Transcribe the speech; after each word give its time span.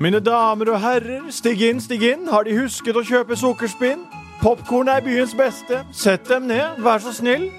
Mine 0.00 0.16
damer 0.24 0.70
og 0.72 0.78
herrer, 0.80 1.26
stig 1.28 1.60
inn, 1.66 1.80
stig 1.84 2.00
inn. 2.08 2.22
Har 2.32 2.46
De 2.48 2.54
husket 2.56 2.96
å 2.96 3.02
kjøpe 3.04 3.36
sukkerspinn? 3.36 4.06
Popkorn 4.40 4.88
er 4.88 5.02
byens 5.04 5.34
beste. 5.36 5.82
Sett 5.92 6.24
dem 6.24 6.46
ned, 6.48 6.78
vær 6.80 7.02
så 7.04 7.12
snill. 7.12 7.50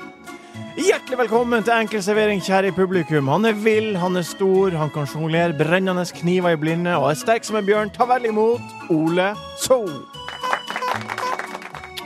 Hjertelig 0.74 1.20
velkommen 1.20 1.62
til 1.62 1.76
Enkel 1.76 2.02
servering, 2.02 2.42
kjære 2.42 2.72
publikum. 2.74 3.30
Han 3.30 3.46
er 3.46 3.54
vill, 3.54 3.92
han 4.02 4.18
er 4.18 4.26
stor, 4.26 4.74
han 4.74 4.90
kan 4.90 5.06
sjonglere 5.06 5.54
brennende 5.60 6.08
kniver 6.18 6.56
i 6.56 6.58
blinde 6.58 6.96
og 6.98 7.12
er 7.12 7.22
sterk 7.22 7.46
som 7.46 7.60
en 7.62 7.68
bjørn. 7.68 7.94
Ta 7.94 8.10
vel 8.10 8.26
imot 8.32 8.90
Ole 8.90 9.36
So. 9.62 9.84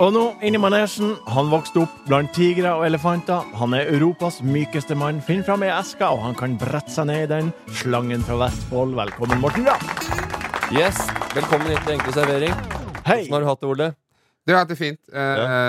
Og 0.04 0.12
nå, 0.12 0.26
inn 0.44 0.58
i 0.58 0.60
manesjen. 0.60 1.16
Han 1.32 1.48
vokste 1.48 1.86
opp 1.86 1.96
blant 2.10 2.36
tigre 2.36 2.74
og 2.76 2.84
elefanter. 2.90 3.48
Han 3.56 3.78
er 3.80 3.88
Europas 3.96 4.42
mykeste 4.44 5.00
mann. 5.00 5.24
Finn 5.24 5.48
fram 5.48 5.64
ei 5.64 5.72
eske, 5.72 6.04
og 6.04 6.26
han 6.28 6.36
kan 6.36 6.60
brette 6.60 6.92
seg 6.92 7.08
ned 7.08 7.24
i 7.24 7.34
den. 7.38 7.56
Slangen 7.80 8.28
fra 8.28 8.44
Vestfold. 8.44 9.00
Velkommen, 9.00 9.40
Morten 9.40 9.72
Ramm. 9.72 10.25
Yes, 10.74 10.98
Velkommen 11.36 11.68
hit 11.70 11.82
til 11.86 11.94
Enkle 11.94 12.12
servering. 12.14 12.54
Hei. 13.06 13.28
Hvordan 13.28 13.34
har 13.34 13.44
du 13.44 13.48
hatt 13.52 13.62
det, 13.62 13.68
Ole? 13.70 13.88
Du 14.48 14.54
har 14.54 14.64
hatt 14.64 14.72
det 14.72 14.78
fint. 14.80 14.98
Uh, 15.14 15.20
ja. 15.20 15.60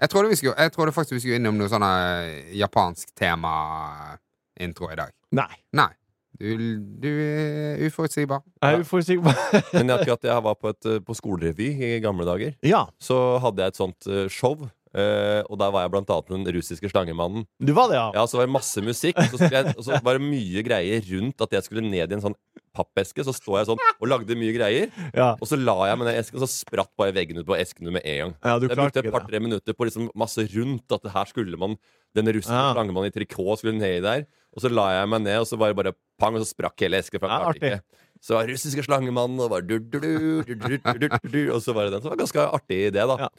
jeg, 0.00 0.10
trodde 0.10 0.32
vi 0.32 0.38
skulle, 0.40 0.54
jeg 0.58 0.72
trodde 0.74 0.92
faktisk 0.92 1.14
vi 1.14 1.20
skulle 1.22 1.38
innom 1.38 1.54
noe 1.60 1.70
sånn 1.70 1.84
eh, 1.86 2.50
japansk 2.58 3.12
tema-intro 3.18 4.90
i 4.90 4.98
dag. 4.98 5.14
Nei. 5.38 5.52
Nei. 5.78 5.88
Du, 6.40 6.50
du 7.02 7.08
er 7.12 7.84
uforutsigbar. 7.86 8.42
Jeg 8.58 8.80
er 8.80 8.82
uforutsigbar. 8.82 9.38
Men 9.76 9.94
akkurat 9.94 10.26
jeg 10.32 10.44
var 10.48 10.58
på, 10.58 10.74
et, 10.74 10.90
eh, 10.96 11.00
på 11.04 11.14
skolerevy 11.14 11.70
i 11.86 11.94
gamle 12.02 12.26
dager. 12.26 12.56
ja, 12.66 12.86
Så 12.98 13.38
hadde 13.44 13.62
jeg 13.62 13.74
et 13.76 13.80
sånt 13.84 14.10
eh, 14.10 14.26
show. 14.32 14.56
Uh, 14.90 15.46
og 15.46 15.54
der 15.60 15.70
var 15.70 15.84
jeg 15.84 15.92
blant 15.92 16.08
annet 16.10 16.30
den 16.32 16.54
russiske 16.56 16.88
slangemannen. 16.90 17.44
Du 17.62 17.70
var 17.76 17.92
det, 17.92 17.98
ja. 18.00 18.08
ja 18.16 18.24
Så 18.26 18.40
var 18.40 18.48
det 18.48 18.54
masse 18.56 18.82
musikk, 18.82 19.20
og 19.22 19.36
så, 19.38 19.46
jeg, 19.46 19.74
og 19.76 19.84
så 19.86 20.00
var 20.02 20.18
det 20.18 20.26
mye 20.26 20.64
greier 20.66 21.04
rundt 21.12 21.44
at 21.46 21.54
jeg 21.54 21.66
skulle 21.68 21.84
ned 21.86 22.10
i 22.10 22.16
en 22.16 22.24
sånn 22.24 22.34
pappeske. 22.74 23.22
Så 23.26 23.34
står 23.36 23.60
jeg 23.60 23.68
sånn 23.70 23.84
og 23.92 24.10
lagde 24.10 24.34
mye 24.38 24.54
greier. 24.56 24.90
Ja. 25.14 25.36
Og 25.36 25.46
så 25.46 25.58
la 25.60 25.76
jeg 25.92 26.00
med 26.00 26.10
den 26.10 26.18
esken, 26.18 26.40
og 26.40 26.46
så 26.46 26.50
spratt 26.50 26.90
bare 26.98 27.14
veggen 27.14 27.38
ut 27.38 27.46
på 27.46 27.58
esken 27.58 27.92
med 27.94 28.02
en 28.02 28.18
gang. 28.24 28.34
Ja, 28.42 28.56
jeg 28.58 28.74
brukte 28.74 29.04
et 29.04 29.14
par-tre 29.14 29.42
minutter 29.42 29.78
på 29.78 29.86
liksom 29.86 30.10
masse 30.18 30.42
rundt 30.56 30.98
at 30.98 31.06
her 31.14 31.30
skulle 31.30 31.60
man 31.60 31.78
den 32.18 32.32
russiske 32.34 32.58
ja. 32.58 32.74
slangemannen 32.74 33.12
i 33.12 33.14
trikot 33.14 33.62
skulle 33.62 33.78
ned 33.78 34.00
i 34.00 34.02
der. 34.02 34.26
Og 34.50 34.64
så 34.64 34.68
la 34.72 34.88
jeg 34.96 35.06
meg 35.12 35.22
ned, 35.28 35.38
og 35.44 35.46
så 35.46 35.54
var 35.60 35.70
det 35.70 35.78
bare 35.78 35.94
pang, 36.18 36.34
og 36.34 36.42
så 36.42 36.50
sprakk 36.50 36.74
hele 36.82 36.98
esken. 36.98 37.22
For 37.22 37.30
jeg 37.30 37.46
klarte 37.46 37.70
ikke. 37.70 38.02
Så 38.20 38.36
russiske 38.50 38.82
slangemannen, 38.84 39.38
og, 39.38 39.54
og 39.54 39.62
så 41.62 41.78
var 41.78 41.86
det 41.86 41.94
den. 41.94 42.02
Så 42.02 42.10
var 42.10 42.18
det 42.18 42.26
ganske 42.26 42.42
artig 42.58 42.90
idé, 42.90 43.06
da. 43.06 43.30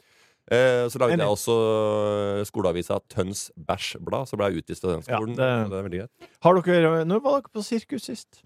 Eh, 0.50 0.88
så 0.90 0.98
lagde 0.98 1.14
Enig. 1.14 1.22
jeg 1.22 1.32
også 1.36 2.46
skoleavisa 2.48 2.98
Tøns 3.08 3.50
Bæsjblad, 3.56 4.26
så 4.28 4.36
ble 4.36 4.50
jeg 4.50 4.62
utvist 4.64 4.84
av 4.84 4.90
den 4.96 5.04
Ja, 5.08 5.20
det- 5.20 5.36
det 5.36 5.78
er 5.78 5.82
veldig 5.88 6.00
greit. 6.00 6.28
Har 6.42 6.60
dere, 6.60 7.04
når 7.04 7.22
var 7.22 7.40
dere 7.40 7.52
på 7.54 7.62
sirkus 7.62 8.02
sist? 8.04 8.42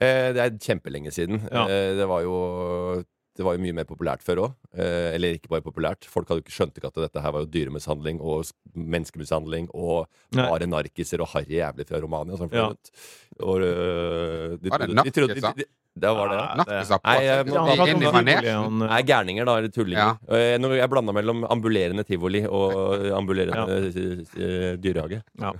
Eh, 0.00 0.32
det 0.32 0.38
er 0.42 0.50
kjempelenge 0.58 1.12
siden. 1.12 1.48
Ja. 1.50 1.66
Eh, 1.68 1.94
det 1.96 2.06
var 2.08 2.22
jo 2.22 3.04
det 3.36 3.44
var 3.44 3.52
jo 3.52 3.58
mye 3.60 3.74
mer 3.74 3.84
populært 3.84 4.22
før 4.24 4.36
òg. 4.48 4.54
Eh, 4.74 5.12
eller 5.14 5.34
ikke 5.36 5.48
bare 5.50 5.60
populært. 5.60 6.04
Folk 6.06 6.26
hadde 6.28 6.40
jo 6.40 6.44
ikke 6.48 6.56
skjønte 6.56 6.78
ikke 6.80 6.86
at 6.88 6.94
dette 6.94 7.20
her 7.20 7.30
var 7.32 7.40
jo 7.44 7.46
dyremishandling 7.52 8.18
og 8.18 8.46
menneskemishandling 8.74 9.68
og 9.74 10.08
bare 10.32 10.66
narkiser 10.66 11.20
og 11.20 11.28
harry 11.28 11.58
jævler 11.60 11.86
fra 11.86 12.00
Romania. 12.00 12.34
Sånn, 12.36 12.50
Ja. 12.50 12.68
og, 12.68 13.60
øh, 13.60 14.56
de, 14.56 14.70
Var 14.70 14.78
det 14.78 14.88
de 14.88 15.10
trodde- 15.10 15.34
narkiser? 15.34 15.54
de- 15.54 15.64
de- 15.64 15.70
Det 15.96 16.10
var 16.12 16.28
det. 16.28 16.36
Ja, 16.36 16.64
det- 16.68 16.98
Nei, 17.04 17.24
jeg- 17.24 19.06
gærninger, 19.08 19.44
da. 19.48 19.54
Eller 19.58 19.68
tullinger. 19.72 20.18
Ja. 20.28 20.36
Eh, 20.36 20.58
jeg 20.76 20.90
blanda 20.92 21.12
mellom 21.16 21.44
ambulerende 21.48 22.04
tivoli 22.04 22.42
og 22.46 23.06
ambulerende 23.16 23.92
ja. 24.36 24.76
dyrehage. 24.76 25.22
Ja. 25.40 25.52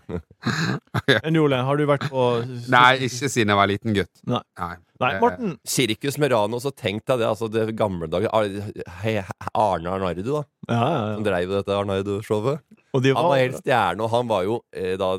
Enn 1.24 1.38
Ole, 1.40 1.56
har 1.64 1.76
du 1.80 1.86
vært 1.88 2.08
på 2.10 2.26
Nei, 2.68 2.98
ikke 3.08 3.30
siden 3.32 3.48
jeg 3.54 3.56
var 3.56 3.70
liten 3.70 3.94
gutt. 3.96 4.12
Nei. 4.26 4.42
Nei. 4.60 4.74
Nei, 5.00 5.12
Eh, 5.14 5.20
Morten. 5.20 5.56
Sirkus 5.64 6.16
Merano, 6.18 6.58
så 6.60 6.70
tenk 6.72 7.04
deg 7.08 7.18
det. 7.20 7.26
Altså, 7.28 7.48
det 7.52 7.76
gamle 7.76 8.08
dager 8.08 8.28
Arne 8.32 9.88
Arnardo, 9.92 10.22
da. 10.22 10.42
Ja, 10.68 10.76
ja, 10.76 11.14
Som 11.16 11.24
ja. 11.24 11.30
dreiv 11.30 11.52
dette 11.52 11.76
Arnardo-showet. 11.76 12.60
Og 12.94 13.02
de 13.02 13.12
Han 13.12 13.24
var 13.24 13.28
var 13.30 13.42
helt 13.42 13.58
stjerne, 13.60 14.00
og 14.04 14.10
han 14.10 14.28
var 14.28 14.44
jo 14.44 14.60
eh, 14.72 14.96
da 14.96 15.16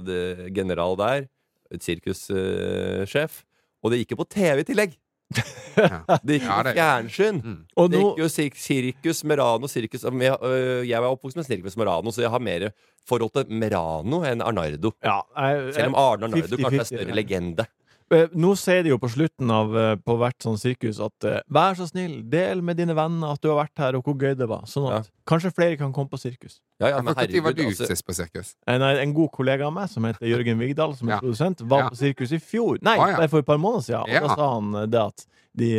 general 0.54 0.96
der. 0.98 1.28
Sirkussjef. 1.84 3.44
og 3.84 3.92
det 3.92 4.00
gikk 4.02 4.16
jo 4.16 4.22
på 4.24 4.30
TV 4.30 4.62
i 4.64 4.68
tillegg! 4.68 4.96
Ja. 5.78 6.18
Det 6.24 6.40
gikk 6.40 6.46
Ja, 6.48 6.62
på 6.64 6.72
fjernsyn! 6.74 7.40
Mm. 7.44 7.58
Og 7.78 7.90
Det 7.92 8.00
gikk 8.02 8.22
jo 8.24 8.28
sir 8.32 8.56
Sirkus 8.58 9.24
Merano 9.28 9.68
sirkus, 9.70 10.06
jeg, 10.08 10.38
øh, 10.42 10.88
Jeg 10.88 11.02
var 11.04 11.14
oppvokst 11.14 11.38
med 11.38 11.46
Sirkus 11.46 11.78
Merano, 11.78 12.12
så 12.12 12.24
jeg 12.24 12.32
har 12.34 12.42
mer 12.42 12.70
forhold 13.08 13.34
til 13.36 13.52
Merano 13.54 14.24
enn 14.26 14.42
Arnardo. 14.42 14.94
ja, 15.04 15.20
jeg, 15.38 15.74
Selv 15.76 15.94
om 15.94 16.00
Arne 16.02 16.30
Arnardo 16.30 16.58
50-50, 16.58 16.64
kanskje 16.64 16.80
er 16.80 16.90
større 16.90 17.14
ja. 17.14 17.20
legende. 17.20 17.68
Eh, 18.14 18.30
Nå 18.40 18.54
sier 18.56 18.86
de 18.86 18.94
jo 18.94 18.98
på 19.02 19.10
slutten 19.12 19.50
av 19.52 19.74
eh, 19.76 19.94
på 20.00 20.16
hvert 20.20 20.38
sånn 20.44 20.56
sirkus 20.60 21.00
at 21.04 21.26
eh, 21.28 21.42
vær 21.52 21.76
så 21.76 21.88
snill, 21.90 22.22
del 22.32 22.62
med 22.64 22.80
dine 22.80 22.96
venner 22.96 23.34
at 23.36 23.42
du 23.44 23.50
har 23.52 23.58
vært 23.66 23.82
her, 23.84 23.98
og 24.00 24.08
hvor 24.08 24.16
gøy 24.16 24.36
det 24.40 24.48
var. 24.48 24.64
Sånn 24.70 24.88
at 24.96 25.10
kanskje 25.28 25.52
flere 25.52 25.76
kan 25.80 25.92
komme 25.96 26.08
på 26.12 26.20
sirkus. 26.22 26.62
Ja, 26.80 26.94
ja, 26.94 27.02
men 27.02 27.12
Når 27.12 27.18
var 27.18 27.26
herregud, 27.26 27.58
du 27.58 27.64
altså, 27.66 27.90
sist 27.92 28.06
på 28.08 28.16
sirkus? 28.16 28.54
En, 28.70 28.86
en 28.86 29.16
god 29.18 29.34
kollega 29.36 29.68
av 29.68 29.76
meg 29.76 29.92
som 29.92 30.08
heter 30.08 30.30
Jørgen 30.30 30.62
Vigdal, 30.62 30.96
som 30.96 31.10
er 31.12 31.18
Ja. 31.18 31.20
produsent, 31.26 31.66
var 31.68 31.84
Ja. 31.84 31.90
på 31.92 32.00
sirkus 32.00 32.32
i 32.32 32.40
fjor. 32.40 32.80
Nei, 32.82 32.96
ah, 32.96 33.10
ja. 33.18 33.28
for 33.28 33.44
et 33.44 33.50
par 33.50 33.60
måneder 33.60 33.84
siden. 33.90 34.08
Og 34.08 34.16
Ja. 34.16 34.24
da 34.24 34.36
sa 34.36 34.54
han 34.54 34.90
det 34.90 35.02
at 35.04 35.28
de, 35.58 35.72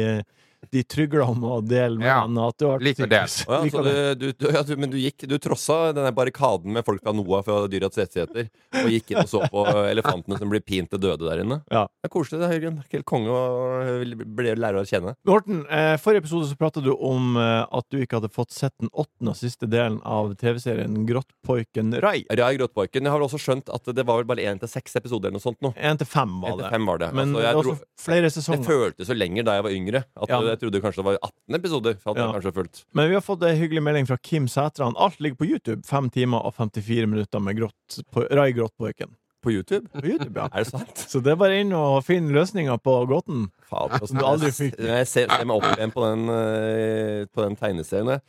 de 0.72 0.82
trygler 0.84 1.22
om 1.26 1.42
å 1.44 1.60
dele 1.64 1.98
med 1.98 2.06
Ja. 2.08 2.22
venner 2.26 2.48
at 2.52 2.58
du 2.58 2.66
har 2.68 2.80
Liker 2.84 3.06
det. 3.10 3.22
Å 3.48 3.52
ja, 3.52 3.60
Liker 3.66 3.82
det. 3.86 3.94
du, 4.20 4.26
du, 4.32 4.46
ja, 4.54 4.62
du, 4.62 4.74
men 4.76 4.90
du 4.92 4.96
gikk 4.98 5.26
Du 5.28 5.36
trossa 5.38 5.92
denne 5.92 6.12
barrikaden 6.14 6.72
med 6.72 6.84
folk 6.86 7.02
fra 7.02 7.12
NOAH 7.16 7.42
fra 7.46 7.58
Dyrets 7.70 7.98
rettigheter 7.98 8.48
og 8.82 8.90
gikk 8.92 9.12
inn 9.14 9.22
og 9.22 9.28
så 9.30 9.42
på 9.50 9.64
elefantene 9.92 10.38
som 10.38 10.50
blir 10.52 10.60
pint 10.64 10.90
til 10.92 11.00
døde 11.02 11.24
der 11.28 11.42
inne. 11.44 11.60
Ja. 11.72 11.86
Det 11.88 12.08
er 12.10 12.12
koselig, 12.12 12.40
det, 12.42 12.50
Jørgen. 12.58 12.80
Helt 12.92 13.06
konge 13.08 13.32
å 13.32 14.04
bli 14.38 14.54
lære 14.58 14.82
å 14.82 14.86
kjenne. 14.88 15.14
Morten, 15.28 15.64
eh, 15.70 15.96
forrige 16.02 16.24
episode 16.24 16.48
så 16.50 16.56
pratet 16.60 16.84
du 16.86 16.92
om 16.94 17.36
eh, 17.40 17.64
at 17.78 17.86
du 17.92 17.98
ikke 18.02 18.18
hadde 18.20 18.30
fått 18.32 18.52
sett 18.54 18.74
den 18.80 18.90
åttende 18.92 19.32
og 19.34 19.38
siste 19.40 19.68
delen 19.70 20.00
av 20.08 20.34
TV-serien 20.40 21.04
Grottpoiken 21.08 21.94
Rai. 22.02 22.22
Rai 22.30 22.52
Grottpoiken. 22.58 23.02
Jeg 23.04 23.12
har 23.12 23.18
vel 23.20 23.26
også 23.28 23.40
skjønt 23.42 23.72
at 23.74 23.88
det 23.94 24.04
var 24.06 24.20
vel 24.20 24.28
bare 24.30 24.44
én 24.48 24.60
til 24.60 24.70
seks 24.70 24.96
episoder 25.00 25.28
eller 25.30 25.38
noe 25.38 25.44
sånt 25.44 25.60
nå. 25.64 25.72
Én 25.76 25.98
til 26.00 26.08
fem 26.08 26.38
var 26.42 26.56
det. 26.60 26.70
fem 26.72 26.86
var 26.88 27.02
det. 27.02 27.10
Men 27.16 27.34
altså, 27.34 27.38
det 27.38 27.44
jeg 27.44 27.50
er 27.50 27.62
dro, 27.62 27.74
også 27.76 28.04
flere 28.04 28.32
det 28.58 28.66
føltes 28.68 29.08
så 29.10 29.16
lenger 29.16 29.46
da 29.48 29.58
jeg 29.58 29.66
var 29.68 29.74
yngre. 29.78 30.04
At 30.18 30.28
Ja. 30.28 30.40
Jeg 30.58 30.64
trodde 30.66 30.80
kanskje 30.82 31.02
det 31.02 31.06
var 31.06 31.19
18 31.22 31.54
episoder. 31.54 31.94
For 32.02 32.19
Ja. 32.19 32.32
kanskje 32.32 32.52
fulgt. 32.52 32.84
Men 32.92 33.08
vi 33.08 33.14
har 33.14 33.22
fått 33.22 33.42
en 33.46 33.56
hyggelig 33.56 33.82
melding 33.82 34.06
fra 34.08 34.16
Kim 34.16 34.48
Sætran. 34.48 34.94
Alt 34.98 35.20
ligger 35.20 35.36
på 35.36 35.46
YouTube. 35.46 35.82
5 35.86 36.10
timer 36.10 36.38
og 36.44 36.54
54 36.54 37.06
minutter 37.06 37.38
med 37.38 37.70
på, 38.12 38.26
Rai 38.30 38.52
Grottpoiken. 38.52 39.14
På 39.41 39.52
YouTube? 39.52 39.86
På 39.94 40.02
YouTube, 40.04 40.34
ja. 40.34 40.48
Er 40.52 40.64
det 40.64 40.66
sant? 40.66 40.98
Så 40.98 41.22
det 41.22 41.30
er 41.30 41.36
bare 41.36 41.60
inn 41.60 41.72
og 41.72 42.02
finne 42.04 42.32
løsninga 42.34 42.76
på 42.82 43.06
gåten. 43.06 43.46
Altså, 43.70 44.06
Som 44.10 44.19
du 44.19 44.24
aldri 44.26 44.50
fikk. 44.50 44.78
Jeg 44.82 45.06
ser, 45.06 45.28
ser 45.30 45.44
meg 45.46 45.56
opp 45.56 45.78
igjen 45.78 45.92
på 45.94 46.02
den, 46.10 46.28
eh, 46.28 47.26
på 47.30 47.44
den 47.46 47.56
tegneserien. 47.56 48.20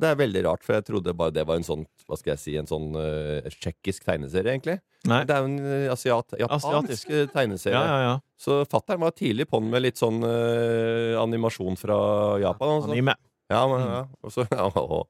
Det 0.00 0.08
er 0.10 0.18
veldig 0.20 0.42
rart, 0.46 0.64
for 0.66 0.76
jeg 0.76 0.86
trodde 0.86 1.14
bare 1.16 1.32
det 1.34 1.46
var 1.48 1.58
en 1.58 1.66
sånn 1.66 1.84
Hva 2.06 2.18
skal 2.18 2.34
jeg 2.34 2.42
si, 2.42 2.54
en 2.60 2.68
sånn 2.68 2.90
uh, 2.96 3.46
tsjekkisk 3.50 4.06
tegneserie, 4.06 4.52
egentlig. 4.52 4.78
Nei. 5.08 5.22
Det 5.28 5.34
er 5.36 5.44
jo 5.44 5.50
en 5.50 5.58
eh, 5.62 5.86
asiat, 5.92 6.34
japansk 6.40 6.66
Asiatisk. 6.66 7.12
tegneserie. 7.32 7.78
Ja, 7.78 7.84
ja, 7.86 8.08
ja. 8.10 8.16
Så 8.40 8.58
fatter'n 8.68 9.02
var 9.02 9.14
tidlig 9.16 9.46
på 9.50 9.60
den 9.62 9.70
med 9.72 9.84
litt 9.84 10.00
sånn 10.00 10.18
uh, 10.24 11.14
animasjon 11.22 11.78
fra 11.80 11.98
Japan. 12.42 12.74
Altså. 12.78 12.90
Anime. 12.92 13.14
Ja, 13.52 13.62
men, 13.70 13.86
ja. 13.86 14.00
Og 14.26 14.34
så, 14.34 14.46
ja, 14.58 14.66
å, 14.66 15.04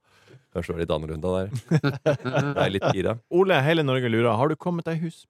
kanskje 0.52 0.72
det 0.72 0.76
var 0.76 0.84
litt 0.84 0.94
annerledes 0.99 1.25
der. 1.25 1.81
Jeg 2.26 2.66
er 2.66 2.75
litt 2.75 2.90
gira. 2.93 3.16
Ole, 3.32 3.62
hele 3.64 3.87
Norge 3.87 4.12
lurer. 4.12 4.34
Har 4.37 4.52
du 4.52 4.58
kommet 4.61 4.88
deg 4.88 5.00
i 5.00 5.08
hus? 5.08 5.25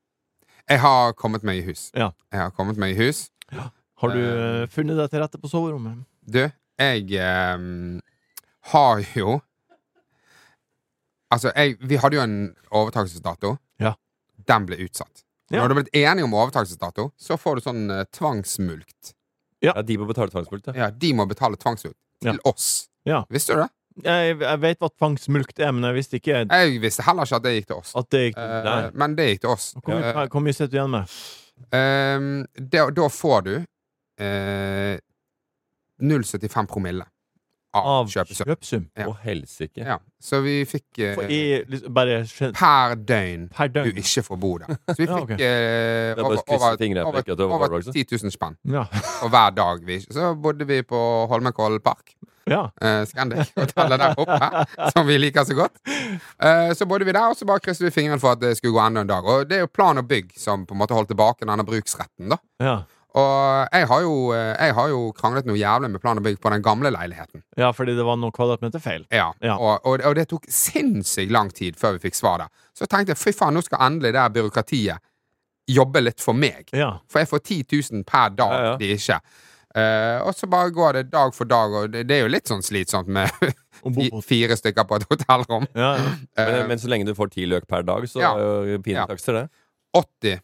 Jeg 0.67 0.83
har 0.83 1.15
kommet 1.15 1.47
meg 1.47 1.63
i 1.63 1.67
hus. 1.69 1.89
Ja. 1.95 2.11
Jeg 2.35 2.43
har 2.43 2.55
kommet 2.55 2.79
meg 2.83 2.97
i 2.97 2.99
hus. 2.99 3.29
Har 4.03 4.13
du 4.13 4.19
uh, 4.21 4.67
funnet 4.73 4.99
deg 4.99 5.13
til 5.13 5.23
rette 5.23 5.39
på 5.41 5.51
soverommet? 5.51 6.03
Du, 6.27 6.43
jeg 6.77 7.21
ehm, 7.23 8.01
har 8.73 9.03
jo 9.17 9.41
Altså, 11.35 11.51
jeg, 11.57 11.75
vi 11.83 11.97
hadde 11.99 12.15
jo 12.17 12.23
en 12.23 12.35
overtakelsesdato. 12.71 13.57
Ja. 13.83 13.91
Den 14.47 14.67
ble 14.69 14.77
utsatt. 14.85 15.25
Ja. 15.51 15.59
Når 15.59 15.69
du 15.69 15.75
har 15.75 15.79
blitt 15.83 15.97
enig 15.99 16.23
om 16.25 16.35
overtakelsesdato, 16.39 17.09
så 17.19 17.35
får 17.39 17.59
du 17.59 17.65
sånn 17.65 17.81
uh, 17.91 18.05
tvangsmulkt. 18.15 19.11
Ja, 19.65 19.73
de 19.83 19.97
må 19.99 20.07
betale 20.07 20.31
tvangsmulkt. 20.31 20.71
Ja. 20.71 20.85
Ja, 20.85 20.89
de 20.95 21.11
må 21.19 21.27
betale 21.27 21.59
tvangsmulkt 21.59 21.99
til 22.23 22.31
Ja. 22.31 22.37
oss. 22.47 22.69
Ja. 23.07 23.25
Visste 23.33 23.57
du 23.59 23.65
det? 23.65 23.69
Jeg, 24.07 24.37
jeg 24.39 24.61
vet 24.61 24.79
hva 24.85 24.91
tvangsmulkt 24.93 25.59
er, 25.65 25.73
men 25.75 25.89
jeg 25.89 25.97
visste 25.97 26.19
ikke 26.21 26.43
Jeg 26.47 26.81
visste 26.83 27.03
heller 27.07 27.27
ikke 27.27 27.37
at 27.41 27.45
det 27.49 27.55
gikk 27.57 27.69
til 27.73 27.77
oss. 27.81 27.93
at 27.97 28.11
det 28.15 28.23
gikk 28.29 28.39
Eh, 28.39 28.63
Nei. 28.67 28.91
men 29.03 29.15
det 29.19 29.27
gikk 29.33 29.41
til 29.47 29.51
oss. 29.51 29.67
Hvor 29.83 29.95
mye, 29.97 30.51
Eh, 30.53 30.53
sitter 30.53 30.71
du 30.71 30.77
igjen 30.79 30.91
med? 30.95 31.17
Uh, 31.73 32.61
da, 32.61 32.87
da 32.91 33.09
får 33.09 33.43
du 33.49 33.55
eh, 34.21 34.99
0,75 36.03 36.67
promille 36.71 37.07
av, 37.77 37.87
Av 37.93 38.11
kjøpesum. 38.13 38.47
kjøpesum. 38.51 38.85
Ja. 38.97 39.07
Å, 39.11 39.15
helsike. 39.25 39.85
Ja. 39.87 39.99
Så 40.27 40.41
vi 40.43 40.55
fikk 40.67 40.99
eh, 41.05 41.15
For 41.15 41.31
I, 41.31 41.41
liksom, 41.71 41.93
bare 41.95 42.21
skjøn- 42.27 42.55
per 42.57 42.95
døgn 43.09 43.49
per 43.55 43.69
du 43.69 43.81
ikke 43.93 44.25
får 44.27 44.41
bo 44.43 44.53
der. 44.63 44.77
Så 44.95 44.97
vi 44.99 45.07
Ja, 45.07 45.17
fikk 45.21 45.25
ok. 45.27 45.31
eh, 45.31 45.39
Det 45.39 45.51
er 45.51 46.15
bare 46.17 46.27
over, 46.27 46.41
å 46.41 46.47
krysse 46.49 46.71
over, 46.71 46.81
fingrene 46.81 47.07
over, 47.07 47.33
over 47.37 47.57
overlagelse. 47.61 47.93
10 47.93 48.23
000 48.25 48.35
spenn. 48.35 48.57
Ja. 48.73 48.87
Og 49.23 49.31
hver 49.35 49.55
dag 49.59 49.85
vi 49.87 50.01
Så 50.07 50.33
bodde 50.41 50.67
vi 50.67 50.81
på 50.83 51.03
Holmenkollen 51.31 51.81
park. 51.85 52.15
ja. 52.47 52.65
eh, 52.81 53.05
Scandic, 53.11 53.49
hotellet 53.59 53.99
der 53.99 54.15
oppe, 54.23 54.65
som 54.95 55.07
vi 55.09 55.17
liker 55.19 55.45
så 55.49 55.55
godt. 55.59 55.81
Eh, 56.41 56.73
så 56.79 56.87
bodde 56.87 57.05
vi 57.09 57.13
der, 57.13 57.29
og 57.31 57.37
så 57.37 57.47
bare 57.49 57.61
krysset 57.65 57.87
vi 57.89 57.91
fingrene 57.95 58.21
for 58.23 58.37
at 58.37 58.41
det 58.43 58.53
skulle 58.59 58.75
gå 58.77 58.83
enda 58.87 59.03
en 59.03 59.11
dag. 59.11 59.25
Og 59.27 59.49
det 59.51 59.57
er 59.59 59.65
jo 59.67 59.71
plan 59.75 59.99
og 59.99 60.07
bygg 60.11 60.31
som 60.39 60.63
på 60.67 60.75
en 60.77 60.81
måte 60.85 60.95
holdt 60.95 61.11
tilbake 61.11 61.43
denne 61.47 61.67
bruksretten, 61.67 62.31
da. 62.35 62.39
Ja. 62.63 62.77
Og 63.17 63.69
jeg 63.73 63.87
har 63.89 64.01
jo, 64.05 64.15
eh, 64.37 64.53
jeg 64.67 64.75
har 64.77 64.89
jo 64.93 64.99
kranglet 65.17 65.47
noe 65.49 65.57
jævlig 65.57 65.89
med 65.91 66.01
plan 66.03 66.19
og 66.21 66.25
bygg 66.27 66.37
på 66.43 66.51
den 66.53 66.63
gamle 66.63 66.91
leiligheten. 66.93 67.43
ja, 67.57 67.71
fordi 67.73 67.95
det 67.97 68.05
var 68.05 68.17
noen 68.21 68.33
kvadratmeter 68.37 68.79
feil. 68.85 69.07
Ja, 69.11 69.31
Ja. 69.41 69.57
Og, 69.57 69.81
og, 69.89 70.01
og 70.05 70.15
det 70.19 70.27
tok 70.29 70.45
sinnssykt 70.53 71.33
lang 71.33 71.49
tid 71.51 71.77
før 71.81 71.97
vi 71.97 72.09
fikk 72.11 72.15
svar 72.19 72.39
der. 72.45 72.49
Så 72.77 72.85
jeg 72.85 72.93
tenkte 72.93 73.17
fy 73.17 73.33
faen, 73.33 73.55
nå 73.57 73.63
skal 73.65 73.81
endelig 73.89 74.13
det 74.13 74.27
byråkratiet 74.37 74.99
jobbe 75.67 76.03
litt 76.05 76.21
for 76.21 76.37
meg. 76.37 76.69
Ja. 76.77 76.99
For 77.09 77.19
jeg 77.25 77.29
får 77.33 77.41
10 77.43 77.65
000 77.93 78.05
per 78.05 78.31
dag, 78.37 78.53
Ja, 78.53 78.65
ja. 78.73 78.77
de 78.77 78.93
ikke. 78.95 79.21
Uh, 79.77 80.23
og 80.29 80.33
så 80.37 80.47
bare 80.49 80.71
går 80.73 80.93
det 80.97 81.11
dag 81.13 81.35
for 81.37 81.45
dag, 81.45 81.73
og 81.73 81.91
det, 81.93 82.07
det 82.09 82.17
er 82.17 82.23
jo 82.23 82.29
litt 82.33 82.49
sånn 82.49 82.63
slitsomt 82.65 83.09
med 83.13 83.29
fire 84.25 84.57
stykker 84.57 84.87
på 84.89 84.97
et 85.01 85.05
hotellrom. 85.11 85.67
ja, 85.75 85.91
ja. 85.97 86.05
Men, 86.37 86.55
Eh, 86.55 86.67
men 86.69 86.79
så 86.81 86.89
lenge 86.89 87.05
du 87.09 87.15
får 87.15 87.29
ti 87.35 87.45
løk 87.47 87.67
per 87.69 87.83
dag, 87.83 88.05
så 88.09 88.21
Ja. 88.23 88.31
er 88.37 88.71
jo 88.75 88.79
pine 88.81 89.03
Ja. 89.03 89.07
takster, 89.07 89.33
det. 89.33 89.51
80 89.93 90.41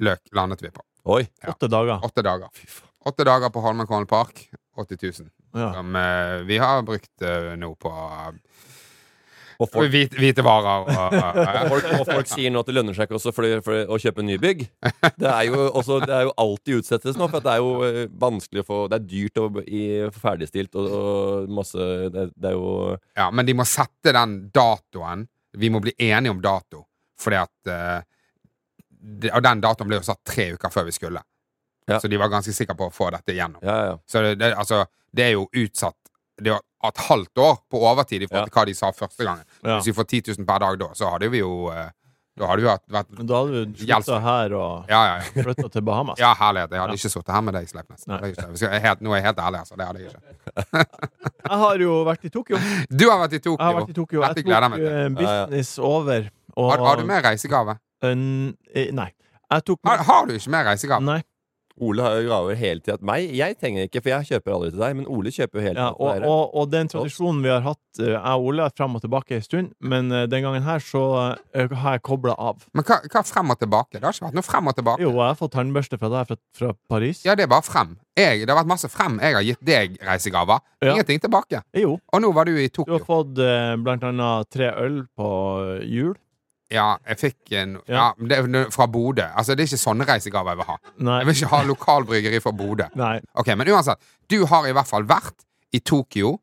løk 0.00 0.20
landet 0.34 0.62
vi 0.62 0.70
på. 0.70 0.82
Oi. 1.06 1.22
Ja. 1.42 1.52
Åtte 1.54 1.68
dager. 1.70 2.00
Åtte 2.04 2.22
dager. 2.22 2.48
Åtte 3.06 3.24
dager 3.24 3.50
på 3.54 3.60
Holmenkollen 3.62 4.06
park. 4.10 4.48
80 4.76 4.96
000. 5.02 5.28
Ja. 5.54 5.72
Som 5.74 5.96
eh, 5.96 6.42
vi 6.48 6.58
har 6.58 6.82
brukt 6.82 7.22
eh, 7.22 7.52
nå 7.56 7.68
på 7.78 7.92
Og 9.62 9.70
folk, 9.70 9.88
hvite, 9.92 10.18
hvite 10.18 10.42
varer. 10.44 10.82
Og, 10.82 11.14
og 11.14 11.70
folk, 11.70 11.86
og 12.00 12.10
folk 12.10 12.28
sier 12.28 12.50
nå 12.50 12.60
at 12.60 12.68
det 12.68 12.74
lønner 12.74 12.96
seg 12.96 13.06
ikke 13.06 13.16
også 13.20 13.32
for, 13.32 13.46
for 13.64 13.94
å 13.94 14.00
kjøpe 14.02 14.24
nybygg. 14.26 14.66
Det 15.22 15.30
er 15.30 15.46
jo, 15.46 15.62
også, 15.78 16.00
det 16.02 16.12
er 16.12 16.26
jo 16.26 16.34
alltid 16.42 16.82
utsettelse 16.82 17.22
nå, 17.22 17.30
for 17.30 17.38
at 17.38 17.46
det 17.46 17.54
er 17.54 17.62
jo 17.62 17.70
eh, 17.86 18.02
vanskelig 18.26 18.64
å 18.64 18.68
få 18.72 18.82
Det 18.90 18.98
er 18.98 19.06
dyrt 19.14 19.40
å 19.40 19.46
i, 19.62 19.84
få 20.10 20.24
ferdigstilt 20.26 20.76
og, 20.76 20.90
og 20.98 21.54
masse 21.62 21.88
det, 22.12 22.26
det 22.34 22.50
er 22.50 22.58
jo 22.58 22.74
Ja, 23.14 23.30
men 23.30 23.46
de 23.46 23.54
må 23.56 23.64
sette 23.70 24.12
den 24.18 24.36
datoen. 24.50 25.24
Vi 25.56 25.70
må 25.70 25.80
bli 25.86 25.94
enige 26.10 26.34
om 26.34 26.42
dato. 26.42 26.82
Fordi 27.22 27.40
at 27.46 27.72
eh, 27.72 28.04
Og 29.34 29.42
den 29.44 29.60
datoen 29.62 29.88
ble 29.90 30.00
jo 30.00 30.06
satt 30.06 30.20
tre 30.26 30.48
uker 30.56 30.72
før 30.74 30.84
vi 30.88 30.94
skulle. 30.96 31.22
Ja. 31.88 32.00
Så 32.02 32.08
de 32.10 32.18
var 32.18 32.28
ganske 32.32 32.52
sikre 32.52 32.74
på 32.74 32.88
å 32.88 32.92
få 32.94 33.10
dette 33.14 33.30
igjennom. 33.36 33.62
Ja, 33.62 33.76
ja. 33.92 33.98
Så 34.10 34.22
det, 34.24 34.32
det, 34.40 34.52
altså, 34.58 34.84
det 35.14 35.28
er 35.28 35.36
jo 35.36 35.44
utsatt 35.54 35.94
Det 36.38 36.50
er 36.50 36.56
jo 36.56 36.62
et 36.90 36.98
halvt 37.08 37.38
år 37.40 37.54
på 37.70 37.78
overtid 37.88 38.22
i 38.22 38.26
forhold 38.28 38.50
til 38.50 38.58
hva 38.58 38.64
de 38.66 38.74
sa 38.74 38.90
første 38.92 39.24
gangen. 39.24 39.44
Hvis 39.62 39.86
vi 39.88 39.94
får 39.96 40.04
10 40.10 40.34
000 40.38 40.46
per 40.48 40.58
dag 40.64 40.78
da, 40.82 40.88
så 40.98 41.08
hadde 41.14 41.30
vi 41.32 41.38
jo 41.40 41.70
eh, 41.72 41.88
Da 42.36 42.50
hadde 42.50 42.60
vi 42.60 42.68
vært, 42.68 42.82
vært 42.92 43.14
Men 43.16 43.26
da 43.30 43.38
hadde 43.40 43.62
du 43.72 43.78
slutta 43.80 44.18
her 44.26 44.52
og 44.58 44.90
Ja, 44.92 45.00
ja, 45.08 45.14
ja. 45.22 45.44
flytta 45.46 45.70
til 45.72 45.82
Bahamas. 45.86 46.18
Ja, 46.20 46.34
herlighet. 46.36 46.74
Jeg 46.76 46.82
hadde 46.82 46.92
Ja. 46.98 47.00
ikke 47.00 47.12
sittet 47.14 47.32
her 47.38 47.46
med 47.46 47.54
deg, 47.56 47.70
Sleipnes. 47.70 48.04
Jeg 48.10 48.82
jeg 48.82 48.96
nå 49.00 49.14
er 49.14 49.16
jeg 49.22 49.26
helt 49.30 49.40
ærlig, 49.46 49.62
altså. 49.62 49.78
Det 49.80 49.86
hadde 49.86 50.02
jeg 50.02 50.10
ikke. 50.10 50.84
Jeg 51.46 51.58
har 51.62 51.78
jo 51.78 51.96
vært 52.04 52.24
i 52.26 52.28
Tokyo. 52.34 52.58
Du 52.90 53.04
har 53.08 53.20
vært 53.22 53.34
i 53.38 53.38
Tokyo. 53.38 53.62
har 53.64 53.74
vært 53.78 53.90
i 53.90 53.94
Tokyo. 53.96 54.22
Jeg 54.26 54.34
tok 54.42 54.48
jeg 54.50 54.70
til. 54.74 54.86
eh, 54.90 55.08
business 55.14 55.78
over. 55.78 56.28
Og, 56.56 56.70
Har, 56.72 56.82
har 56.90 56.96
du 56.98 57.04
med 57.06 57.22
reisegave? 57.24 57.76
Eh, 58.12 58.92
Nei. 58.94 59.10
Jeg 59.46 59.62
tok 59.66 59.80
Har, 59.86 60.02
har 60.06 60.26
du 60.26 60.34
ikke 60.34 60.50
mer 60.50 60.64
reisegave? 60.72 61.02
Nei. 61.06 61.22
Ole 61.76 62.00
har 62.00 62.14
jo 62.16 62.28
gaver 62.30 62.56
hele 62.56 62.80
tida. 62.80 62.96
Meg, 63.04 63.26
jeg 63.36 63.56
trenger 63.60 63.84
ikke, 63.84 64.00
for 64.00 64.08
jeg 64.14 64.28
kjøper 64.30 64.54
aldri 64.54 64.70
til 64.72 64.80
deg, 64.80 64.94
men 64.96 65.08
Ole 65.12 65.32
kjøper 65.34 65.58
jo 65.60 65.64
hele 65.66 65.76
Ja, 65.76 65.90
til 65.92 66.24
og, 66.24 66.24
og, 66.24 66.54
og 66.56 66.70
den 66.72 66.88
tradisjonen 66.88 67.42
vi 67.44 67.50
har 67.52 67.60
hatt, 67.66 67.82
eh, 68.00 68.14
jeg 68.14 68.22
og 68.40 68.48
Ole, 68.48 68.68
fram 68.78 68.96
og 68.96 69.04
tilbake 69.04 69.36
en 69.36 69.44
stund, 69.44 69.68
men 69.92 70.08
eh, 70.08 70.24
den 70.32 70.46
gangen 70.46 70.64
her 70.64 70.80
så 70.80 71.02
har 71.52 71.98
jeg 71.98 72.02
kobla 72.08 72.32
av. 72.40 72.64
Men 72.72 72.86
hva, 72.88 73.02
hva 73.12 73.24
frem 73.28 73.52
og 73.52 73.60
tilbake? 73.60 73.98
Det 73.98 74.08
har 74.08 74.16
ikke 74.16 74.28
vært 74.30 74.40
noe 74.40 74.48
frem 74.48 74.72
og 74.72 74.78
tilbake. 74.80 75.04
Jo, 75.04 75.12
jeg 75.18 75.26
har 75.26 75.38
fått 75.42 75.52
tannbørste 75.58 76.00
fra 76.00 76.12
deg 76.16 76.32
fra, 76.32 76.40
fra 76.56 76.72
Paris. 76.88 77.20
Ja, 77.28 77.36
det 77.36 77.44
er 77.44 77.52
bare 77.52 77.68
frem. 77.68 77.96
Jeg, 78.16 78.46
det 78.46 78.48
har 78.54 78.62
vært 78.62 78.72
masse 78.72 78.88
frem. 78.88 79.20
Jeg 79.20 79.36
har 79.36 79.44
gitt 79.44 79.64
deg 79.68 79.98
reisegaver. 80.08 80.64
Ja. 80.80 80.94
Ingenting 80.94 81.20
tilbake. 81.28 81.60
Jo. 81.76 81.98
Og 82.00 82.24
nå 82.24 82.32
var 82.32 82.48
du 82.48 82.56
i 82.56 82.70
Tokyo. 82.72 82.88
Du 82.88 82.96
har 82.96 83.04
fått 83.04 83.36
blant 83.84 84.08
annet 84.08 84.48
tre 84.48 84.72
øl 84.80 85.02
på 85.12 85.28
jul. 85.84 86.16
Ja, 86.72 86.96
jeg 87.06 87.18
fikk 87.20 87.52
en 87.52 87.76
Ja. 87.86 87.94
ja, 87.94 88.06
men 88.18 88.28
det, 88.28 88.38
er 88.66 88.70
Fra 88.74 88.86
Bodø. 88.90 89.22
Altså, 89.36 89.54
det 89.54 89.62
er 89.64 89.68
ikke 89.70 89.84
sånne 89.84 90.06
reisegaver 90.08 90.50
jeg 90.50 90.56
vil 90.58 90.66
ha. 90.66 90.76
Nei. 90.98 91.18
Jeg 91.20 91.26
vil 91.26 91.34
ikke 91.38 91.50
ha 91.52 91.60
lokalbryggeri 91.62 92.40
fra 92.42 92.52
Bodø. 92.52 92.88
Nei. 92.98 93.20
Ok, 93.34 93.46
Men 93.56 93.66
uansett. 93.68 93.98
Du 94.28 94.44
har 94.46 94.66
i 94.66 94.72
hvert 94.72 94.86
fall 94.90 95.04
vært 95.06 95.44
i 95.72 95.78
Tokyo 95.78 96.38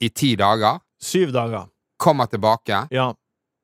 i 0.00 0.08
ti 0.08 0.34
dager. 0.36 0.80
Syv 1.00 1.30
dager. 1.32 1.68
Kommer 1.98 2.26
tilbake. 2.26 2.88
Ja. 2.90 3.12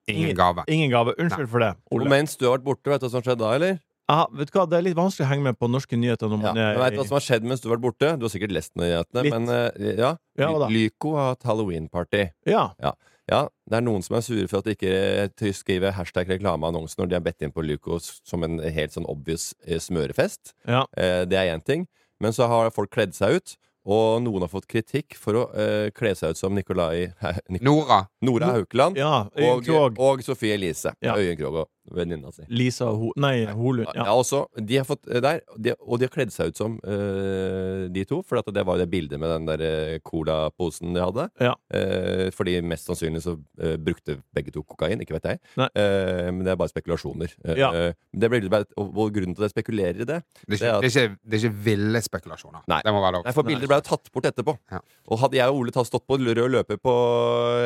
Ingen 0.08 0.22
Ingen- 0.30 0.36
gave. 0.36 0.64
Ingen 0.68 0.90
gave. 0.90 1.14
Unnskyld 1.18 1.48
for 1.50 1.58
det, 1.58 1.74
Og 1.90 2.06
mens 2.06 2.36
du 2.36 2.44
har 2.46 2.58
vært 2.58 2.64
borte, 2.64 2.84
vet 2.90 3.00
du 3.00 3.06
hva 3.06 3.10
som 3.10 3.22
skjedde 3.22 3.38
da, 3.42 3.52
eller? 3.54 3.80
Ja, 4.08 4.26
vet 4.30 4.52
du 4.52 4.58
hva, 4.60 4.68
Det 4.70 4.78
er 4.78 4.82
litt 4.82 4.94
vanskelig 4.94 5.26
å 5.26 5.28
henge 5.32 5.42
med 5.42 5.58
på 5.58 5.66
norske 5.68 5.96
nyheter 5.98 6.28
når 6.30 6.38
man 6.40 6.54
ja, 6.54 6.68
er 6.70 6.78
vet 6.78 6.94
hva 7.00 7.06
som 7.08 7.16
har 7.16 7.24
skjedd 7.26 7.42
mens 7.42 7.60
du 7.60 7.68
har 7.68 7.76
vært 7.76 7.82
borte? 7.82 8.16
Du 8.20 8.22
har 8.22 8.30
sikkert 8.30 8.52
lest 8.54 8.70
nyhetene, 8.78 9.22
Litt. 9.24 9.32
men 9.34 9.48
eh, 9.48 9.96
ja. 9.98 10.16
Ja? 10.38 10.52
Lyco 10.70 11.16
har 11.16 11.32
hatt 11.34 11.42
halloween-party. 11.42 12.30
Ja. 12.46 12.68
Ja, 12.80 12.92
det 13.26 13.78
er 13.78 13.82
noen 13.82 14.04
som 14.06 14.16
er 14.18 14.24
sure 14.24 14.46
for 14.50 14.62
at 14.62 14.68
de 14.68 14.76
ikke 14.76 14.90
eh, 15.26 15.54
skriver 15.54 15.94
hashtag 15.96 16.28
reklameannonse 16.36 16.98
når 17.00 17.10
de 17.10 17.16
har 17.18 17.24
bedt 17.24 17.42
inn 17.42 17.54
på 17.54 17.64
Luco 17.66 17.98
som 18.00 18.46
en 18.46 18.60
helt 18.62 18.94
sånn 18.94 19.08
obvious 19.10 19.50
eh, 19.66 19.80
smørefest. 19.82 20.54
ja. 20.68 20.84
Eh, 20.96 21.24
det 21.26 21.38
er 21.40 21.54
én 21.54 21.64
ting. 21.64 21.86
Men 22.22 22.32
så 22.32 22.46
har 22.48 22.70
folk 22.72 22.92
kledd 22.94 23.12
seg 23.12 23.36
ut, 23.36 23.56
og 23.86 24.22
noen 24.24 24.46
har 24.46 24.50
fått 24.50 24.68
kritikk 24.70 25.18
for 25.20 25.36
å 25.36 25.42
eh, 25.58 25.88
kle 25.94 26.14
seg 26.16 26.32
ut 26.32 26.40
som 26.40 26.54
Nikolai 26.56 27.10
Nik 27.52 27.62
Nora. 27.66 28.06
Nora 28.24 28.54
Haukeland 28.56 28.98
ja 28.98 29.26
og, 29.28 29.68
og 29.98 30.22
Sofie 30.26 30.56
Elise. 30.56 30.94
Ja. 31.04 31.18
Øyen 31.18 31.36
Krogh 31.38 31.64
og 31.64 31.68
venninna 31.94 32.32
si. 32.34 32.44
Lisa 32.48 32.88
Ho... 32.90 33.12
Nei, 33.20 33.44
Holund. 33.46 33.88
Ja. 33.94 34.06
Ja. 34.08 34.14
også, 34.16 34.44
de 34.58 34.78
har 34.80 34.86
fått 34.88 35.06
eh, 35.10 35.20
der, 35.24 35.40
de, 35.56 35.74
og 35.80 35.98
de 36.00 36.06
har 36.08 36.12
kledd 36.14 36.32
seg 36.34 36.52
ut 36.52 36.58
som 36.60 36.78
uh, 36.86 37.86
de 37.92 38.04
to, 38.08 38.22
for 38.26 38.40
at 38.40 38.48
det 38.54 38.64
var 38.66 38.76
jo 38.78 38.84
det 38.84 38.90
bildet 38.92 39.20
med 39.20 39.30
den 39.32 39.46
der 39.48 39.64
eh, 39.66 39.98
colaposen 40.06 40.94
de 40.96 41.02
hadde. 41.04 41.28
Ja. 41.42 41.54
Uh, 41.72 42.28
fordi 42.36 42.58
mest 42.66 42.88
sannsynlig 42.90 43.22
så 43.24 43.36
uh, 43.36 43.76
brukte 43.80 44.18
begge 44.36 44.54
to 44.54 44.62
kokain, 44.66 45.00
ikke 45.04 45.16
vet 45.18 45.30
jeg. 45.32 45.42
Nei. 45.60 45.68
Eh, 45.76 46.28
men 46.32 46.42
det 46.46 46.52
er 46.54 46.58
bare 46.60 46.72
spekulasjoner. 46.72 47.32
Eh, 47.44 47.56
Ja. 47.56 47.70
det 48.12 48.28
ble, 48.30 48.40
og, 48.76 48.90
og 48.92 49.12
grunnen 49.14 49.34
til 49.34 49.44
at 49.44 49.48
jeg 49.50 49.54
spekulerer 49.56 50.02
i 50.02 50.06
det 50.08 50.18
Det 50.46 50.60
er, 50.60 50.60
Det 50.60 50.60
er 50.60 50.60
ikke, 50.60 50.72
at- 50.76 50.82
det, 50.82 50.90
er 50.90 51.08
ikke, 51.08 51.18
det 51.24 51.38
er 51.38 51.44
ikke 51.44 51.64
ville 51.66 52.02
spekulasjoner. 52.04 52.64
Nei. 52.68 52.80
Det 52.84 52.92
må 52.94 53.00
være 53.04 53.16
lov. 53.18 53.24
Nei, 53.26 53.34
for 53.36 53.48
bildet 53.48 53.70
ble 53.70 53.78
jo 53.80 53.86
tatt 53.88 54.10
bort 54.12 54.28
etterpå. 54.30 54.56
Ja. 54.72 54.80
Og 55.08 55.20
hadde 55.22 55.38
jeg 55.38 55.50
og 55.52 55.60
Ole 55.60 55.74
tatt 55.74 55.88
stått 55.88 56.06
på 56.06 56.18
rød 56.20 56.42
løper 56.52 56.78
på 56.80 56.94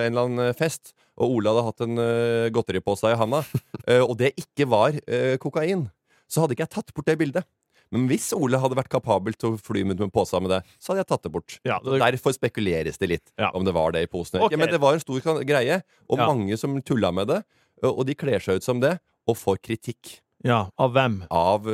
en 0.07 0.13
eller 0.13 0.29
annen 0.29 0.55
fest, 0.59 0.95
og 1.21 1.37
Ole 1.37 1.53
hadde 1.53 1.65
hatt 1.69 1.83
en 1.85 2.01
uh, 2.01 2.51
godteripose 2.55 3.13
i 3.13 3.19
handa, 3.19 3.43
uh, 3.45 4.05
og 4.09 4.15
det 4.21 4.33
ikke 4.41 4.69
var 4.71 4.97
uh, 4.97 5.37
kokain, 5.43 5.89
så 6.31 6.45
hadde 6.45 6.57
ikke 6.57 6.67
jeg 6.67 6.75
tatt 6.79 6.95
bort 6.97 7.11
det 7.11 7.19
bildet. 7.21 7.49
Men 7.91 8.07
hvis 8.07 8.29
Ole 8.37 8.61
hadde 8.63 8.77
vært 8.79 8.93
kapabel 8.93 9.35
til 9.35 9.57
å 9.57 9.59
fly 9.59 9.83
med 9.89 9.99
en 10.05 10.13
pose 10.15 10.39
med 10.39 10.53
det, 10.55 10.61
så 10.79 10.93
hadde 10.93 11.03
jeg 11.03 11.11
tatt 11.11 11.25
det 11.27 11.33
bort. 11.35 11.57
Ja, 11.67 11.81
det... 11.83 11.99
Derfor 11.99 12.37
spekuleres 12.37 13.01
det 13.03 13.09
litt 13.11 13.33
Ja. 13.35 13.51
om 13.51 13.67
det 13.67 13.75
var 13.75 13.97
det 13.97 14.05
i 14.07 14.11
posen. 14.11 14.39
Okay. 14.39 14.55
Ja. 14.55 14.63
Men 14.63 14.71
det 14.71 14.79
var 14.83 14.95
en 14.95 15.03
stor 15.03 15.43
greie, 15.43 15.81
og 16.07 16.23
mange 16.23 16.59
som 16.61 16.79
tulla 16.87 17.11
med 17.11 17.33
det. 17.33 17.41
Og 17.83 18.05
de 18.07 18.15
kler 18.15 18.39
seg 18.45 18.61
ut 18.61 18.67
som 18.67 18.79
det, 18.83 18.95
og 19.27 19.39
får 19.41 19.59
kritikk 19.65 20.21
ja. 20.47 20.69
Av 20.81 20.95
hvem? 20.95 21.19
av 21.35 21.67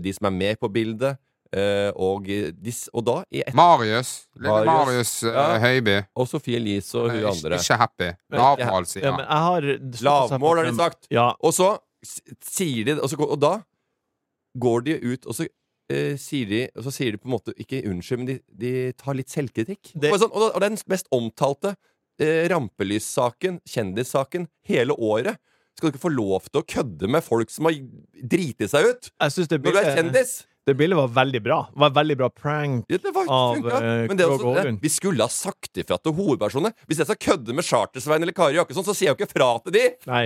de 0.00 0.12
som 0.14 0.30
er 0.30 0.36
med 0.38 0.60
på 0.62 0.70
bildet. 0.72 1.18
Eh, 1.56 1.90
og, 1.96 2.28
og 2.92 3.04
da, 3.06 3.16
i 3.32 3.42
et, 3.46 3.54
Marius. 3.56 4.10
Lille 4.36 4.52
Marius. 4.68 4.70
Marius 4.70 5.12
eh, 5.24 5.36
Ja. 5.36 5.58
Høiby. 5.64 5.96
og 6.16 6.28
Sofie 6.30 6.60
Elise 6.60 6.94
og 7.00 7.10
hun 7.10 7.20
Ikke, 7.22 7.32
andre. 7.34 7.60
ikke 7.62 7.78
happy. 7.82 8.10
Lavmål, 8.36 8.86
sier 8.92 9.06
Ja, 9.08 9.12
men 9.16 9.24
han. 9.26 9.30
jeg 9.30 9.44
har 9.46 10.06
Lavmål, 10.08 10.56
har 10.62 10.70
de 10.70 10.76
sagt. 10.80 11.06
Ja. 11.10 11.28
Og 11.40 11.54
så 11.56 11.70
sier 12.44 12.84
de 12.86 12.98
Og, 13.00 13.08
så, 13.10 13.16
og 13.24 13.38
da 13.42 13.54
går 14.62 14.84
de 14.90 14.98
ut, 15.12 15.26
og 15.26 15.34
så 15.42 15.48
Uh, 15.86 16.16
sier 16.18 16.48
de 16.50 16.60
Og 16.74 16.82
så 16.82 16.90
sier 16.90 17.12
de 17.14 17.18
på 17.22 17.28
en 17.28 17.34
måte 17.36 17.52
ikke 17.62 17.78
unnskyld, 17.86 18.18
men 18.18 18.26
de, 18.26 18.34
de 18.58 18.70
tar 18.98 19.14
litt 19.14 19.30
selvkritikk. 19.30 19.92
Det- 19.94 20.10
Og, 20.10 20.18
sånn, 20.18 20.32
og, 20.34 20.40
da- 20.42 20.48
og 20.58 20.60
den 20.64 20.74
mest 20.90 21.06
omtalte 21.14 21.76
uh, 21.76 22.48
rampelyssaken, 22.50 23.60
kjendissaken, 23.70 24.48
hele 24.66 24.96
året. 24.98 25.38
Skal 25.78 25.92
du 25.92 25.94
ikke 25.94 26.02
få 26.08 26.10
lov 26.10 26.48
til 26.50 26.58
å 26.58 26.66
kødde 26.66 27.06
med 27.14 27.22
folk 27.22 27.54
som 27.54 27.68
har 27.70 27.78
driti 28.18 28.66
seg 28.66 28.88
ut? 28.90 29.10
Jeg 29.14 29.46
det 29.46 29.60
Når 29.62 29.76
du 29.76 29.78
er 29.78 29.96
kjendis! 30.00 30.34
Det 30.66 30.74
bildet 30.74 30.98
var 30.98 31.12
veldig 31.14 31.40
bra. 31.44 31.58
Det 31.72 31.80
var 31.80 31.92
veldig 31.94 32.16
bra 32.18 32.28
prank. 32.34 32.88
Ja, 32.90 32.98
det 33.02 33.12
var, 33.14 33.28
Av, 33.30 33.56
uh, 33.56 33.82
Men 34.10 34.18
det 34.18 34.26
Krog 34.26 34.40
også, 34.40 34.64
det, 34.66 34.72
vi 34.82 34.90
skulle 34.90 35.22
ha 35.22 35.30
sagt 35.30 35.78
ifra 35.78 35.98
til 36.02 36.16
hovedpersonene. 36.16 36.74
Hvis 36.90 36.98
jeg 37.02 37.06
skal 37.10 37.20
kødde 37.28 37.54
med 37.54 37.66
Charter-Svein 37.68 38.26
eller 38.26 38.34
Kari 38.36 38.58
Jakkesson, 38.58 38.86
så 38.86 38.94
sier 38.96 39.12
jeg 39.12 39.14
jo 39.14 39.20
ikke 39.22 39.32
fra 39.36 39.52
til 39.66 39.76
de! 39.78 39.86
Nei. 40.10 40.24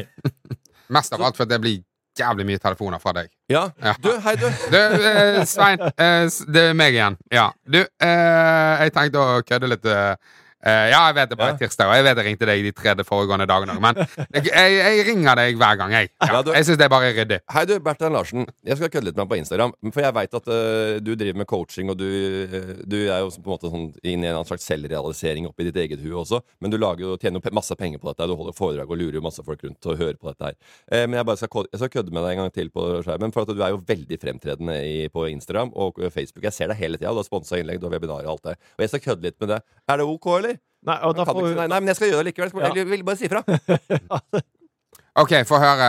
Mest 0.96 1.12
av 1.14 1.22
alt 1.28 1.36
for 1.38 1.46
det 1.50 1.60
blir 1.62 1.82
jævlig 2.18 2.46
mye 2.48 2.60
telefoner 2.60 3.00
fra 3.02 3.12
deg. 3.20 3.28
Ja. 3.52 3.66
Ja. 3.84 3.94
Du, 4.02 4.10
hei, 4.24 4.34
du. 4.40 4.48
Du, 4.72 4.78
eh, 4.80 5.42
Svein. 5.48 5.80
eh, 5.92 6.24
det 6.52 6.64
er 6.72 6.76
meg 6.76 6.96
igjen. 6.96 7.20
Ja. 7.32 7.50
Du, 7.64 7.78
eh, 7.84 8.84
jeg 8.86 8.94
tenkte 8.96 9.22
å 9.22 9.40
kødde 9.46 9.70
litt. 9.70 9.86
Eh, 9.88 10.14
ja, 10.64 11.00
jeg 11.08 11.14
vet 11.16 11.30
det 11.30 11.38
bare 11.40 11.52
Ja. 11.54 11.56
tirsdag, 11.56 11.88
og 11.88 11.94
jeg 11.96 12.04
vet 12.04 12.16
jeg 12.20 12.26
ringte 12.26 12.46
deg 12.46 12.62
de 12.66 12.72
tre 12.76 13.04
foregående 13.08 13.46
dagene 13.48 13.72
òg, 13.76 13.80
men 13.80 13.96
jeg, 14.34 14.44
jeg, 14.50 14.72
jeg 14.76 15.06
ringer 15.08 15.34
deg 15.40 15.56
hver 15.56 15.76
gang, 15.80 15.92
jeg. 15.96 16.10
Ja, 16.20 16.42
du- 16.42 16.52
jeg 16.52 16.64
syns 16.68 16.76
det 16.78 16.84
er 16.84 16.92
bare 16.92 17.12
ryddig. 17.16 17.38
Hei 17.50 17.64
du, 17.64 17.78
Bertrand 17.80 18.12
Larsen. 18.14 18.46
Jeg 18.64 18.76
skal 18.76 18.90
kødde 18.92 19.04
litt 19.08 19.16
med 19.16 19.24
deg 19.24 19.30
på 19.32 19.38
Instagram. 19.40 19.72
For 19.94 20.00
jeg 20.04 20.14
veit 20.18 20.34
at 20.36 20.50
uh, 20.52 20.98
du 21.00 21.14
driver 21.16 21.38
med 21.40 21.46
coaching, 21.48 21.88
og 21.90 21.96
du, 21.96 22.04
uh, 22.04 22.74
du 22.84 22.96
er 23.08 23.22
jo 23.24 23.30
på 23.30 23.40
en 23.40 23.54
måte 23.54 23.70
sånn 23.72 23.86
inn 24.04 24.24
i 24.24 24.28
en 24.28 24.44
slags 24.44 24.66
selvrealisering 24.68 25.46
oppi 25.48 25.64
ditt 25.70 25.76
eget 25.80 26.02
hue 26.04 26.12
også. 26.20 26.42
Men 26.60 26.70
du 26.74 26.76
lager 26.76 27.16
tjener 27.22 27.40
jo 27.40 27.54
masse 27.56 27.74
penger 27.80 27.98
på 28.02 28.12
dette. 28.12 28.28
Du 28.28 28.36
holder 28.36 28.56
foredrag 28.56 28.90
og 28.92 29.00
lurer 29.00 29.16
jo 29.20 29.24
masse 29.24 29.42
folk 29.46 29.64
rundt 29.64 29.80
til 29.80 29.94
å 29.94 29.96
høre 29.96 30.18
på 30.20 30.28
dette 30.28 30.50
her. 30.50 30.58
Uh, 30.92 31.06
men 31.08 31.18
jeg 31.22 31.38
skal, 31.40 31.66
jeg 31.72 31.80
skal 31.84 31.94
kødde 31.96 32.12
med 32.12 32.22
deg 32.26 32.36
en 32.36 32.42
gang 32.44 32.52
til 32.52 32.68
på 32.74 32.86
skjermen, 33.06 33.32
for 33.32 33.48
at 33.48 33.54
du 33.56 33.62
er 33.64 33.72
jo 33.72 33.80
veldig 33.88 34.20
fremtredende 34.20 34.76
i, 34.84 35.08
på 35.08 35.24
Instagram 35.32 35.72
og 35.74 36.02
Facebook. 36.12 36.44
Jeg 36.44 36.52
ser 36.52 36.68
deg 36.74 36.76
hele 36.84 37.00
tida. 37.00 37.14
Du 37.16 37.22
har 37.22 37.28
sponsa 37.28 37.56
innlegg, 37.56 37.80
du 37.80 37.88
har 37.88 37.96
webinarer 37.96 38.28
og 38.28 38.36
alt 38.36 38.50
det. 38.52 38.56
Og 38.76 38.84
jeg 38.84 38.92
skal 38.92 39.04
kødde 39.08 39.28
litt 39.30 39.40
med 39.40 39.54
det. 39.56 39.60
Er 39.88 40.02
det 40.02 40.06
ok, 40.06 40.26
eller? 40.36 40.49
Nei, 40.88 40.96
og 41.04 41.12
da 41.18 41.24
får 41.28 41.40
ikke, 41.44 41.56
nei, 41.58 41.66
nei, 41.68 41.78
men 41.80 41.90
jeg 41.92 41.96
skal 41.98 42.08
gjøre 42.10 42.24
det 42.24 42.30
likevel. 42.30 42.74
Jeg 42.78 42.86
vil 42.88 43.02
bare 43.04 43.16
si 43.20 43.26
ifra. 43.28 43.42
OK, 45.20 45.32
få 45.48 45.58
høre 45.60 45.88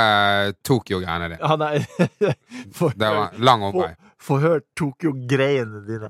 Tokyo-greiene 0.68 1.28
dine. 1.30 1.38
Ja, 1.40 1.56
nei 1.56 1.80
for, 2.78 2.92
Det 2.98 3.12
var 3.16 3.36
lang 3.40 3.64
omvei. 3.70 3.92
få 4.22 4.40
høre 4.42 4.64
Tokyo-greiene 4.78 5.84
dine. 5.88 6.10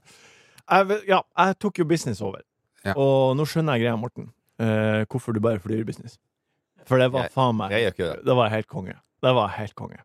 Jeg, 0.71 1.01
ja, 1.11 1.19
jeg 1.43 1.57
tok 1.61 1.81
jo 1.83 1.85
business 1.89 2.21
over. 2.25 2.41
Ja. 2.85 2.95
Og 2.97 3.35
nå 3.37 3.45
skjønner 3.45 3.77
jeg 3.77 3.85
greia, 3.85 3.97
Morten. 3.99 4.31
Eh, 4.61 5.03
hvorfor 5.11 5.35
du 5.35 5.41
bare 5.43 5.59
flyr 5.61 5.83
business. 5.85 6.17
For 6.89 6.97
det 6.97 7.11
var 7.13 7.27
Jeg- 7.27 7.33
faen 7.35 7.55
meg 7.59 7.71
Jeg 7.75 7.83
gjør 7.83 7.93
ikke 7.95 8.07
det. 8.15 8.25
Det 8.25 8.35
var 8.39 8.49
helt 8.49 8.67
konge. 8.71 8.95
Det 9.21 9.33
var 9.37 9.47
helt 9.59 9.75
konge. 9.77 9.99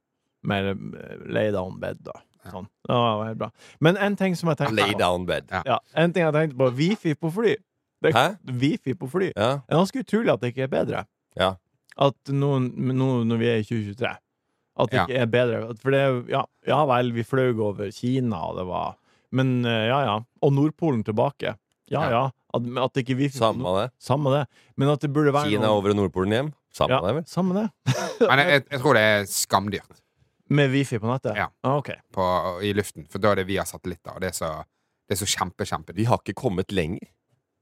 Med 0.45 0.69
eh, 0.75 1.17
lay 1.33 1.53
down 1.55 1.79
bed 1.81 2.03
da. 2.05 2.19
sånn. 2.51 2.67
Det 2.87 2.95
var 3.01 3.25
helt 3.31 3.39
bra. 3.41 3.49
Men 3.81 3.97
en 3.97 4.17
ting 4.17 4.37
som 4.39 4.51
jeg 4.53 4.59
tenkte 4.61 4.77
Lay 4.77 4.93
down 4.99 5.25
bed. 5.27 5.49
Ja. 5.51 5.63
Ja, 5.67 5.79
en 5.95 6.13
ting 6.13 6.23
jeg 6.27 6.35
tenkte 6.37 6.59
på 6.61 6.69
Wifi 6.77 7.15
på 7.17 7.33
fly. 7.33 7.57
Det, 8.07 8.13
Hæ? 8.17 8.55
Wifi 8.63 8.95
på 8.99 9.09
fly. 9.13 9.31
Ja. 9.35 9.51
Det 9.67 9.75
er 9.75 9.81
ganske 9.83 10.03
utrolig 10.05 10.33
at 10.35 10.45
det 10.45 10.53
ikke 10.55 10.67
er 10.69 10.73
bedre. 10.73 11.03
Ja. 11.37 11.51
At 11.97 12.33
nå, 12.33 12.53
nå 12.93 13.11
når 13.27 13.39
vi 13.41 13.47
er 13.51 13.61
i 13.63 13.67
2023 13.67 14.15
At 14.77 14.91
det 14.93 14.99
Ja. 14.99 15.05
ikke 15.07 15.21
er 15.25 15.29
bedre. 15.33 15.61
For 15.81 15.95
det 15.95 16.01
er 16.05 16.17
ja, 16.29 16.43
ja 16.69 16.81
vel, 16.91 17.13
vi 17.17 17.25
fløy 17.25 17.55
over 17.57 17.89
Kina, 17.97 18.37
og 18.51 18.59
det 18.59 18.67
var 18.69 18.97
Men 19.33 19.65
eh, 19.65 19.87
ja, 19.89 20.01
ja. 20.05 20.17
Og 20.45 20.53
Nordpolen 20.53 21.03
tilbake. 21.05 21.55
Ja, 21.91 22.03
Ja. 22.03 22.11
ja. 22.11 22.25
At, 22.57 22.63
at 22.63 22.93
det 22.95 23.03
ikke 23.05 23.17
Wifi 23.19 23.37
Samme 23.39 23.73
det. 23.81 23.91
Samme 24.01 24.31
det. 24.33 24.47
Men 24.77 24.89
at 24.89 25.01
det 25.03 25.11
burde 25.13 25.33
være 25.35 25.51
Kina 25.51 25.67
noen... 25.67 25.77
over 25.77 25.91
og 25.93 25.97
Nordpolen 25.99 26.33
hjem. 26.33 26.53
Samme 26.73 26.95
ja, 26.95 27.01
det, 27.07 27.15
vel? 27.19 27.25
Samme 27.29 27.57
det. 27.57 27.67
Men 28.29 28.39
jeg, 28.45 28.63
jeg 28.71 28.81
tror 28.81 28.95
det 28.97 29.03
er 29.03 29.25
skamdyrt 29.29 30.01
Med 30.53 30.71
Wifi 30.71 30.99
på 31.03 31.09
nettet? 31.11 31.37
Ja. 31.37 31.49
Ah, 31.65 31.77
okay. 31.81 31.97
på, 32.13 32.25
i 32.63 32.73
luften, 32.77 33.07
for 33.11 33.19
da 33.19 33.33
er 33.33 33.41
det 33.43 33.47
via 33.49 33.65
satellitter, 33.67 34.15
og 34.15 34.21
det 34.23 34.29
er 34.31 34.37
så, 34.37 34.51
det 35.09 35.17
er 35.17 35.21
så 35.25 35.29
kjempe, 35.33 35.67
kjempe 35.67 35.97
Vi 35.97 36.05
har 36.07 36.21
ikke 36.23 36.37
kommet 36.39 36.73
lenger. 36.73 37.09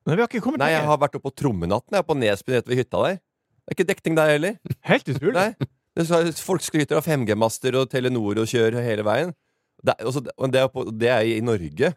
Men 0.04 0.18
vi 0.18 0.22
har 0.24 0.28
ikke 0.28 0.42
kommet 0.44 0.60
Nei, 0.60 0.74
jeg 0.74 0.84
har 0.84 0.98
vært 1.00 1.16
oppe 1.16 1.30
på 1.30 1.36
Trommenatten. 1.40 1.94
Jeg 1.96 2.04
er 2.04 2.08
på 2.08 2.16
Nesbyen 2.18 2.58
rett 2.58 2.68
ved 2.68 2.80
hytta 2.82 3.04
der. 3.06 3.16
Det 3.64 3.72
er 3.72 3.76
ikke 3.78 3.88
dekning 3.88 4.18
der 4.18 4.32
heller. 4.34 4.58
Helt 4.84 5.08
utrolig. 5.08 5.34
Nei. 5.38 5.70
Det 5.94 6.06
folk 6.42 6.64
skryter 6.66 6.98
av 6.98 7.06
5G-master 7.06 7.78
og 7.78 7.88
Telenor 7.92 8.42
og 8.42 8.50
kjører 8.50 8.82
hele 8.84 9.04
veien. 9.06 9.30
Det 9.84 9.94
også, 10.02 10.24
det, 10.26 10.60
er 10.60 10.68
på, 10.72 10.84
det 10.90 11.10
er 11.12 11.28
i 11.28 11.38
Norge. 11.44 11.92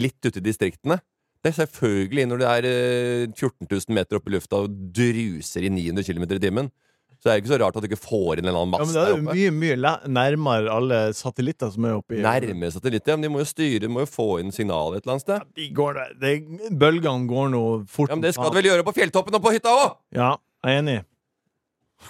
Litt 0.00 0.18
ute 0.24 0.40
i 0.40 0.44
distriktene. 0.48 0.98
Det 1.38 1.52
er 1.52 1.58
selvfølgelig 1.60 2.24
når 2.26 2.40
det 2.40 2.48
er 2.50 2.68
eh, 2.68 3.24
14 3.30 3.68
000 3.68 3.94
meter 3.94 4.18
opp 4.18 4.26
i 4.26 4.34
lufta 4.34 4.62
og 4.64 4.74
druser 4.96 5.68
i 5.68 5.70
900 5.70 6.08
km 6.08 6.24
i 6.26 6.40
timen. 6.42 6.70
Så 7.18 7.26
er 7.26 7.34
det 7.34 7.42
ikke 7.42 7.50
så 7.50 7.58
rart 7.58 7.74
at 7.78 7.82
du 7.82 7.88
ikke 7.88 7.98
får 7.98 8.38
inn 8.38 8.46
en 8.46 8.54
annen 8.54 8.74
Ja, 8.78 8.84
men 8.86 8.94
det 8.94 9.00
er 9.00 9.08
der 9.08 9.10
jo 9.10 9.22
oppe. 9.24 9.34
mye, 9.34 9.50
mye 9.58 9.92
nærmere 10.14 10.70
alle 10.70 10.98
satellitter 11.18 11.72
som 11.74 11.86
er 11.88 11.96
oppi 11.98 12.20
Nærme 12.22 12.70
satellitter. 12.70 13.16
Men 13.18 13.26
de 13.26 13.30
må 13.34 13.40
jo 13.42 13.48
styre, 13.50 13.80
de 13.82 13.90
må 13.90 14.04
jo 14.04 14.10
få 14.10 14.26
inn 14.38 14.52
signalet 14.54 15.00
et 15.00 15.02
eller 15.06 15.16
annet 15.16 15.24
sted. 15.26 15.42
Ja, 15.42 15.56
De 15.58 15.66
går. 15.74 15.98
Det, 16.22 16.32
bølgene 16.78 17.26
går 17.30 17.48
nå 17.56 17.62
fort. 17.90 18.12
Ja, 18.12 18.18
Men 18.18 18.22
det 18.22 18.34
skal 18.36 18.52
du 18.54 18.58
vel 18.60 18.68
gjøre 18.70 18.86
på 18.86 18.94
fjelltoppen 19.00 19.34
og 19.34 19.42
på 19.42 19.54
hytta 19.56 19.72
òg! 19.74 19.96
Ja, 20.14 20.28
jeg 20.62 20.76
er 20.76 20.82
enig. 20.84 20.98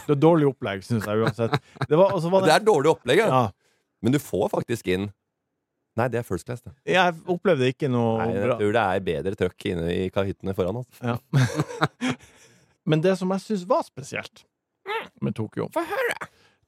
Det 0.04 0.12
er 0.12 0.20
dårlig 0.20 0.50
opplegg, 0.50 0.84
syns 0.84 1.06
jeg 1.08 1.22
uansett. 1.24 1.56
Det 1.88 1.96
var, 1.96 2.12
var 2.12 2.44
Det 2.44 2.50
det, 2.50 2.56
er 2.58 2.66
dårlig 2.68 2.90
opplegg, 2.92 3.22
ja. 3.24 3.28
ja, 3.32 3.80
Men 4.04 4.12
du 4.12 4.20
får 4.20 4.50
faktisk 4.52 4.92
inn 4.92 5.08
Nei, 5.98 6.06
det 6.12 6.20
er 6.20 6.26
First 6.28 6.46
Class, 6.46 6.60
det. 6.62 6.70
jeg 6.86 7.14
opplevde 7.26 7.72
ikke 7.72 7.88
noe 7.90 8.20
Nei, 8.20 8.28
jeg 8.36 8.52
tror 8.60 8.74
det 8.76 8.82
er 8.84 9.00
bedre 9.08 9.32
trøkk 9.40 9.64
inne 9.72 9.88
i 9.90 10.04
kahyttene 10.14 10.52
foran 10.54 10.76
oss. 10.84 11.00
Ja. 11.02 11.16
Men 12.88 13.02
det 13.02 13.16
som 13.18 13.32
jeg 13.34 13.42
syns 13.42 13.64
var 13.66 13.82
spesielt 13.88 14.44
med 15.22 15.34
Tokyo, 15.38 15.68
Få 15.74 15.82
høre! 15.88 16.18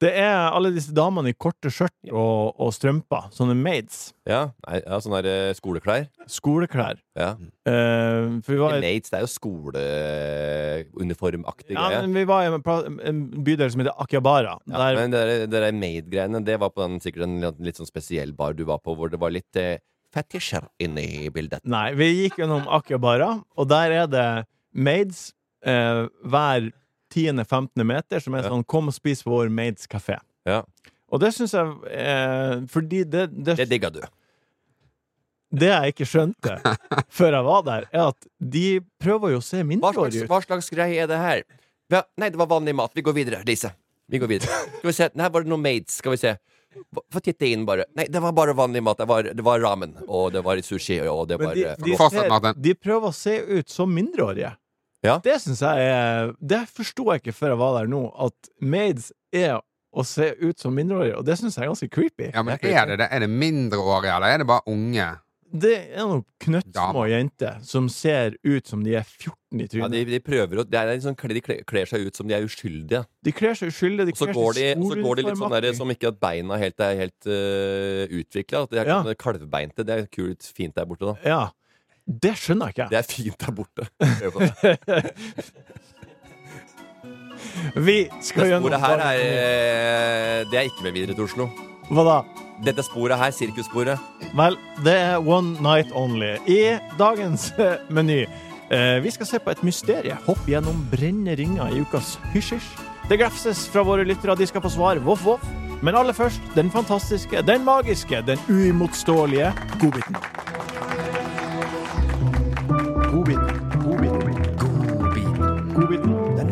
det 0.00 0.14
er 0.16 0.48
alle 0.56 0.70
disse 0.72 0.94
damene 0.96 1.28
i 1.28 1.34
korte 1.36 1.68
skjørt 1.68 1.92
og, 2.08 2.56
og 2.56 2.70
strømper. 2.72 3.26
Sånne 3.36 3.52
maids. 3.52 4.14
Ja, 4.24 4.46
nei, 4.64 4.78
ja 4.80 4.96
sånne 5.04 5.18
der, 5.26 5.50
eh, 5.50 5.56
skoleklær. 5.58 6.06
Skoleklær. 6.24 6.96
Ja. 7.20 7.34
Uh, 7.68 8.40
for 8.40 8.54
vi 8.54 8.56
var 8.62 8.78
maids, 8.80 9.12
det 9.12 9.18
er 9.18 9.26
jo 9.26 9.32
skoleuniformaktig 9.34 11.76
ja, 11.76 11.84
greie. 11.84 12.00
men 12.06 12.16
vi 12.16 12.24
var 12.30 12.46
i 12.46 12.48
en, 12.54 12.64
en 13.12 13.20
bydel 13.44 13.68
som 13.74 13.82
heter 13.84 13.92
Akihabara. 14.00 14.54
Ja, 14.64 14.72
Der, 14.86 14.96
men 15.02 15.12
det 15.12 15.20
der- 15.20 15.44
det 15.52 15.60
der 15.66 15.76
maid-greiene, 15.76 16.40
det 16.48 16.56
var 16.64 16.72
på 16.72 16.80
den, 16.86 16.96
sikkert 17.04 17.28
en 17.28 17.36
litt, 17.44 17.60
litt 17.60 17.76
sånn 17.76 17.92
spesiell 17.92 18.32
bar 18.32 18.56
du 18.56 18.64
var 18.64 18.80
på, 18.80 18.96
hvor 18.96 19.12
det 19.12 19.20
var 19.20 19.28
litt 19.36 19.52
eh, 19.60 19.76
fetisjer 20.14 20.64
inne 20.80 21.02
i 21.04 21.28
bildet. 21.28 21.60
Nei, 21.68 21.92
vi 21.94 22.08
gikk 22.24 22.38
gjennom 22.40 22.64
Akihabara, 22.72 23.34
og 23.56 23.68
der 23.68 23.90
er 24.00 24.06
det 24.10 24.24
maids 24.72 25.34
eh, 25.60 26.06
hver 26.24 26.70
10.-15. 27.10 27.84
meter, 27.84 28.20
som 28.22 28.34
er 28.34 28.42
sånn 28.46 28.64
'kom 28.64 28.88
og 28.88 28.94
spis 28.94 29.22
på 29.22 29.30
vår 29.34 29.50
maids 29.50 29.86
kafé'. 29.90 30.20
Ja. 30.46 30.62
Og 31.10 31.20
det 31.20 31.32
syns 31.34 31.52
jeg 31.52 31.66
eh, 31.90 32.60
Fordi 32.70 33.02
det, 33.04 33.28
det, 33.44 33.56
Det 33.58 33.68
digga 33.68 33.90
du. 33.90 34.00
det 35.52 35.66
jeg 35.72 35.94
ikke 35.94 36.06
skjønte 36.06 36.52
før 37.18 37.34
jeg 37.34 37.44
var 37.44 37.62
der, 37.66 37.86
er 37.92 38.08
at 38.12 38.26
de 38.38 38.80
prøver 39.02 39.32
jo 39.34 39.40
å 39.40 39.44
se 39.44 39.62
mindreårige 39.66 40.24
ut. 40.24 40.30
hva 40.30 40.38
slags 40.44 40.70
greie 40.70 41.02
er 41.02 41.08
det 41.10 41.18
her? 41.18 41.42
Ja, 41.90 42.04
nei, 42.16 42.28
det 42.30 42.38
var 42.38 42.46
vanlig 42.46 42.74
mat. 42.78 42.92
Vi 42.94 43.02
går 43.02 43.16
videre, 43.16 43.42
Lise. 43.44 43.72
Vi 44.10 44.18
går 44.22 44.30
videre. 44.30 44.60
Skal 44.78 44.86
vi 44.90 44.94
se. 44.94 45.08
Nei, 45.18 45.28
var 45.28 45.42
det 45.42 45.50
noe 45.50 45.58
maids? 45.58 45.96
Skal 45.98 46.14
vi 46.14 46.20
se. 46.22 46.36
Få- 46.94 47.20
titte 47.22 47.48
inn, 47.50 47.64
bare. 47.66 47.84
Nei, 47.98 48.06
det 48.06 48.22
var 48.22 48.30
bare 48.32 48.54
vanlig 48.54 48.82
mat. 48.86 48.98
Det 49.02 49.08
var, 49.10 49.26
det 49.26 49.42
var 49.42 49.58
ramen, 49.58 49.96
og 50.06 50.30
det 50.32 50.44
var 50.46 50.62
sushi, 50.62 51.00
og 51.10 51.26
det 51.28 51.40
var 51.42 51.54
de, 51.58 51.64
eh, 51.66 51.74
de, 51.82 51.96
ser, 51.98 52.54
de 52.54 52.74
prøver 52.78 53.10
å 53.10 53.14
se 53.14 53.34
ut 53.58 53.68
som 53.68 53.90
mindreårige. 53.90 54.52
Ja. 55.06 55.18
Det 55.24 55.38
syns 55.40 55.62
jeg 55.64 55.86
er 55.88 56.34
Det 56.40 56.60
forsto 56.68 57.06
jeg 57.12 57.22
ikke 57.22 57.32
før 57.36 57.54
jeg 57.54 57.58
var 57.62 57.78
der 57.80 57.88
nå, 57.88 58.02
at 58.26 58.50
maids 58.60 59.12
er 59.32 59.58
å 59.90 60.04
se 60.06 60.28
ut 60.38 60.60
som 60.60 60.74
mindreårige, 60.76 61.16
og 61.18 61.24
det 61.26 61.38
syns 61.40 61.56
jeg 61.56 61.64
er 61.66 61.72
ganske 61.72 61.88
creepy. 61.90 62.28
Ja, 62.34 62.42
men 62.46 62.58
er 62.62 62.86
det 62.92 62.98
det? 63.00 63.08
Er 63.10 63.24
det 63.24 63.30
mindreårige, 63.32 64.12
eller 64.14 64.26
er 64.36 64.38
det 64.44 64.46
bare 64.46 64.62
unge? 64.70 65.08
Det 65.50 65.72
er 65.90 66.04
noen 66.06 66.20
knøttsmå 66.44 67.08
jenter 67.10 67.56
som 67.66 67.88
ser 67.90 68.36
ut 68.46 68.68
som 68.70 68.84
de 68.86 68.92
er 68.94 69.02
14 69.02 69.34
i 69.58 69.64
Ja, 69.64 69.70
trynet. 69.72 69.90
de, 69.96 70.04
de 70.12 70.20
prøver 70.22 70.60
å 70.62 70.64
de, 70.64 70.76
er 70.78 70.92
liksom, 70.92 71.16
De 71.18 71.40
kler, 71.42 71.88
seg 71.90 72.06
ut 72.06 72.14
som 72.20 72.28
de 72.30 72.36
er 72.36 72.46
uskyldige. 72.46 73.00
de 73.26 73.32
kler 73.34 73.58
seg 73.58 73.72
uskyldige. 73.72 74.06
De 74.06 74.14
kler 74.14 74.30
går 74.36 74.54
de, 74.54 74.60
seg 74.68 74.78
og 74.84 74.92
så 74.92 75.00
går 75.02 75.16
de 75.18 75.24
litt 75.26 75.40
sånn 75.40 75.56
der, 75.56 75.72
som 75.74 75.90
ikke 75.90 76.12
at 76.12 76.20
beina 76.22 76.54
helt 76.60 76.78
er 76.86 76.94
helt 77.02 77.26
uh, 77.26 78.04
utvikla. 78.20 78.62
At 78.62 78.70
de 78.70 78.78
er 78.84 78.92
Ja. 78.92 79.00
kalvbeinte. 79.18 79.82
Det 79.82 79.96
er 79.96 80.06
kult, 80.06 80.46
fint 80.54 80.76
der 80.78 80.86
borte, 80.86 81.10
da. 81.10 81.16
Ja. 81.26 81.40
Det 82.10 82.32
skjønner 82.38 82.70
jeg 82.70 82.74
ikke. 82.74 82.88
Det 82.90 82.98
er 82.98 83.06
fint 83.06 83.38
der 83.40 83.52
borte. 83.54 83.86
Det. 84.00 85.66
Vi 87.74 87.96
skal 88.24 88.50
gjennom 88.50 88.66
sporet 88.66 88.82
her 88.82 89.02
er 89.04 89.18
eh, 89.20 90.40
Det 90.50 90.58
er 90.58 90.68
ikke 90.68 90.84
med 90.86 90.94
videre 90.96 91.14
til 91.14 91.26
Oslo. 91.26 91.46
Hva 91.90 92.04
da? 92.06 92.16
Dette 92.66 92.82
sporet 92.84 93.16
her, 93.16 93.32
sirkussporet 93.32 93.98
Vel, 94.36 94.58
det 94.84 94.94
er 94.94 95.16
One 95.22 95.56
Night 95.64 95.94
Only. 95.96 96.34
I 96.50 96.76
dagens 96.98 97.50
eh, 97.58 97.78
meny 97.92 98.24
eh, 98.26 98.98
Vi 99.04 99.14
skal 99.14 99.30
se 99.30 99.40
på 99.42 99.54
et 99.54 99.62
mysterie. 99.66 100.18
Hopp 100.26 100.42
gjennom 100.50 100.82
brennende 100.92 101.38
ringer 101.40 101.72
i 101.72 101.80
ukas 101.84 102.16
Hysj-hysj. 102.34 102.88
Det 103.10 103.18
glefses 103.18 103.64
fra 103.70 103.82
våre 103.86 104.04
lyttere, 104.06 104.36
de 104.38 104.46
skal 104.46 104.62
få 104.62 104.70
svar. 104.70 105.00
Voff, 105.02 105.24
voff. 105.26 105.46
Men 105.82 105.96
aller 105.96 106.14
først 106.14 106.44
den 106.54 106.70
fantastiske, 106.70 107.42
den 107.46 107.64
magiske, 107.64 108.20
den 108.26 108.38
uimotståelige 108.52 109.54
godbiten. 109.80 110.20
Godbiten. 113.10 113.56
Godbiten. 113.82 114.20
Godbiten. 114.56 115.74
Godbiten. 115.74 116.12
Det 116.36 116.44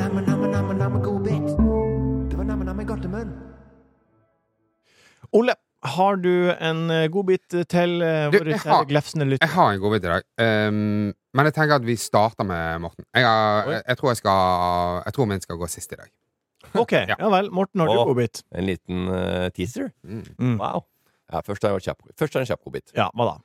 Ole, 5.33 5.55
har 5.83 6.17
du 6.17 6.51
en 6.51 6.91
eh, 6.91 7.09
godbit 7.09 7.47
til 7.71 8.03
eh, 8.03 8.31
Du, 8.33 8.39
våre 8.41 8.51
jeg 8.51 8.61
kjære 8.61 8.75
har- 8.75 8.89
glefsende 8.91 9.39
Jeg 9.41 9.49
har 9.55 9.73
en 9.73 9.81
godbit 9.81 10.05
i 10.05 10.09
dag, 10.09 10.23
um, 10.69 11.15
men 11.35 11.45
jeg 11.45 11.55
tenker 11.55 11.75
at 11.77 11.87
vi 11.87 11.97
starter 11.97 12.45
med 12.45 12.79
Morten. 12.81 13.05
Jeg, 13.15 13.25
har, 13.25 13.71
jeg, 13.71 13.83
jeg 13.89 13.99
tror 13.99 14.11
jeg 14.11 14.17
skal 14.17 15.03
Jeg 15.07 15.15
tror 15.15 15.27
min 15.27 15.41
skal 15.41 15.57
gå 15.57 15.67
sist 15.67 15.93
i 15.93 15.97
dag. 15.97 16.11
OK, 16.75 16.93
ja 16.93 17.29
vel. 17.37 17.51
Morten, 17.53 17.81
har 17.81 17.87
du 17.87 18.05
godbit? 18.11 18.43
En 18.51 18.65
liten 18.67 19.07
uh, 19.09 19.49
teaser. 19.55 19.93
Mm. 20.03 20.25
Mm. 20.39 20.59
Wow. 20.59 20.83
Ja, 21.33 21.41
først 21.41 21.65
er 21.65 21.69
det 21.79 21.87
er 21.87 22.27
det 22.27 22.41
en 22.41 22.47
kjapp 22.47 22.65
godbit. 22.65 22.91
Ja, 22.97 23.11
hva 23.15 23.31
da? 23.31 23.39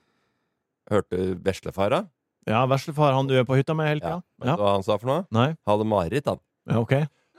Hørte 0.89 1.37
veslefara? 1.45 2.07
Ja, 2.49 2.65
Veslefar, 2.67 3.13
han 3.15 3.27
du 3.29 3.35
er 3.39 3.45
på 3.47 3.55
hytta 3.55 3.75
med 3.77 3.87
hele 3.87 4.03
Ja. 4.03 4.17
Vet 4.41 4.57
du 4.57 4.63
hva 4.63 4.73
han 4.75 4.83
sa 4.85 4.97
for 4.99 5.07
noe? 5.11 5.23
Nei? 5.31 5.53
Hadde 5.67 5.85
mareritt, 5.87 6.27
han. 6.27 6.41
Ja, 6.69 6.79
OK. 6.83 6.93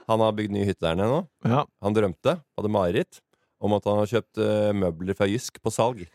Han 0.08 0.20
har 0.20 0.32
bygd 0.36 0.52
ny 0.52 0.64
hytte 0.68 0.84
der 0.84 0.96
nede 0.98 1.08
nå. 1.12 1.20
Ja. 1.48 1.64
Han 1.84 1.96
drømte, 1.96 2.38
hadde 2.58 2.72
mareritt, 2.72 3.20
om 3.64 3.72
at 3.76 3.84
han 3.88 4.00
har 4.02 4.08
kjøpt 4.10 4.40
eh, 4.44 4.72
møbler 4.76 5.16
fra 5.16 5.28
Jysk 5.28 5.60
på 5.64 5.72
salg. 5.72 6.04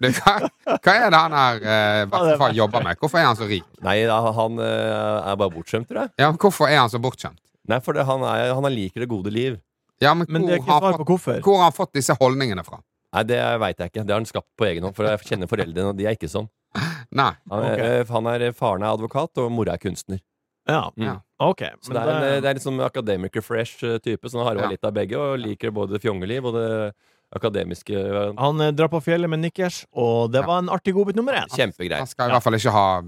Du, 0.00 0.08
hva, 0.10 0.32
hva 0.66 0.94
er 0.96 1.12
det 1.12 1.18
han 1.18 1.34
her 1.36 1.60
eh, 1.62 2.00
bestefar 2.10 2.54
jobber 2.56 2.82
med? 2.84 2.98
Hvorfor 3.00 3.20
er 3.20 3.28
han 3.28 3.38
så 3.38 3.46
rik? 3.48 3.66
Nei, 3.84 4.00
da, 4.08 4.16
han 4.36 4.58
eh, 4.62 5.30
er 5.30 5.38
bare 5.40 5.52
bortskjemt, 5.54 5.86
tror 5.90 6.04
jeg. 6.04 6.12
Ja, 6.20 6.30
men 6.32 6.40
Hvorfor 6.42 6.68
er 6.70 6.80
han 6.82 6.90
så 6.92 7.00
bortskjemt? 7.02 7.38
Nei, 7.70 7.78
for 7.84 7.96
det, 7.96 8.04
han, 8.08 8.24
er, 8.28 8.50
han 8.56 8.66
liker 8.74 9.04
det 9.04 9.08
gode 9.12 9.32
liv. 9.32 9.56
Ja, 10.02 10.14
men, 10.14 10.26
Men 10.28 10.42
hvor, 10.42 10.60
har 10.66 10.80
han 10.80 10.98
fått, 11.04 11.42
hvor 11.44 11.56
har 11.56 11.62
han 11.70 11.72
fått 11.72 11.92
disse 11.94 12.14
holdningene 12.18 12.64
fra? 12.66 12.80
Nei, 13.14 13.22
det 13.22 13.38
veit 13.60 13.78
jeg 13.78 13.90
ikke. 13.92 14.02
Det 14.04 14.10
har 14.10 14.18
han 14.20 14.26
skapt 14.26 14.48
på 14.58 14.66
egen 14.66 14.82
hånd, 14.82 14.94
for 14.96 15.06
jeg 15.06 15.18
kjenner 15.28 15.46
foreldrene, 15.46 15.92
og 15.92 15.96
de 15.96 16.06
er 16.06 16.16
ikke 16.16 16.28
sånn. 16.28 16.48
Nei. 17.14 17.32
Han, 17.50 17.62
er- 17.62 17.72
Ok. 17.72 17.78
eh, 17.86 18.12
han 18.12 18.26
er, 18.26 18.52
faren 18.52 18.82
er 18.82 18.90
advokat, 18.96 19.38
og 19.38 19.52
mora 19.52 19.74
er 19.74 19.78
kunstner. 19.78 20.20
Ja, 20.66 20.90
Mm. 20.96 21.04
Ja. 21.04 21.14
ok. 21.38 21.62
Så 21.84 21.92
Men 21.92 21.94
det 21.94 22.02
er, 22.02 22.08
en, 22.16 22.22
det- 22.22 22.42
det 22.42 22.48
er 22.50 22.54
liksom 22.58 22.78
sånn 22.78 22.86
akademiker 22.86 23.42
fresh 23.44 23.84
eh, 23.84 23.98
type, 23.98 24.24
så 24.28 24.38
han 24.42 24.46
har 24.56 24.64
Ja. 24.64 24.68
litt 24.70 24.84
av 24.84 24.92
begge, 24.94 25.14
og 25.16 25.38
liker 25.38 25.70
både 25.70 26.00
fjongeliv 26.00 26.44
og 26.46 26.54
det 26.54 26.94
akademiske. 27.36 27.94
Han 28.38 28.60
eh, 28.60 28.70
drar 28.72 28.88
på 28.88 29.00
fjellet 29.04 29.28
med 29.30 29.40
nikkers, 29.44 29.84
og 29.92 30.32
det 30.32 30.40
Ja. 30.42 30.46
var 30.46 30.58
en 30.58 30.68
artig 30.68 30.94
godbit 30.94 31.16
nummer 31.16 31.34
én. 31.34 31.46
Kjempegreier. 31.54 31.98
Han 31.98 32.06
skal 32.06 32.30
i 32.30 32.32
hvert 32.32 32.42
fall 32.42 32.54
ikke 32.54 32.72
ha 32.72 33.02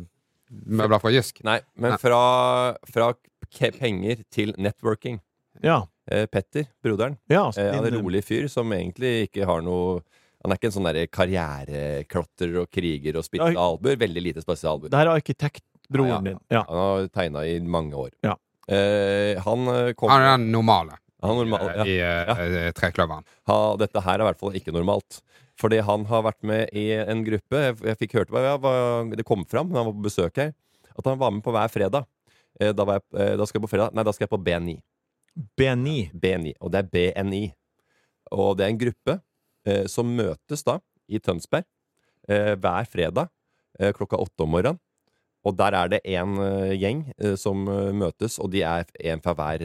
møbler 0.66 1.00
fra 1.00 1.10
Jysk. 1.10 1.42
Nei, 1.44 1.60
men 1.76 1.90
Nei. 1.90 1.98
fra, 1.98 2.76
fra 2.86 3.14
penger 3.80 4.22
til 4.30 4.52
networking. 4.58 5.18
Ja. 5.62 5.86
Eh, 6.06 6.26
Petter, 6.30 6.68
broderen, 6.84 7.16
ja 7.26 7.48
eh, 7.50 7.72
han 7.74 7.84
er 7.84 7.90
en 7.96 8.04
rolig 8.04 8.20
fyr 8.24 8.46
som 8.48 8.70
egentlig 8.72 9.26
ikke 9.26 9.46
har 9.48 9.62
noe 9.66 10.00
Han 10.44 10.52
er 10.52 10.58
ikke 10.60 10.68
en 10.68 10.74
sånn 10.76 10.86
karriereklotter 11.10 12.52
og 12.60 12.68
kriger 12.70 13.16
og 13.18 13.24
spisse 13.26 13.48
Ja. 13.50 13.62
albuer. 13.64 13.96
Veldig 13.98 14.22
lite 14.22 14.42
spisse 14.44 14.68
albuer. 14.70 14.90
Det 14.92 14.98
her 15.00 15.08
er 15.10 15.18
arkitektbroren 15.18 16.08
Ja, 16.08 16.14
ja. 16.14 16.20
din. 16.28 16.38
Ja. 16.54 16.62
Han 16.68 16.76
har 16.78 17.08
tegna 17.08 17.42
i 17.48 17.58
mange 17.60 17.94
år. 17.98 18.10
Ja. 18.22 18.36
Eh, 18.68 19.40
han 19.42 19.66
eh, 19.72 19.92
kom 19.94 20.10
Han 20.10 20.22
er 20.22 20.36
den 20.36 20.52
normale 20.52 20.98
Han 21.22 21.30
er 21.30 21.44
normal, 21.44 21.66
ja. 21.74 21.84
i 21.84 21.96
uh, 22.68 22.70
Trekløveren. 22.76 23.24
dette 23.78 24.00
her 24.04 24.18
er 24.20 24.22
i 24.22 24.26
hvert 24.28 24.38
fall 24.38 24.52
ikke 24.54 24.72
normalt. 24.72 25.20
Fordi 25.58 25.78
han 25.82 26.04
har 26.04 26.22
vært 26.22 26.42
med 26.44 26.68
i 26.76 26.92
en 26.92 27.24
gruppe 27.24 27.56
Jeg, 27.64 27.78
jeg 27.82 27.98
fikk 27.98 28.12
hørt 28.20 28.30
det 29.16 29.24
kom 29.26 29.44
fram 29.48 29.70
da 29.72 29.80
han 29.82 29.86
var 29.90 29.96
på 29.96 30.06
besøk 30.06 30.36
her. 30.36 30.52
At 30.96 31.04
han 31.06 31.18
var 31.18 31.30
med 31.32 31.42
på 31.42 31.50
hver 31.50 31.68
fredag. 31.72 32.06
Eh, 32.60 32.72
Da, 32.72 32.84
var 32.84 33.00
jeg, 33.00 33.02
eh, 33.20 33.36
da 33.36 33.44
skal 33.46 33.60
jeg 33.60 33.66
på 33.68 33.72
fredag 33.74 33.94
Nei, 33.94 34.04
da 34.04 34.12
skal 34.12 34.28
jeg 34.28 34.30
på 34.38 34.42
B9. 34.44 34.78
B9. 35.58 36.10
B9. 36.16 36.54
Og 36.60 36.72
det 36.72 36.80
er 36.84 36.90
BNI. 36.92 37.44
Og 38.32 38.56
det 38.58 38.64
er 38.66 38.72
en 38.72 38.80
gruppe 38.80 39.18
eh, 39.66 39.84
som 39.90 40.08
møtes 40.16 40.64
da 40.66 40.78
i 41.08 41.20
Tønsberg 41.22 41.64
eh, 42.28 42.54
hver 42.58 42.88
fredag 42.90 43.28
eh, 43.78 43.92
klokka 43.94 44.18
åtte 44.18 44.42
om 44.46 44.50
morgenen. 44.56 44.80
Og 45.46 45.54
der 45.54 45.76
er 45.78 45.88
det 45.92 46.00
en 46.10 46.32
eh, 46.42 46.72
gjeng 46.74 47.04
eh, 47.22 47.36
som 47.38 47.68
eh, 47.70 47.92
møtes, 47.94 48.40
og 48.42 48.50
de 48.50 48.64
er 48.66 48.88
en 49.12 49.20
fra 49.22 49.34
hver 49.38 49.62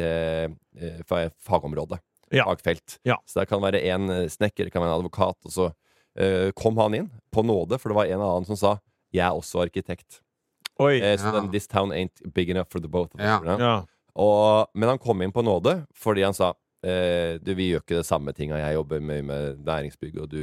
fra 1.09 1.23
fagområde. 1.41 1.97
Ja. 2.31 2.45
Fagfelt. 2.47 2.99
Ja. 3.03 3.17
Så 3.27 3.41
det 3.41 3.49
kan 3.49 3.59
være 3.63 3.81
en 3.91 4.05
snekker, 4.31 4.63
det 4.67 4.71
kan 4.71 4.83
være 4.83 4.93
en 4.93 5.01
advokat. 5.01 5.35
Og 5.47 5.51
så 5.51 5.65
eh, 6.15 6.51
kom 6.55 6.77
han 6.79 6.93
inn 6.95 7.09
på 7.33 7.43
nåde, 7.43 7.79
for 7.81 7.91
det 7.91 7.97
var 7.97 8.11
en 8.11 8.21
annen 8.23 8.45
som 8.47 8.55
sa 8.59 8.77
'Jeg 9.11 9.25
er 9.27 9.35
også 9.35 9.65
arkitekt'. 9.65 10.21
Oi. 10.79 11.01
Eh, 11.01 11.17
så 11.17 11.25
Ja. 11.27 11.31
den 11.41 11.49
'This 11.51 11.67
town 11.67 11.91
ain't 11.91 12.21
big 12.33 12.49
enough 12.49 12.69
for 12.71 12.79
the 12.79 12.87
both 12.87 13.15
of 13.15 13.19
us'. 13.19 13.59
Ja. 13.59 13.85
Og, 14.19 14.71
men 14.75 14.91
han 14.91 14.99
kom 15.01 15.21
inn 15.23 15.31
på 15.31 15.43
nåde 15.45 15.77
fordi 15.95 16.25
han 16.25 16.35
sa 16.35 16.51
eh, 16.83 17.37
Du, 17.39 17.53
vi 17.55 17.69
gjør 17.71 17.83
ikke 17.85 18.01
det 18.01 18.07
samme 18.09 18.33
tinga. 18.35 18.59
Jeg 18.59 18.79
jobber 18.79 19.03
mye 19.03 19.23
med 19.23 19.61
næringsbygg, 19.67 20.17
og 20.23 20.31
du 20.31 20.41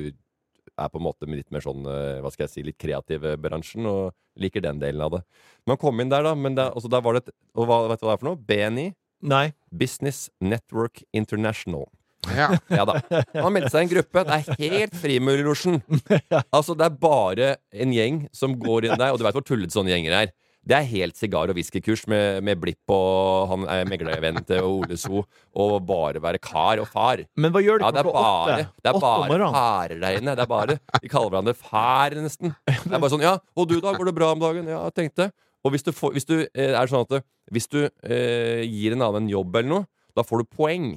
er 0.78 0.88
på 0.92 1.00
en 1.00 1.06
måte 1.08 1.28
litt 1.28 1.50
mer 1.54 1.64
sånn 1.64 1.84
eh, 1.88 2.20
Hva 2.22 2.32
skal 2.32 2.46
jeg 2.46 2.54
si 2.54 2.64
Litt 2.66 2.80
kreativ 2.80 3.26
i 3.28 3.36
bransjen, 3.40 3.88
og 3.90 4.14
liker 4.38 4.62
den 4.62 4.78
delen 4.78 5.02
av 5.02 5.16
det. 5.16 5.22
Men 5.66 5.74
han 5.74 5.82
kom 5.82 6.00
inn 6.00 6.12
der, 6.12 6.24
da. 6.24 6.34
Men 6.38 6.56
da 6.56 6.70
altså, 6.70 6.90
der 6.92 7.02
var 7.04 7.16
det 7.18 7.26
et, 7.26 7.36
Og 7.58 7.68
hva, 7.68 7.82
vet 7.90 8.00
du 8.00 8.06
hva 8.06 8.14
det 8.14 8.18
er 8.18 8.22
for 8.22 8.30
noe? 8.30 8.42
BNI. 8.48 8.88
Nei. 9.28 9.46
Business 9.74 10.28
Network 10.40 11.02
International. 11.12 11.88
Ja. 12.34 12.52
Ja 12.78 12.84
da. 12.88 12.98
Han 13.34 13.54
meldte 13.54 13.72
seg 13.72 13.84
i 13.84 13.88
en 13.88 13.92
gruppe. 13.92 14.24
Det 14.28 14.38
er 14.38 14.76
helt 14.78 14.98
Frimurlosjen. 14.98 15.80
Altså, 16.56 16.76
det 16.78 16.86
er 16.86 17.00
bare 17.02 17.54
en 17.72 17.94
gjeng 17.94 18.26
som 18.36 18.54
går 18.58 18.88
inn 18.88 18.98
der, 18.98 19.12
og 19.12 19.20
du 19.20 19.26
veit 19.26 19.36
hvor 19.38 19.46
tullete 19.46 19.74
sånne 19.74 19.94
gjenger 19.94 20.16
er. 20.22 20.34
Det 20.68 20.76
er 20.76 20.84
helt 20.84 21.16
sigar- 21.16 21.48
og 21.48 21.56
whiskykurs 21.56 22.02
med, 22.12 22.42
med 22.44 22.58
Blipp 22.60 22.92
og 22.92 23.48
han 23.54 23.62
er 23.72 23.86
meglervennen 23.88 24.44
til 24.44 24.60
Ole 24.66 24.98
So, 25.00 25.22
og 25.56 25.78
bare 25.88 26.20
være 26.20 26.38
kar 26.44 26.82
og 26.82 26.88
far. 26.92 27.22
Men 27.40 27.54
hva 27.54 27.62
gjør 27.64 27.80
de 27.80 27.86
Ja, 27.86 27.90
det 27.96 28.02
er 28.02 28.10
bare, 28.12 28.44
åtte? 28.44 28.68
det 28.84 28.90
er 28.92 29.00
bare 29.00 29.50
farer 29.54 30.00
der 30.02 30.18
inne. 30.20 30.34
Det 30.36 30.44
er 30.44 30.50
bare, 30.52 30.76
De 31.02 31.08
kaller 31.08 31.32
hverandre 31.32 31.54
fær, 31.56 32.18
nesten. 32.20 32.52
Det 32.68 32.92
er 32.92 32.98
bare 33.00 33.10
sånn 33.14 33.24
Ja, 33.24 33.38
og 33.56 33.68
du 33.72 33.78
da? 33.80 33.94
Går 33.96 34.10
det 34.10 34.14
bra 34.20 34.32
om 34.36 34.40
dagen? 34.44 34.68
Ja, 34.68 34.82
jeg 34.90 34.94
tenkte. 35.00 35.30
Og 35.64 35.72
hvis 35.72 35.82
du, 35.82 35.90
får, 35.96 36.12
hvis 36.14 36.28
du 36.28 36.36
eh, 36.44 36.74
er 36.76 36.86
sånn 36.86 37.02
at 37.08 37.24
hvis 37.50 37.66
du 37.72 37.80
eh, 37.88 38.60
gir 38.68 38.92
en 38.92 39.02
annen 39.08 39.24
en 39.24 39.32
jobb 39.32 39.56
eller 39.56 39.68
noe, 39.72 39.86
da 40.14 40.22
får 40.22 40.44
du 40.44 40.50
poeng. 40.52 40.90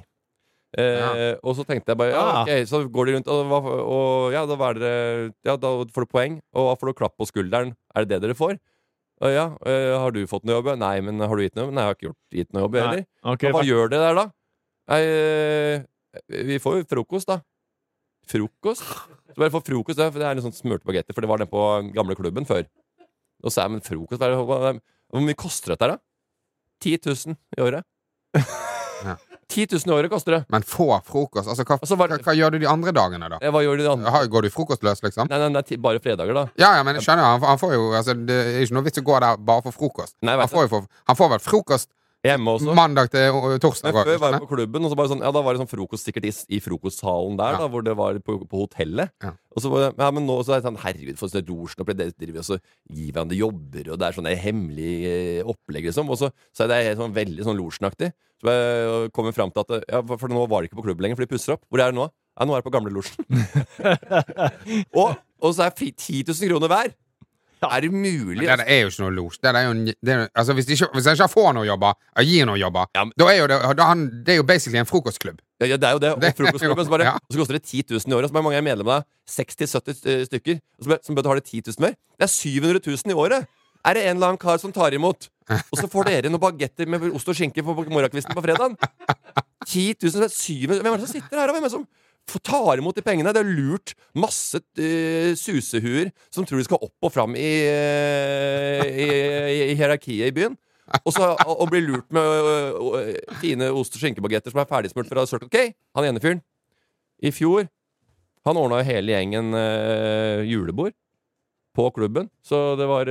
Eh, 0.78 1.36
Og 1.43 1.56
så 1.58 1.65
tenkte 1.67 1.91
jeg 1.91 1.98
bare 2.00 2.12
Ja, 2.13 2.22
Ah. 2.22 2.41
ok, 2.43 2.67
så 2.67 2.84
går 2.88 3.06
de 3.10 3.13
rundt, 3.17 3.28
og, 3.28 3.52
og, 3.52 3.65
og 3.95 4.32
ja, 4.36 4.45
da, 4.48 4.56
dere, 4.76 5.32
ja, 5.43 5.56
da 5.60 5.72
får 5.91 6.06
du 6.06 6.12
poeng. 6.12 6.38
Og 6.56 6.69
da 6.69 6.76
får 6.80 6.91
du 6.91 6.93
klapp 7.00 7.15
på 7.19 7.28
skulderen? 7.28 7.74
Er 7.95 8.06
det 8.06 8.13
det 8.13 8.22
dere 8.28 8.36
får? 8.38 8.60
«Å 9.21 9.29
ja, 9.29 9.45
eh, 9.69 9.91
har 10.01 10.12
du 10.15 10.23
fått 10.25 10.45
noe 10.49 10.57
jobb? 10.57 10.71
Nei, 10.81 10.95
men 11.05 11.19
har 11.21 11.36
du 11.38 11.43
gitt 11.43 11.55
noe? 11.55 11.67
jobb? 11.67 11.73
Nei, 11.77 11.84
jeg 11.84 11.89
har 11.91 11.97
ikke 11.97 12.07
gjort, 12.10 12.21
gitt 12.39 12.53
noe 12.55 12.63
jobb, 12.65 12.75
heller. 12.81 13.05
Okay, 13.36 13.51
hva 13.53 13.62
gjør 13.67 13.91
dere 13.91 14.07
der, 14.07 14.15
da? 14.17 14.25
Nei, 14.91 15.01
eh, 15.05 15.84
vi 16.49 16.57
får 16.63 16.79
jo 16.79 16.88
frokost, 16.89 17.29
da. 17.29 17.38
Frokost? 18.31 18.81
Så 18.81 19.38
bare 19.38 19.53
få 19.53 19.62
frokost, 19.63 19.99
ja, 20.01 20.10
for 20.10 20.19
det 20.19 20.27
er 20.27 20.36
litt 20.39 20.45
sånn 20.47 20.57
smurte 20.57 20.88
bagetter, 20.89 21.13
for 21.13 21.21
det 21.21 21.29
var 21.29 21.38
den 21.43 21.51
på 21.51 21.62
gamle 21.93 22.17
klubben 22.17 22.47
før. 22.49 22.65
Og 23.43 23.53
så 23.53 23.63
er 23.63 23.69
men 23.69 23.81
frokost 23.86 24.19
det- 24.19 24.81
Hvor 25.12 25.21
mye 25.21 25.36
koster 25.36 25.75
dette 25.75 25.88
da? 25.88 25.97
10 26.81 26.97
000 27.05 27.38
i 27.57 27.62
året. 27.62 27.84
Ja. 29.05 29.15
10 29.52 29.68
000 29.86 29.94
året 29.98 30.12
koster 30.14 30.38
det. 30.38 30.42
Men 30.54 30.64
få 30.64 30.88
frokost. 31.08 31.50
Altså, 31.52 31.66
hva, 31.68 31.78
Altså, 31.82 31.98
var- 32.00 32.08
hva, 32.14 32.20
hva 32.26 32.36
gjør 32.38 32.56
du 32.56 32.60
de 32.64 32.70
andre 32.72 32.92
dagene, 32.96 33.30
da? 33.36 33.40
Hva 33.52 33.62
gjør 33.66 33.78
du 33.78 33.84
de 33.84 33.92
andre? 33.92 34.26
Går 34.32 34.48
du 34.48 34.50
frokostløs, 34.56 35.04
liksom? 35.04 35.28
Nei, 35.30 35.40
nei, 35.44 35.50
nei, 35.60 35.78
bare 35.78 36.00
fredager, 36.00 36.34
da. 36.34 36.46
Ja, 36.58 36.76
ja, 36.80 36.84
men 36.88 36.96
jeg 36.96 37.04
skjønner. 37.06 37.28
Han, 37.36 37.42
han 37.52 37.60
får 37.62 37.74
jo 37.76 37.90
altså, 38.00 38.16
Det 38.16 38.38
er 38.48 38.62
ikke 38.66 38.78
noe 38.80 38.88
vits 38.88 39.02
å 39.02 39.04
gå 39.12 39.20
der 39.20 39.38
bare 39.52 39.66
for 39.68 39.76
frokost. 39.76 40.16
Nei, 40.24 40.38
Han 40.40 40.48
får, 40.48 40.68
jo 40.68 40.72
for, 40.78 40.88
han 41.12 41.16
får 41.20 41.30
vel 41.36 41.44
frokost 41.44 41.90
Hjemme 42.21 42.51
også. 42.53 42.73
mandag 42.77 43.10
til 43.10 43.34
torsdag. 43.63 43.95
Men 43.95 44.05
før 44.05 44.19
var 44.21 44.36
jeg 44.36 44.41
på 44.43 44.49
klubben, 44.51 44.84
og 44.86 44.91
så 44.91 44.97
bare 44.99 45.10
sånn, 45.10 45.23
ja, 45.25 45.31
da 45.34 45.41
var 45.41 45.55
det 45.57 45.62
sånn 45.63 45.71
frokost 45.71 46.05
sikkert 46.05 46.27
i, 46.29 46.34
i 46.53 46.60
frokostsalen 46.62 47.38
der, 47.39 47.55
Ja. 47.55 47.62
da, 47.63 47.69
hvor 47.73 47.81
det 47.81 47.95
var 47.97 48.19
på, 48.21 48.36
på 48.45 48.62
hotellet. 48.62 49.10
Ja. 49.25 49.31
Og 49.55 49.63
så 49.63 49.71
var 49.73 49.88
det, 49.88 49.89
ja, 49.97 50.10
men 50.13 50.27
nå 50.29 50.36
så 50.45 50.53
er 50.53 50.62
det 50.62 50.67
sånn, 50.69 50.77
herregud, 50.84 51.17
for 51.17 51.34
sånn 51.34 51.47
rorsknopp, 51.49 51.89
det 51.97 52.12
driver 52.21 52.43
og 52.43 52.45
så 52.45 52.60
gir 52.93 53.10
hverandre 53.12 53.39
jobber, 53.39 53.89
og 53.89 53.97
det 53.97 54.05
er 54.07 54.19
sånn 54.19 54.29
hemmelig 54.38 54.93
eh, 55.10 55.41
opplegg, 55.49 55.89
liksom. 55.89 56.13
Og 56.13 56.21
så, 56.21 56.29
så 56.53 56.67
er 56.67 56.73
det 56.75 56.97
sånn 57.01 57.17
veldig 57.17 57.47
sånn 57.49 57.57
losjenaktig. 57.57 58.13
Så 58.41 58.53
jeg 58.53 59.12
kommer 59.17 59.34
fram 59.34 59.51
til 59.53 59.65
at, 59.65 59.89
ja, 59.89 60.01
for 60.05 60.29
nå 60.29 60.45
var 60.49 60.62
det 60.62 60.69
ikke 60.69 60.79
på 60.81 60.86
klubben 60.91 61.05
lenger, 61.07 61.17
for 61.17 61.25
de 61.25 61.34
pusser 61.34 61.57
opp. 61.57 61.65
Hvor 61.69 61.81
er 61.81 61.89
det 61.89 61.97
nå? 61.97 62.05
Ja, 62.38 62.45
nå 62.45 62.53
er 62.53 62.62
det 62.62 62.69
på 62.69 62.73
gamle 62.77 62.93
losjen. 62.93 63.25
og, 65.01 65.17
og 65.41 65.53
så 65.57 65.65
er 65.65 65.73
det 65.73 65.91
10 65.97 66.23
000 66.29 66.49
kroner 66.53 66.71
hver. 66.71 66.93
Er 67.69 67.82
det 67.86 67.91
mulig? 67.93 68.41
Det 68.47 68.65
er 68.65 68.80
jo 68.82 68.89
ikke 68.89 69.04
noe 69.04 69.13
los. 69.13 69.38
Det 69.38 69.52
er 69.54 69.67
jo 69.67 69.74
det 69.86 70.13
er, 70.15 70.24
altså, 70.34 70.54
hvis, 70.58 70.69
ikke, 70.74 70.88
hvis 70.95 71.06
han 71.06 71.13
ikke 71.19 71.28
får 71.30 71.52
noen 71.54 71.67
jobber, 71.67 71.93
og 72.17 72.26
gir 72.26 72.45
noen 72.50 72.60
jobber, 72.60 72.88
Ja, 72.95 73.04
men- 73.06 73.13
da 73.19 73.28
er 73.30 73.38
jo 73.38 73.47
det, 73.52 73.60
da 73.78 73.84
han, 73.91 74.06
det 74.26 74.34
er 74.34 74.38
jo 74.41 74.43
basically 74.50 74.80
en 74.82 74.89
frokostklubb. 74.89 75.39
Ja, 75.62 75.67
ja, 75.69 75.78
det 75.78 75.88
er 75.88 75.91
jo 75.93 76.00
det. 76.02 76.12
Og 76.15 76.19
Det 76.24 76.30
er 76.32 76.38
frokostklubben, 76.39 76.86
så, 76.86 76.89
bare, 76.89 77.06
ja. 77.06 77.13
og 77.21 77.34
så 77.34 77.38
koster 77.43 77.60
det 77.60 77.63
10 77.63 77.84
000 77.91 78.02
i 78.10 78.17
året. 78.17 78.30
Så 78.30 78.34
bare 78.34 78.43
mange 78.43 78.58
er 78.58 78.65
medlemmer 78.65 79.02
av 79.02 79.06
60-70 79.30 80.26
stykker 80.32 80.58
og 80.82 80.97
som 81.06 81.15
betaler 81.15 81.41
10 81.45 81.62
000 81.67 81.86
mer. 81.86 81.93
Det 82.17 82.26
er 82.26 82.34
700 82.34 82.82
000 82.88 83.13
i 83.13 83.13
året! 83.13 83.45
Er 83.86 83.93
det 83.97 84.04
en 84.06 84.15
eller 84.17 84.28
annen 84.28 84.38
kar 84.41 84.58
som 84.62 84.71
tar 84.74 84.93
imot? 84.93 85.30
Og 85.50 85.78
så 85.80 85.88
får 85.89 86.06
dere 86.06 86.30
noen 86.30 86.41
bagetter 86.41 86.86
med 86.89 87.02
ost 87.17 87.30
og 87.30 87.38
skinke 87.38 87.63
på 87.65 87.74
morgenkvisten 87.74 88.36
på 88.38 88.43
fredagen. 88.45 88.76
10 89.65 89.95
000, 90.02 90.30
700 90.30 90.82
Hvem 90.82 90.93
er 90.93 91.02
det 91.02 91.08
som 91.08 91.13
sitter 91.15 91.39
her, 91.41 91.50
da? 91.50 91.54
Hvem 91.56 91.65
er 91.65 91.69
det 91.69 91.74
som 91.74 91.88
tar 92.39 92.78
imot 92.80 92.96
de 92.96 93.02
pengene? 93.02 93.34
Det 93.34 93.41
er 93.41 93.50
lurt 93.58 93.94
masse 94.15 94.56
uh, 94.62 95.32
susehuer 95.36 96.12
som 96.32 96.46
tror 96.46 96.58
de 96.62 96.63
skal 96.63 96.80
opp 96.82 96.96
og 97.04 97.12
fram 97.12 97.36
i, 97.36 97.50
uh, 97.67 98.86
i, 98.88 99.08
i, 99.10 99.58
i 99.72 99.76
hierarkiet 99.76 100.30
i 100.30 100.36
byen. 100.36 100.56
Og, 101.06 101.12
så, 101.15 101.30
og, 101.48 101.54
og 101.63 101.70
blir 101.72 101.84
lurt 101.88 102.08
med 102.12 102.24
uh, 102.24 103.12
fine 103.41 103.70
ost- 103.72 103.96
og 103.96 104.02
skinkebagetter 104.04 104.52
som 104.52 104.60
er 104.63 104.70
ferdigsmurt 104.72 105.08
fra 105.12 105.26
Circle 105.30 105.50
K. 105.52 105.72
Han 105.96 106.08
ene 106.08 106.20
fyren. 106.24 106.41
I 107.22 107.32
fjor 107.36 107.67
Han 108.48 108.58
ordna 108.58 108.80
jo 108.82 108.88
hele 108.88 109.12
gjengen 109.13 109.52
julebord 110.50 110.96
på 111.78 111.84
klubben. 111.94 112.26
Så 112.44 112.74
det 112.76 112.88
var 112.89 113.06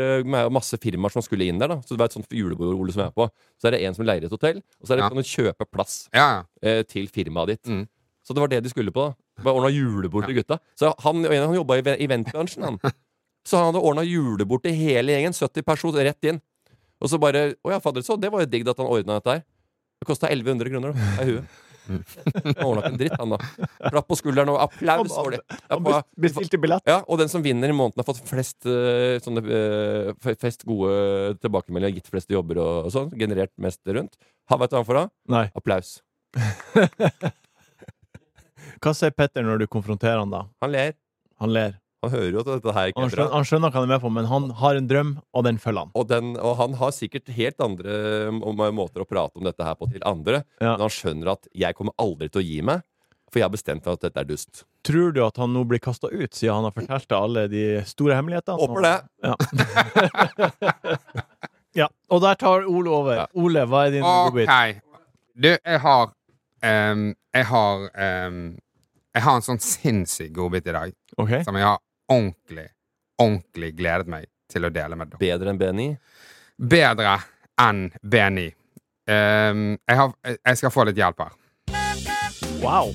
masse 0.53 0.77
firmaer 0.83 1.15
som 1.15 1.23
skulle 1.23 1.47
inn 1.49 1.61
der. 1.63 1.71
da 1.71 1.77
Så 1.87 1.95
det 1.95 2.01
var 2.03 2.11
et 2.11 2.17
sånt 2.19 2.35
julebord 2.35 2.91
som 2.93 3.05
jeg 3.05 3.13
er 3.13 3.15
på. 3.17 3.29
Så 3.57 3.69
er 3.71 3.77
det 3.77 3.81
en 3.87 3.95
som 3.97 4.05
leier 4.05 4.27
et 4.27 4.35
hotell, 4.35 4.59
og 4.81 4.85
så 4.89 4.93
er 4.93 4.97
det 5.01 5.05
Ja. 5.05 5.09
kan 5.09 5.17
du 5.23 5.31
kjøpe 5.31 5.67
plass 5.71 5.95
Ja, 6.13 6.27
ja. 6.43 6.45
eh, 6.67 6.83
til 6.83 7.07
firmaet 7.09 7.55
ditt. 7.55 7.71
Mm. 7.71 7.87
Så 8.31 8.35
det 8.37 8.43
var 8.45 8.51
det 8.53 8.61
de 8.63 8.71
skulle 8.71 8.93
på. 8.95 9.09
Bare 9.43 9.57
ordna 9.59 9.73
julebord 9.75 10.29
til 10.29 10.37
gutta. 10.39 10.61
Så 10.79 10.93
han, 11.03 11.25
han 11.27 11.55
jobba 11.57 11.81
i 11.81 11.83
ve- 11.83 11.97
eventbransjen, 12.07 12.63
han. 12.63 12.77
Så 13.49 13.57
han 13.59 13.73
hadde 13.73 13.81
ordna 13.83 14.05
julebord 14.07 14.63
til 14.63 14.77
hele 14.79 15.17
gjengen. 15.17 15.35
70 15.35 15.65
personer 15.67 16.07
rett 16.07 16.29
inn. 16.31 16.39
Og 17.03 17.11
så 17.11 17.19
bare 17.19 17.57
Å 17.65 17.73
ja, 17.73 17.79
fader, 17.83 18.05
så 18.07 18.15
det 18.21 18.29
var 18.31 18.45
jo 18.45 18.51
digg 18.53 18.69
at 18.71 18.79
han 18.79 18.87
ordna 18.87 19.17
dette 19.19 19.35
her. 19.35 19.43
Det 19.99 20.07
kosta 20.13 20.29
1100 20.31 20.71
kroner, 20.71 20.95
da. 20.95 21.09
Er 21.25 21.31
huet. 21.33 21.59
Han 21.91 22.61
ordna 22.63 22.83
ikke 22.85 22.91
en 22.93 22.99
dritt, 23.01 23.15
han 23.19 23.33
da. 23.33 23.39
Klapp 23.91 24.07
på 24.13 24.19
skulderen 24.21 24.53
og 24.53 24.61
applaus 24.63 25.11
for 25.17 25.33
det. 25.35 25.41
Han 25.73 25.83
bestilte 26.23 26.61
billett. 26.63 26.85
ja, 26.87 27.01
og 27.11 27.19
den 27.19 27.33
som 27.33 27.43
vinner 27.43 27.73
i 27.73 27.75
måneden, 27.75 27.99
har 27.99 28.07
fått 28.07 28.21
flest 28.29 28.69
eh, 28.71 29.17
sånne 29.25 29.43
eh, 29.43 30.13
flest 30.39 30.63
gode 30.69 31.35
tilbakemeldinger, 31.43 31.97
gitt 31.99 32.13
flest 32.13 32.31
jobber 32.31 32.61
og, 32.63 32.87
og 32.87 32.95
sånn. 32.95 33.11
Generert 33.19 33.51
mest 33.59 33.81
rundt. 33.91 34.15
Han 34.53 34.61
veit 34.63 34.71
hva 34.77 34.85
han 34.85 34.87
får 34.93 35.01
da? 35.01 35.05
Applaus. 35.59 35.97
Hva 38.81 38.95
sier 38.97 39.13
Petter 39.13 39.45
når 39.45 39.61
du 39.61 39.67
konfronterer 39.69 40.23
han 40.23 40.31
da? 40.33 40.47
Han 40.65 40.73
ler. 40.73 40.95
Han 41.43 41.53
ler. 41.53 41.75
Han 42.01 42.13
hører 42.15 42.31
jo 42.33 42.41
at 42.41 42.49
dette 42.49 42.73
her 42.73 42.91
ikke 42.91 42.97
Han 42.97 43.11
er 43.11 43.13
skjønner, 43.13 43.27
bra. 43.29 43.37
han 43.37 43.47
skjønner 43.49 43.73
hva 43.73 43.77
han 43.77 43.85
er 43.85 43.91
med 43.93 44.01
på, 44.01 44.11
men 44.17 44.29
han 44.31 44.45
har 44.57 44.79
en 44.79 44.87
drøm, 44.89 45.11
og 45.37 45.45
den 45.45 45.59
følger 45.61 45.85
han. 45.85 45.91
Og, 46.01 46.07
den, 46.09 46.31
og 46.41 46.55
han 46.57 46.77
har 46.81 46.95
sikkert 46.97 47.29
helt 47.37 47.61
andre 47.61 48.31
måter 48.73 49.05
å 49.05 49.09
prate 49.09 49.37
om 49.37 49.45
dette 49.45 49.67
her 49.67 49.77
på 49.77 49.89
til 49.93 50.07
andre. 50.09 50.41
Ja. 50.63 50.79
Men 50.79 50.87
han 50.87 50.95
skjønner 50.95 51.33
at 51.35 51.45
'jeg 51.53 51.77
kommer 51.77 51.93
aldri 52.01 52.31
til 52.33 52.41
å 52.41 52.47
gi 52.47 52.63
meg', 52.65 52.81
for 53.29 53.39
jeg 53.41 53.45
har 53.45 53.53
bestemt 53.53 53.85
meg 53.85 53.93
at 53.93 54.01
dette 54.01 54.21
er 54.21 54.29
dust. 54.33 54.65
Tror 54.83 55.13
du 55.13 55.21
at 55.27 55.37
han 55.37 55.53
nå 55.53 55.67
blir 55.69 55.79
kasta 55.79 56.09
ut, 56.09 56.33
siden 56.33 56.55
han 56.55 56.65
har 56.65 56.73
fortalt 56.73 57.09
deg 57.09 57.19
alle 57.21 57.49
de 57.53 57.65
store 57.85 58.17
hemmelighetene? 58.17 58.57
Håper 58.65 58.81
det. 58.81 58.97
Ja. 59.29 59.35
ja. 61.85 61.89
Og 62.09 62.23
der 62.25 62.35
tar 62.41 62.65
Ole 62.65 62.91
over. 62.91 63.15
Ja. 63.15 63.27
Ole, 63.37 63.67
hva 63.69 63.85
er 63.87 63.91
din 63.99 64.03
godbit? 64.09 64.49
OK. 64.49 64.81
Du, 65.37 65.53
jeg 65.53 65.81
har 65.85 66.11
ehm, 66.65 67.15
Jeg 67.35 67.47
har 67.47 67.87
ehm, 67.95 68.59
Jeg 69.11 69.25
har 69.27 69.39
en 69.41 69.43
sånn 69.43 69.59
sinnssyk 69.59 70.31
godbit 70.37 70.69
i 70.71 70.75
dag 70.75 70.93
okay. 71.19 71.43
som 71.43 71.57
jeg 71.59 71.67
har 71.67 71.81
ordentlig, 72.11 72.69
ordentlig 73.19 73.73
gledet 73.79 74.11
meg 74.11 74.29
til 74.51 74.67
å 74.67 74.71
dele 74.75 74.99
med 74.99 75.11
dere. 75.11 75.21
Bedre 75.23 75.51
enn 75.51 75.59
BNI. 75.59 75.87
Bedre 76.71 77.17
enn 77.59 77.85
BNI. 78.03 78.49
Um, 79.11 79.65
jeg, 79.75 79.97
har, 79.99 80.13
jeg 80.39 80.61
skal 80.61 80.75
få 80.75 80.87
litt 80.87 81.01
hjelp 81.01 81.25
her. 81.25 81.35
Wow. 82.63 82.95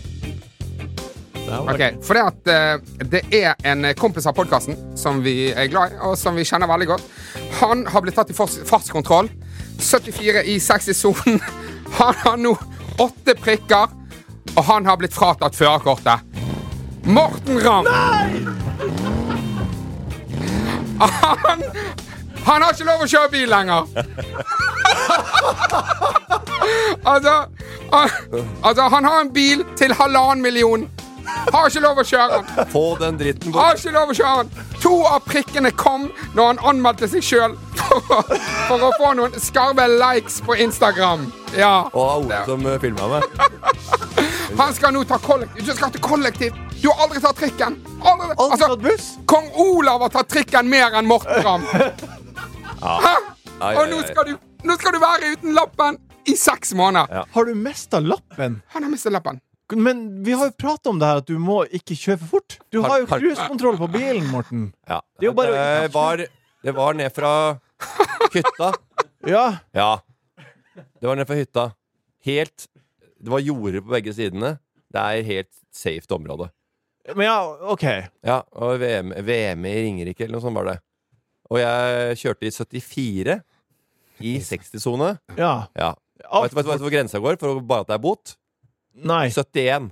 Ok, 1.46 1.84
For 2.02 2.18
det 2.18 2.24
at 2.24 2.48
uh, 2.50 3.04
det 3.12 3.22
er 3.36 3.68
en 3.68 3.86
kompis 4.00 4.26
av 4.26 4.38
podkasten 4.38 4.80
som 4.98 5.20
vi 5.26 5.52
er 5.52 5.68
glad 5.70 5.94
i, 5.94 6.00
og 6.08 6.16
som 6.18 6.40
vi 6.40 6.48
kjenner 6.48 6.72
veldig 6.72 6.88
godt. 6.94 7.12
Han 7.60 7.84
har 7.92 8.06
blitt 8.06 8.16
tatt 8.18 8.32
i 8.32 8.38
fartskontroll. 8.38 9.30
74 9.84 10.46
i 10.48 10.58
60-sonen. 10.64 11.44
Han 12.00 12.16
har 12.24 12.40
nå 12.40 12.56
åtte 13.04 13.36
prikker, 13.38 13.92
og 14.54 14.64
han 14.64 14.86
har 14.86 14.98
blitt 15.02 15.14
fratatt 15.14 15.56
førerkortet. 15.56 16.20
Morten 17.06 17.60
Ramm! 17.62 17.86
Han, 20.98 21.64
han 22.46 22.62
har 22.62 22.72
ikke 22.72 22.86
lov 22.88 23.02
å 23.04 23.08
kjøre 23.10 23.30
bil 23.34 23.50
lenger. 23.52 23.90
altså, 27.04 27.34
altså, 27.92 28.88
han 28.96 29.06
har 29.06 29.22
en 29.22 29.34
bil 29.34 29.66
til 29.78 29.94
halvannen 29.94 30.44
million. 30.46 30.88
Har 31.54 31.68
ikke 31.70 31.84
lov 31.84 32.00
å 32.02 32.06
kjøre 32.06 32.40
den. 32.40 32.70
Få 32.72 32.86
den 33.02 33.18
dritten 33.20 33.52
bort. 33.52 33.62
Har 33.62 33.80
ikke 33.80 33.94
lov 33.96 34.14
å 34.14 34.18
kjøre 34.18 34.46
den. 34.46 34.72
To 34.86 34.94
av 35.10 35.26
prikkene 35.26 35.72
kom 35.76 36.08
når 36.38 36.52
han 36.54 36.64
anmeldte 36.72 37.10
seg 37.12 37.26
sjøl 37.26 37.58
for, 37.80 38.32
for 38.70 38.88
å 38.88 38.92
få 39.00 39.14
noen 39.20 39.36
skarve 39.42 39.88
likes 39.98 40.40
på 40.46 40.58
Instagram. 40.66 41.28
Ja. 41.58 41.90
Og 41.94 42.26
Ole 42.26 42.42
som 42.48 42.66
uh, 42.66 42.78
filma 42.82 43.10
meg. 43.18 43.24
Han 44.58 44.74
skal 44.74 44.94
nå 44.94 45.04
ta 45.10 45.18
kollektiv. 45.20 45.66
Du 45.66 45.74
skal 45.76 45.92
til 45.96 46.02
kollektiv. 46.04 46.58
Du 46.82 46.88
har 46.92 47.04
aldri 47.06 47.22
tatt 47.24 47.38
trikken. 47.40 47.78
Aldri. 48.02 48.28
Aldri 48.30 48.46
Altså, 48.46 48.68
tatt 48.72 48.84
buss? 48.86 49.08
Kong 49.32 49.48
Olav 49.66 50.04
har 50.06 50.12
tatt 50.14 50.30
trikken 50.32 50.70
mer 50.70 50.96
enn 51.00 51.08
Morten 51.10 51.42
Ramm. 51.46 51.66
Hæ? 52.86 53.16
Og 53.66 53.82
nå 53.90 54.02
skal, 54.06 54.30
du, 54.30 54.36
nå 54.68 54.76
skal 54.78 54.96
du 54.96 55.00
være 55.02 55.32
uten 55.36 55.56
lappen 55.56 55.98
i 56.30 56.36
seks 56.38 56.74
måneder. 56.78 57.12
Ja. 57.22 57.24
Har 57.36 57.48
du 57.50 57.54
mista 57.58 58.00
lappen? 58.04 58.60
Han 58.76 58.84
har 58.86 58.92
mista 58.92 59.10
lappen. 59.14 59.40
Men 59.74 60.02
vi 60.24 60.36
har 60.38 60.52
jo 60.52 60.54
prata 60.62 60.92
om 60.92 61.00
det 61.02 61.08
her, 61.10 61.24
at 61.24 61.30
du 61.30 61.40
må 61.42 61.64
ikke 61.74 61.96
kjøre 61.98 62.20
for 62.22 62.36
fort. 62.36 62.58
Du 62.74 62.84
har 62.86 63.00
jo 63.02 63.08
cruisekontroll 63.10 63.80
på 63.82 63.88
bilen, 63.96 64.28
Morten. 64.30 64.68
Ja. 64.90 65.00
Det 65.22 65.32
bare- 65.34 65.56
det, 65.88 65.94
var, 65.96 66.22
det 66.68 66.76
var 66.78 66.94
ned 67.00 67.14
fra 67.16 67.32
hytta. 68.34 68.74
Ja. 69.26 69.46
Ja. 69.74 69.88
Det 71.02 71.08
var 71.10 71.16
ned 71.18 71.26
fra 71.26 71.34
hytta. 71.40 71.64
Helt 72.28 72.68
Det 73.26 73.34
var 73.34 73.42
jorder 73.42 73.82
på 73.82 73.94
begge 73.96 74.14
sidene. 74.14 74.56
Det 74.94 75.02
er 75.02 75.26
helt 75.28 75.52
safe 75.74 76.06
område. 76.16 76.52
Men 77.16 77.26
ja, 77.28 77.38
OK. 77.74 77.84
Ja, 78.26 78.40
og 78.58 78.80
VM, 78.82 79.12
VM 79.28 79.66
i 79.70 79.74
Ringerike 79.84 80.26
eller 80.26 80.38
noe 80.38 80.46
sånt 80.46 80.58
var 80.58 80.70
det. 80.72 80.78
Og 81.54 81.60
jeg 81.62 82.16
kjørte 82.22 82.48
i 82.48 82.54
74 82.54 83.36
i 84.26 84.32
60-sone. 84.42 85.12
Ja. 85.38 85.52
Ja. 85.78 85.92
Vet 86.42 86.54
du 86.54 86.58
vet 86.58 86.66
du- 86.66 86.86
hvor 86.86 86.94
grensa 86.94 87.20
går 87.22 87.38
for 87.42 87.60
bare 87.62 87.86
at 87.86 87.92
det 87.92 87.98
er 88.00 88.02
bot? 88.06 88.36
Nei. 88.96 89.28
71. 89.30 89.92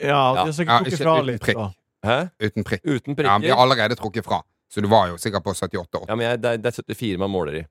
Ja, 0.00 0.34
Ja. 0.36 0.44
det 0.44 0.52
er 0.52 0.56
sikkert 0.58 0.84
trukket 0.84 1.02
fra 1.02 1.16
litt. 1.22 1.40
prikk. 1.42 1.56
da. 1.56 1.70
Hæ? 2.06 2.18
Uten 2.40 2.64
prikk. 2.64 2.82
Uten 2.84 3.16
Ja, 3.18 3.38
men 3.38 3.42
de 3.48 3.50
har 3.54 3.62
allerede 3.64 3.96
trukket 3.98 4.24
fra. 4.24 4.42
Så 4.70 4.80
du 4.80 4.88
var 4.88 5.08
jo 5.08 5.16
sikkert 5.18 5.42
på 5.42 5.50
78. 5.54 6.04
Ja, 6.08 6.14
men 6.14 6.26
jeg, 6.28 6.40
det, 6.42 6.50
er, 6.50 6.56
det 6.58 6.66
er 6.70 6.94
74 6.94 7.18
man 7.18 7.30
måler 7.30 7.54
i. 7.58 7.64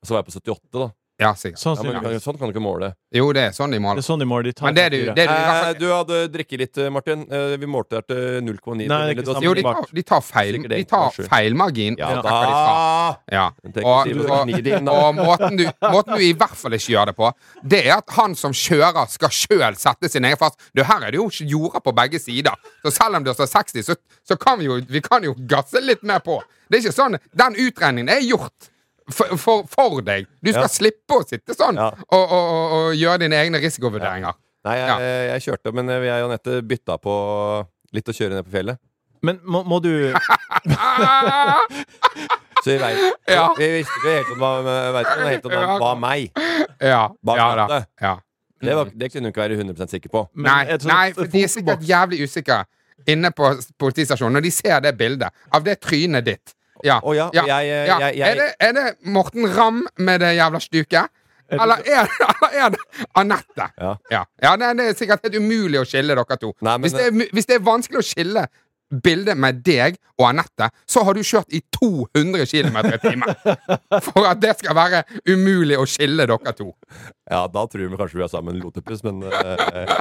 Og 0.00 0.06
så 0.08 0.14
var 0.14 0.22
jeg 0.22 0.32
på 0.32 0.36
78, 0.40 0.80
da. 0.80 0.88
Ja, 1.22 1.30
sikkert. 1.38 1.60
Sånn, 1.62 1.78
Ja, 1.86 2.00
men, 2.02 2.16
sånn 2.18 2.34
kan 2.38 2.50
du 2.50 2.52
ikke 2.56 2.62
måle. 2.64 2.88
Jo, 3.14 3.28
det 3.32 3.42
er 3.46 3.52
sånn 3.54 3.70
de 3.70 3.78
måler. 3.78 4.00
det 4.00 4.02
er 4.02 4.08
sånn 4.08 4.18
de 4.18 4.26
måler 4.26 4.48
De 4.48 4.52
tar 4.52 4.66
Men 4.66 4.74
det 4.74 4.86
du, 4.90 4.96
det 5.14 5.26
du 5.28 5.34
Eh, 5.34 5.68
du 5.78 5.84
hadde 5.92 6.16
drikket 6.34 6.58
litt, 6.58 6.78
eh, 6.78 6.90
Martin. 6.90 7.22
Eh, 7.30 7.54
vi 7.56 7.66
målte 7.70 8.00
her 8.00 8.02
til 8.02 8.42
0,9. 8.42 8.88
Nei, 8.88 8.88
det 8.88 8.96
er 8.96 9.14
ikke 9.14 9.22
Du 9.22 9.30
har 9.30 9.34
sant. 9.38 9.44
Jo, 9.44 9.54
de 9.54 9.62
tar, 9.62 9.86
de 9.94 10.02
tar 10.02 10.20
feil. 10.26 10.58
De 10.68 10.84
tar 10.90 11.10
feil 11.30 11.54
margin. 11.54 11.96
Ja, 11.98 12.20
da 12.20 12.34
Ja. 13.30 13.46
Og, 13.62 13.78
og, 13.78 14.10
og 14.90 15.14
måten, 15.14 15.56
du, 15.56 15.64
måten 15.86 16.18
du 16.18 16.24
i 16.24 16.32
hvert 16.34 16.56
fall 16.58 16.72
ikke 16.72 16.92
gjør 16.96 17.06
det 17.12 17.16
på, 17.16 17.32
det 17.62 17.86
er 17.86 17.96
at 17.98 18.10
han 18.18 18.34
som 18.34 18.50
kjører, 18.50 19.06
skal 19.08 19.30
sjøl 19.30 19.78
sette 19.78 20.10
sin 20.10 20.24
egen 20.24 20.36
fast. 20.40 20.58
Du, 20.74 20.82
her 20.82 20.98
er 21.06 21.14
det 21.14 21.22
jo 21.22 21.30
jorder 21.30 21.80
på 21.80 21.94
begge 21.94 22.18
sider. 22.18 22.58
Så 22.82 22.90
selv 22.90 23.16
om 23.16 23.24
det 23.24 23.36
står 23.38 23.46
60, 23.54 23.86
så, 23.86 23.96
så 24.26 24.36
kan 24.36 24.58
vi 24.58 24.66
jo 24.66 24.80
vi 24.88 25.00
kan 25.00 25.22
jo 25.22 25.34
gasse 25.46 25.78
litt 25.80 26.02
mer 26.02 26.18
på. 26.18 26.42
Det 26.68 26.80
er 26.80 26.88
ikke 26.88 26.96
sånn 26.96 27.18
Den 27.36 27.54
utregningen 27.54 28.10
er 28.10 28.24
gjort. 28.24 28.73
For, 29.12 29.36
for, 29.36 29.66
for 29.68 30.00
deg. 30.00 30.26
Du 30.40 30.48
skal 30.52 30.62
Ja. 30.64 30.68
slippe 30.72 31.18
å 31.18 31.24
sitte 31.28 31.52
sånn 31.54 31.76
Ja. 31.76 31.90
og, 32.08 32.22
og, 32.24 32.32
og, 32.32 32.72
og 32.78 32.94
gjøre 32.96 33.18
dine 33.26 33.36
egne 33.42 33.60
risikovurderinger. 33.60 34.32
Nei, 34.64 34.76
jeg, 34.78 34.88
Ja. 34.88 34.96
jeg 35.34 35.42
kjørte, 35.44 35.72
men 35.76 35.88
jeg 35.92 36.22
og 36.24 36.30
Anette 36.30 36.62
bytta 36.64 36.96
på 36.98 37.14
litt 37.92 38.08
å 38.08 38.14
kjøre 38.16 38.34
ned 38.38 38.44
på 38.48 38.54
fjellet. 38.56 38.78
Men 39.24 39.40
må, 39.44 39.60
må 39.64 39.78
du! 39.84 39.92
Så 42.64 42.70
vi, 42.70 42.78
vet, 42.78 42.98
Ja. 43.28 43.54
vi 43.58 43.66
visste 43.76 43.92
ikke 44.00 44.12
helt 44.14 44.30
om 44.32 44.38
det 44.38 44.48
var, 44.64 44.92
vet 44.94 45.06
ikke 45.10 45.28
helt 45.28 45.44
om 45.44 45.50
det 45.52 45.80
var 45.82 45.96
meg. 46.00 46.30
Ja, 46.80 47.02
Bak 47.24 47.36
ja 47.36 47.48
da. 47.60 47.80
Ja. 48.00 48.14
Det, 48.64 48.74
var, 48.78 48.88
det 48.94 49.10
kunne 49.12 49.28
hun 49.28 49.32
ikke 49.34 49.42
være 49.44 49.58
100% 49.60 49.90
sikker 49.92 50.08
på. 50.12 50.22
men 50.32 50.48
Nei, 50.48 50.78
nei, 50.88 51.12
for 51.12 51.28
de 51.28 51.42
er 51.44 51.48
sikkert 51.52 51.84
jævlig 51.84 52.22
usikre 52.24 52.62
inne 53.10 53.28
på 53.36 53.50
politistasjonen 53.78 54.38
når 54.38 54.46
de 54.46 54.50
ser 54.54 54.80
det 54.80 54.94
bildet 54.96 55.28
av 55.52 55.64
det 55.66 55.76
trynet 55.84 56.24
ditt. 56.24 56.53
Ja. 56.82 56.98
Oh, 57.02 57.14
ja, 57.16 57.28
ja. 57.34 57.44
jeg, 57.46 57.68
jeg, 57.68 57.86
ja. 57.88 57.98
jeg, 58.10 58.20
Er, 58.28 58.34
det, 58.34 58.48
er 58.60 58.72
det 58.72 58.86
Morten 59.06 59.46
Ramm 59.56 59.84
med 59.98 60.20
det 60.20 60.34
jævla 60.36 60.60
stuket? 60.60 61.12
Er 61.52 61.60
Eller 61.60 61.76
er, 61.86 62.08
eller 62.28 62.58
er 62.64 62.68
det 62.74 62.80
Anette? 63.20 63.66
Ja. 63.78 63.94
Ja, 64.10 64.24
ja 64.42 64.56
det, 64.56 64.72
det 64.78 64.88
er 64.90 64.94
sikkert 64.98 65.26
helt 65.28 65.36
umulig 65.38 65.78
å 65.80 65.84
skille 65.86 66.16
dere 66.16 66.36
to. 66.40 66.54
Nei, 66.64 66.78
hvis, 66.82 66.96
det 66.96 67.08
er, 67.10 67.28
hvis 67.36 67.46
det 67.50 67.58
er 67.60 67.66
vanskelig 67.66 68.00
å 68.00 68.06
skille 68.10 68.46
bildet 69.04 69.36
med 69.40 69.62
deg 69.66 69.96
og 70.20 70.28
Anette, 70.28 70.68
så 70.86 71.02
har 71.02 71.16
du 71.16 71.22
kjørt 71.26 71.50
i 71.56 71.60
200 71.74 72.44
km 72.46 72.76
i 72.92 72.98
timen. 73.02 73.32
For 74.06 74.26
at 74.28 74.40
det 74.42 74.52
skal 74.60 74.76
være 74.76 75.00
umulig 75.30 75.78
å 75.80 75.86
skille 75.88 76.26
dere 76.28 76.52
to. 76.54 76.68
Ja, 77.30 77.46
da 77.50 77.64
tror 77.66 77.88
vi 77.90 77.98
kanskje 77.98 78.20
vi 78.20 78.26
er 78.26 78.30
sammen 78.30 78.60
Lotepus, 78.60 79.02
men 79.06 79.22
uh, 79.24 79.98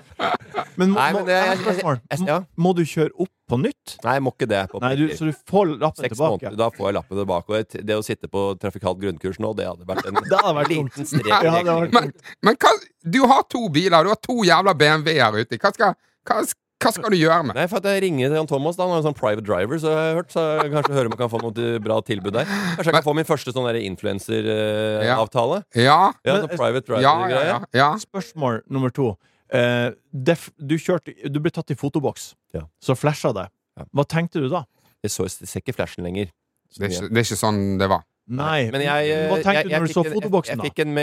Men 0.77 0.91
må, 0.93 0.99
Nei, 0.99 1.09
men 1.15 1.25
det- 1.25 1.39
jeg 1.39 1.57
jeg- 1.65 1.99
jeg- 2.11 2.27
ja. 2.27 2.39
Må 2.57 2.73
du 2.77 2.83
kjøre 2.85 3.11
opp 3.17 3.31
på 3.53 3.59
nytt? 3.61 3.95
Nei, 4.03 4.15
jeg 4.17 4.23
må 4.25 4.33
ikke 4.33 4.49
det. 4.49 4.61
På 4.73 4.81
Nei, 4.83 4.93
du, 4.99 5.05
så 5.15 5.29
du 5.29 5.33
får 5.53 5.75
lappen 5.77 6.03
Seks 6.07 6.15
tilbake? 6.17 6.41
måneder, 6.41 6.57
da 6.63 6.69
får 6.73 6.89
jeg 6.89 6.97
lappen 6.99 7.21
tilbake. 7.21 7.53
Og 7.53 7.77
det 7.91 7.99
å 7.99 8.03
sitte 8.05 8.29
på 8.33 8.47
trafikalt 8.61 8.99
grunnkurs 9.05 9.37
nå, 9.43 9.53
det 9.61 9.69
hadde 9.69 9.85
vært 9.89 10.09
en 10.09 10.17
Det 10.33 10.41
hadde 10.41 10.57
vært 10.59 10.73
liten 10.73 11.07
strek. 11.13 11.29
Ja, 11.29 11.39
det 11.45 11.53
hadde 11.59 11.77
vært 11.85 11.95
Men, 11.99 12.11
men 12.49 12.59
hva, 12.65 12.73
du 13.15 13.21
har 13.29 13.45
to 13.53 13.63
biler, 13.73 14.03
du 14.09 14.11
har 14.15 14.19
to 14.25 14.41
jævla 14.49 14.73
BMW-er 14.83 15.39
ute. 15.43 15.61
Hva 15.61 15.71
skal, 15.77 15.95
hva, 16.27 16.41
hva 16.83 16.91
skal 16.91 17.13
du 17.13 17.15
gjøre 17.15 17.45
med 17.47 17.55
Nei, 17.55 17.65
for 17.71 17.79
at 17.79 17.85
jeg 17.93 18.01
ringer 18.03 18.27
til 18.33 18.35
Jan 18.41 18.49
Thomas, 18.49 18.75
da. 18.75 18.83
Han 18.83 18.91
har 18.97 19.03
en 19.03 19.05
sånn 19.05 19.15
private 19.15 19.45
driver, 19.47 19.79
så 19.79 19.93
jeg 19.93 20.01
har 20.09 20.17
hørt. 20.19 20.33
Så 20.33 20.41
jeg 20.59 20.73
kanskje 20.73 20.97
høre 20.97 21.07
om 21.11 21.13
jeg 21.15 21.21
kan 21.21 21.31
få 21.31 21.39
noe 21.45 21.67
bra 21.85 21.99
tilbud 22.09 22.35
der. 22.35 22.49
Kanskje 22.75 22.89
jeg 22.89 22.97
kan 22.97 23.05
få 23.05 23.13
min 23.15 23.29
første 23.29 23.53
sånn 23.55 23.69
Ja. 23.71 23.83
influenseravtale. 23.91 25.61
Ja, 25.75 26.11
Ja, 26.25 26.33
Men- 26.33 26.47
sånn 26.47 26.57
private 26.57 27.01
ja, 27.01 27.13
ja. 27.29 27.43
ja, 27.47 27.59
ja. 27.73 27.89
Spørsmål 28.01 28.61
nummer 28.69 28.89
to. 28.91 29.13
Eh, 29.53 29.91
def, 30.13 30.49
du, 30.57 30.75
kjørte, 30.79 31.13
du 31.29 31.39
ble 31.39 31.51
tatt 31.51 31.69
i 31.71 31.75
fotoboks, 31.75 32.33
Ja. 32.53 32.63
så 32.81 32.95
flasha 32.95 33.33
det. 33.33 33.47
Ja. 33.77 33.85
Hva 33.93 34.05
tenkte 34.07 34.39
du 34.41 34.47
da? 34.49 34.63
Jeg 35.03 35.11
så, 35.11 35.23
jeg 35.27 35.47
ser 35.49 35.61
ikke 35.61 35.73
flashen 35.75 36.03
lenger. 36.05 36.31
Det 36.77 36.87
er, 36.87 36.89
ikke, 36.89 37.09
det 37.09 37.17
er 37.17 37.27
ikke 37.27 37.37
sånn 37.37 37.77
det 37.77 37.89
var. 37.89 38.03
Nei, 38.27 38.71
Men 38.71 38.81
jeg, 38.81 39.09
eh, 39.11 39.29
hva 39.29 39.35
tenkte 39.43 39.53
jeg- 39.53 39.65
du 39.65 39.69
jeg 39.69 39.79
når 39.81 39.87
du 39.87 39.93
så 39.93 40.05
en- 40.05 40.13
fotoboksen, 40.13 40.49
jeg, 40.49 40.57
da? 40.57 40.63
fikk 40.63 40.79
en 40.79 40.95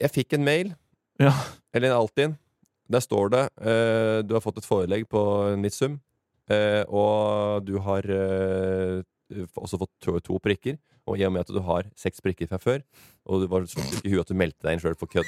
jeg 0.00 0.10
fikk 0.10 0.32
en 0.34 0.44
mail, 0.44 0.74
Ja. 1.20 1.32
eller 1.72 1.88
en 1.88 2.00
Altinn. 2.02 2.38
Der 2.90 3.00
står 3.00 3.30
det 3.30 3.48
uh, 3.62 4.20
du 4.22 4.34
har 4.34 4.40
fått 4.42 4.58
et 4.58 4.66
forelegg 4.66 5.06
på 5.08 5.52
en 5.54 5.62
viss 5.62 5.76
sum, 5.78 6.00
uh, 6.50 6.84
og 6.88 7.64
du 7.64 7.78
har 7.78 8.02
uh, 8.04 9.00
også 9.56 9.78
fått 9.78 9.90
to, 10.02 10.18
to 10.20 10.38
prikker. 10.38 10.76
Og 11.06 11.18
i 11.18 11.24
og 11.24 11.32
med 11.32 11.40
at 11.40 11.48
du 11.52 11.60
har 11.60 11.84
seks 11.96 12.20
prikker 12.20 12.48
fra 12.48 12.56
før, 12.58 12.82
og 13.26 13.40
du 13.42 13.46
var 13.46 13.60
så 13.68 13.78
i 14.04 14.10
huet 14.10 14.20
at 14.20 14.28
du 14.28 14.34
meldte 14.34 14.60
deg 14.64 14.72
inn 14.72 14.80
sjøl 14.80 14.96
for 14.96 15.06
kødd 15.06 15.24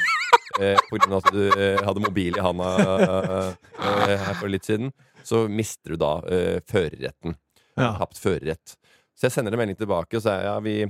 eh, 0.61 0.79
pga. 0.91 1.19
at 1.19 1.31
du 1.35 1.43
eh, 1.51 1.81
hadde 1.85 2.03
mobil 2.05 2.37
i 2.37 2.45
handa 2.45 2.71
eh, 2.97 4.17
her 4.27 4.37
for 4.39 4.51
litt 4.53 4.69
siden, 4.69 4.93
så 5.27 5.47
mister 5.49 5.95
du 5.95 6.01
da 6.01 6.13
eh, 6.31 6.59
førerretten. 6.71 7.37
Ja. 7.77 7.95
Tapt 7.99 8.21
førerrett. 8.21 8.77
Så 9.17 9.29
jeg 9.29 9.37
sender 9.37 9.55
en 9.55 9.61
melding 9.61 9.79
tilbake 9.81 10.19
og 10.19 10.25
sier 10.25 10.45
ja, 10.45 10.57
vi, 10.65 10.83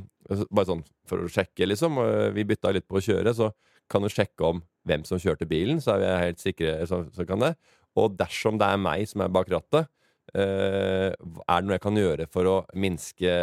bare 0.50 0.68
sånn 0.68 0.84
for 1.06 1.22
å 1.22 1.30
sjekke, 1.30 1.68
liksom. 1.70 1.98
Vi 2.34 2.44
bytta 2.46 2.72
litt 2.74 2.86
på 2.90 2.98
å 2.98 3.02
kjøre, 3.02 3.34
så 3.34 3.52
kan 3.90 4.02
du 4.02 4.10
sjekke 4.10 4.48
om 4.48 4.62
hvem 4.86 5.04
som 5.06 5.20
kjørte 5.22 5.46
bilen, 5.50 5.78
så 5.82 5.94
er 5.94 6.02
vi 6.02 6.14
helt 6.24 6.42
sikre. 6.42 6.78
Så, 6.90 7.04
så 7.14 7.26
kan 7.26 7.42
det. 7.42 7.52
Og 7.96 8.16
dersom 8.18 8.58
det 8.60 8.68
er 8.68 8.82
meg 8.82 9.06
som 9.08 9.22
er 9.24 9.32
bak 9.32 9.50
rattet, 9.52 9.86
eh, 9.86 9.92
Er 10.34 11.14
det 11.14 11.66
noe 11.66 11.76
jeg 11.76 11.84
kan 11.84 12.00
gjøre 12.00 12.26
for 12.32 12.50
å 12.50 12.56
minske 12.76 13.36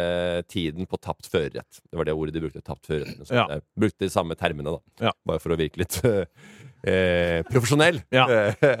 tiden 0.52 0.88
på 0.90 1.00
tapt 1.00 1.26
førerrett? 1.32 1.80
Det 1.88 1.98
var 1.98 2.08
det 2.08 2.14
ordet 2.14 2.36
de 2.36 2.42
brukte. 2.44 2.62
Tapt 2.64 2.86
førerrett. 2.90 3.24
Ja. 3.30 3.46
Jeg 3.50 3.64
brukte 3.86 4.04
de 4.04 4.12
samme 4.12 4.36
termene, 4.38 4.76
da. 4.76 5.08
Ja. 5.08 5.14
Bare 5.26 5.42
for 5.42 5.54
å 5.54 5.58
virke 5.58 5.82
litt 5.82 5.98
eh, 6.04 7.40
profesjonell. 7.48 8.02
Ja. 8.14 8.28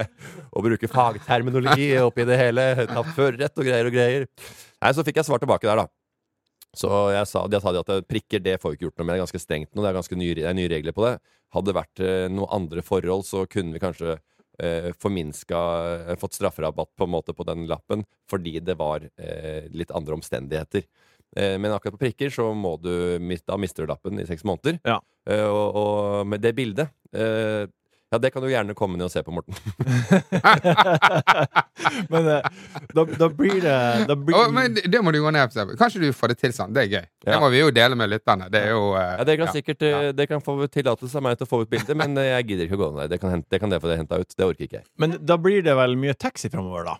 og 0.54 0.68
bruke 0.68 0.90
fagterminologi 0.92 1.90
oppi 2.04 2.28
det 2.28 2.38
hele. 2.38 2.70
Tapt 2.92 3.16
førerrett 3.16 3.58
og 3.58 3.68
greier 3.70 3.90
og 3.90 3.96
greier. 3.96 4.28
Nei, 4.84 4.94
Så 4.94 5.06
fikk 5.06 5.22
jeg 5.22 5.30
svar 5.30 5.42
tilbake 5.42 5.70
der, 5.70 5.84
da. 5.84 5.90
Så 6.74 6.90
jeg 7.14 7.26
sa, 7.30 7.44
jeg 7.50 7.62
sa 7.62 7.72
de 7.72 7.80
at 7.80 7.92
eh, 7.94 8.04
prikker 8.06 8.42
det 8.42 8.58
får 8.60 8.72
vi 8.72 8.78
ikke 8.78 8.88
gjort 8.88 9.00
noe 9.00 9.06
med. 9.06 9.14
Det 9.14 9.18
er 9.18 9.24
ganske 9.24 9.42
strengt 9.42 9.70
nå. 9.72 9.82
Det 9.82 9.90
er 9.90 9.98
ganske 9.98 10.18
nye, 10.18 10.36
det 10.38 10.46
er 10.50 10.56
nye 10.58 10.70
regler 10.72 10.96
på 10.96 11.06
det. 11.06 11.14
Hadde 11.54 11.70
det 11.70 11.76
vært 11.78 12.02
eh, 12.02 12.26
noen 12.32 12.54
andre 12.58 12.84
forhold, 12.84 13.26
så 13.28 13.44
kunne 13.50 13.76
vi 13.76 13.82
kanskje 13.82 14.16
eh, 14.16 14.22
forminska 15.00 15.60
eh, 16.08 16.16
Fått 16.20 16.36
strafferabatt 16.36 16.92
på 16.96 17.04
en 17.08 17.10
måte 17.10 17.34
på 17.34 17.46
den 17.48 17.66
lappen 17.66 18.04
fordi 18.30 18.60
det 18.60 18.76
var 18.78 19.02
eh, 19.16 19.66
litt 19.74 19.90
andre 19.90 20.14
omstendigheter. 20.14 20.84
Eh, 21.36 21.56
men 21.58 21.72
akkurat 21.72 21.96
på 21.96 22.04
prikker 22.06 22.30
så 22.30 22.52
må 22.54 22.76
du 22.78 23.18
miste 23.20 23.50
da 23.50 23.58
mister 23.58 23.84
du 23.84 23.90
lappen 23.90 24.20
i 24.22 24.26
seks 24.28 24.46
måneder. 24.46 24.78
Ja. 24.86 25.00
Eh, 25.28 25.46
og, 25.46 25.80
og 25.80 26.28
med 26.30 26.44
det 26.44 26.54
bildet 26.56 26.94
eh, 27.12 27.66
Ja, 28.14 28.20
det 28.22 28.30
kan 28.34 28.44
du 28.44 28.50
gjerne 28.52 28.76
komme 28.78 29.00
ned 29.00 29.08
og 29.08 29.14
se 29.14 29.24
på, 29.26 29.34
Morten. 29.34 29.54
Men 32.12 32.28
eh, 32.28 32.42
da, 32.94 33.04
da 33.18 33.28
blir 33.28 33.60
det 33.60 34.06
da 34.08 34.16
blir, 34.16 34.36
Oh, 34.38 34.50
men 34.52 34.74
det 34.74 34.86
det 34.90 35.00
må 35.02 35.12
du 35.14 35.20
gå 35.22 35.30
ned 35.34 35.52
på. 35.52 35.76
Kanskje 35.78 36.02
du 36.04 36.08
får 36.16 36.34
det 36.34 36.38
til 36.42 36.54
sånn. 36.56 36.74
Det 36.74 36.84
er 36.84 36.92
gøy. 36.92 37.06
Det 37.26 37.38
må 37.42 37.50
vi 37.52 37.62
jo 37.62 37.70
dele 37.74 37.98
med 37.98 38.12
lytterne. 38.12 38.50
Det 38.52 38.62
er 38.66 38.74
jo 38.74 38.92
uh, 38.94 39.00
Ja, 39.18 39.24
det 39.26 39.38
kan 39.40 39.48
ja. 39.48 39.54
sikkert 39.56 39.86
ja. 39.86 40.02
Det 40.16 40.28
kan 40.30 40.44
få 40.44 40.56
tillatelse 40.66 41.18
av 41.18 41.26
meg 41.26 41.40
til 41.40 41.48
å 41.48 41.50
få 41.50 41.62
ut 41.64 41.72
bildet, 41.72 41.96
men 41.98 42.16
eh, 42.20 42.32
jeg 42.34 42.50
gidder 42.50 42.68
ikke 42.68 42.78
å 42.78 42.84
gå 42.84 42.90
ned 42.92 43.02
der. 43.04 43.14
Det 43.14 43.20
kan, 43.22 43.34
hente, 43.34 43.50
det 43.50 43.62
kan 43.62 43.74
det 43.74 43.80
få 43.82 43.94
henta 43.94 44.20
ut. 44.20 44.36
Det 44.36 44.46
orker 44.46 44.68
ikke 44.68 44.80
jeg. 44.80 44.88
Men 45.02 45.18
da 45.22 45.38
blir 45.40 45.64
det 45.66 45.76
vel 45.78 45.98
mye 46.00 46.16
taxi 46.18 46.50
framover, 46.52 46.92
da? 46.92 46.96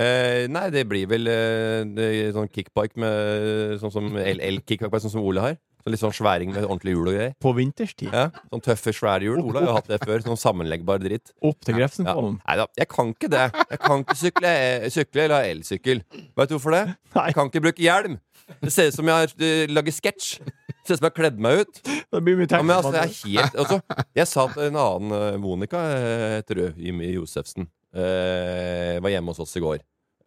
Eh, 0.00 0.46
nei, 0.48 0.68
det 0.72 0.86
blir 0.88 1.08
vel 1.10 1.28
eh, 1.28 1.82
det, 1.96 2.06
sånn 2.32 2.48
kickbike 2.48 2.96
med 3.02 3.74
Sånn 3.82 3.92
som 3.92 4.06
LL-kickbike, 4.16 5.02
sånn 5.04 5.12
som 5.12 5.26
Ole 5.26 5.44
har. 5.44 5.58
Så 5.80 5.90
litt 5.92 6.00
sånn 6.02 6.12
sværing 6.12 6.50
med 6.52 6.64
ordentlig 6.66 6.92
hjul 6.94 7.08
og 7.08 7.14
greier. 7.16 7.34
På 7.40 7.54
vinterstid? 7.56 8.10
Ja, 8.12 8.26
sånn 8.52 8.62
tøffe, 8.64 8.92
svære 8.92 9.24
hjul. 9.24 9.40
Ola 9.40 9.60
har 9.62 9.68
jo 9.70 9.76
hatt 9.78 9.88
det 9.88 9.98
før. 10.04 10.20
Sånn 10.26 10.36
sammenleggbar 10.40 11.00
dritt. 11.00 11.32
Opp 11.42 11.60
til 11.64 11.78
Ja. 11.80 11.88
den? 11.88 12.40
Nei 12.46 12.56
da, 12.60 12.66
jeg 12.76 12.88
kan 12.88 13.14
ikke 13.14 13.30
det. 13.32 13.46
Jeg 13.70 13.78
kan 13.80 14.04
ikke 14.04 14.16
sykle, 14.20 14.46
eh, 14.50 14.88
sykle 14.92 15.22
eller 15.24 15.36
ha 15.40 15.48
elsykkel. 15.54 16.02
Vet 16.36 16.48
du 16.50 16.56
hvorfor 16.58 16.70
det? 16.76 16.96
Nei, 17.14 17.26
Jeg 17.30 17.34
kan 17.34 17.48
ikke 17.48 17.62
bruke 17.64 17.80
hjelm. 17.82 18.18
Det 18.60 18.72
ser 18.72 18.88
ut 18.90 18.94
som 18.94 19.06
jeg 19.06 19.30
uh, 19.40 19.66
laget 19.72 19.94
sketsj. 19.94 20.40
Ser 20.84 20.94
ut 20.96 20.98
som 20.98 21.04
jeg 21.06 21.12
har 21.12 21.16
kledd 21.16 21.38
meg 21.38 21.60
ut. 21.60 21.82
det 21.84 22.22
blir 22.24 22.36
mye 22.36 22.48
Ja, 22.50 22.62
men 22.62 22.76
altså, 22.76 22.92
jeg 22.92 23.36
er 23.36 23.42
helt 23.44 23.54
altså, 23.54 23.80
Jeg 24.16 24.26
sa 24.26 24.46
til 24.48 24.62
en 24.64 24.76
annen 24.76 25.12
eh, 25.12 25.36
Monica 25.38 25.76
eh, 25.78 26.24
heter 26.40 26.56
hun, 26.64 26.74
Jimmy 26.80 27.12
Josefsen. 27.14 27.68
eh, 27.94 28.98
var 29.00 29.10
hjemme 29.12 29.30
hos 29.32 29.40
oss 29.44 29.56
i 29.56 29.62
går. 29.62 29.78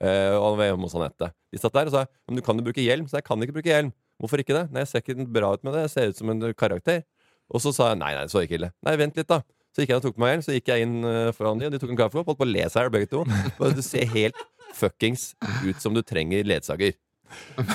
Eh, 0.04 0.32
og 0.36 0.46
han 0.52 0.58
var 0.60 0.66
hjemme 0.70 0.88
hos 0.88 0.96
Anette. 1.00 1.30
De 1.52 1.60
satt 1.62 1.74
der 1.76 1.90
og 1.90 1.96
sa 1.96 2.06
Men 2.28 2.38
du 2.40 2.42
kan 2.46 2.58
jo 2.60 2.64
bruke 2.66 2.84
hjelm. 2.84 3.08
Så 3.10 3.20
jeg 3.20 3.26
kan 3.28 3.42
ikke 3.44 3.56
bruke 3.60 3.72
hjelm. 3.72 3.92
Hvorfor 4.22 4.42
ikke 4.44 4.56
det? 4.56 4.68
Nei, 4.72 4.84
jeg 4.86 4.92
ser 4.92 5.04
ikke 5.04 5.26
bra 5.28 5.54
ut 5.54 5.64
med 5.66 5.74
det. 5.76 5.86
Jeg 5.88 5.94
ser 5.96 6.14
ut 6.14 6.20
som 6.22 6.30
en 6.34 6.46
karakter. 6.54 7.04
Og 7.54 7.62
så 7.64 7.74
sa 7.76 7.90
jeg 7.92 8.00
nei, 8.02 8.14
nei, 8.16 8.28
så 8.32 8.44
ikke 8.44 8.58
ille. 8.60 8.72
Nei, 8.86 8.96
vent 9.00 9.18
litt, 9.20 9.28
da. 9.30 9.42
Så 9.74 9.82
gikk 9.82 9.90
jeg 9.90 10.00
og 10.00 10.06
tok 10.06 10.16
på 10.18 10.22
meg 10.22 10.36
hjelm, 10.36 10.44
så 10.46 10.54
gikk 10.54 10.70
jeg 10.70 10.86
inn 10.86 10.96
eh, 11.10 11.32
foran 11.34 11.60
de, 11.60 11.66
og 11.68 11.74
de 11.74 11.80
tok 11.82 11.92
en 11.96 11.98
kaffe 11.98 12.20
og 12.22 12.28
holdt 12.30 12.40
på 12.40 12.46
å 12.46 12.52
le 12.52 12.68
seg 12.70 12.78
i 12.78 12.84
hjel 12.86 12.94
begge 12.94 13.10
to. 13.10 13.24
Og 13.58 13.74
Du 13.74 13.82
ser 13.86 14.06
helt 14.14 14.38
fuckings 14.78 15.32
ut 15.66 15.82
som 15.82 15.98
du 15.98 16.04
trenger 16.06 16.46
ledsager. 16.48 16.94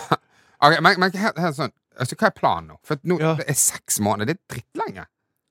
Ok, 0.58 0.74
men, 0.82 0.96
men 0.98 1.12
helt, 1.14 1.36
helt 1.38 1.54
sånn 1.54 1.70
altså, 1.94 2.16
Hva 2.18 2.32
er 2.32 2.34
planen 2.34 2.72
nå? 2.72 2.76
For 2.86 2.98
nå, 3.06 3.20
Ja. 3.22 3.36
det 3.38 3.44
er 3.52 3.58
seks 3.58 4.00
måneder. 4.02 4.34
Det 4.34 4.34
er 4.34 4.56
drittlenge. 4.56 5.04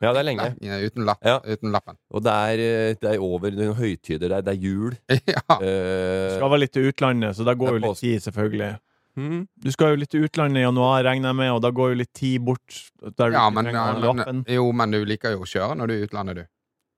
Ja, 0.04 0.10
det 0.12 0.20
er 0.20 0.26
lenge. 0.28 0.48
Nei, 0.60 0.80
Uten, 0.84 1.06
lapp, 1.08 1.22
Ja. 1.26 1.38
uten 1.48 1.72
lappen. 1.72 1.96
Og 2.12 2.26
det 2.26 2.34
er, 2.34 2.64
eh, 2.66 2.98
det 3.00 3.14
er 3.14 3.24
over 3.24 3.50
det 3.50 3.56
er 3.58 3.70
noen 3.72 3.80
høytider 3.80 4.34
der. 4.36 4.44
Det 4.44 4.52
er 4.54 4.60
jul. 4.68 4.98
ja. 5.32 5.42
Uh, 5.48 6.36
Skal 6.36 6.52
være 6.52 6.60
litt 6.66 6.74
til 6.76 6.90
utlandet, 6.92 7.38
så 7.40 7.48
da 7.48 7.56
går 7.56 7.72
er 7.72 7.80
jo 7.80 7.84
litt 7.88 8.02
tid, 8.04 8.26
selvfølgelig. 8.28 8.70
Mhm. 9.18 9.40
Du 9.64 9.72
skal 9.74 9.94
jo 9.94 10.02
litt 10.04 10.12
til 10.14 10.28
utlandet 10.28 10.62
i 10.62 10.66
januar, 10.66 11.02
regner 11.08 11.34
jeg 11.34 11.40
med, 11.42 11.54
og 11.56 11.64
da 11.66 11.74
går 11.76 11.94
jo 11.94 12.02
litt 12.04 12.14
tid 12.16 12.46
bort. 12.48 12.84
Der 13.20 13.34
ja, 13.36 13.48
men, 13.54 13.72
ja, 13.74 13.88
men, 14.14 14.46
jo, 14.52 14.70
men 14.72 14.94
du 14.94 15.02
liker 15.10 15.36
jo 15.36 15.44
å 15.46 15.50
kjøre 15.50 15.78
når 15.80 15.90
du 15.90 15.96
er 15.96 16.00
i 16.00 16.08
utlandet, 16.08 16.42
du. 16.42 16.54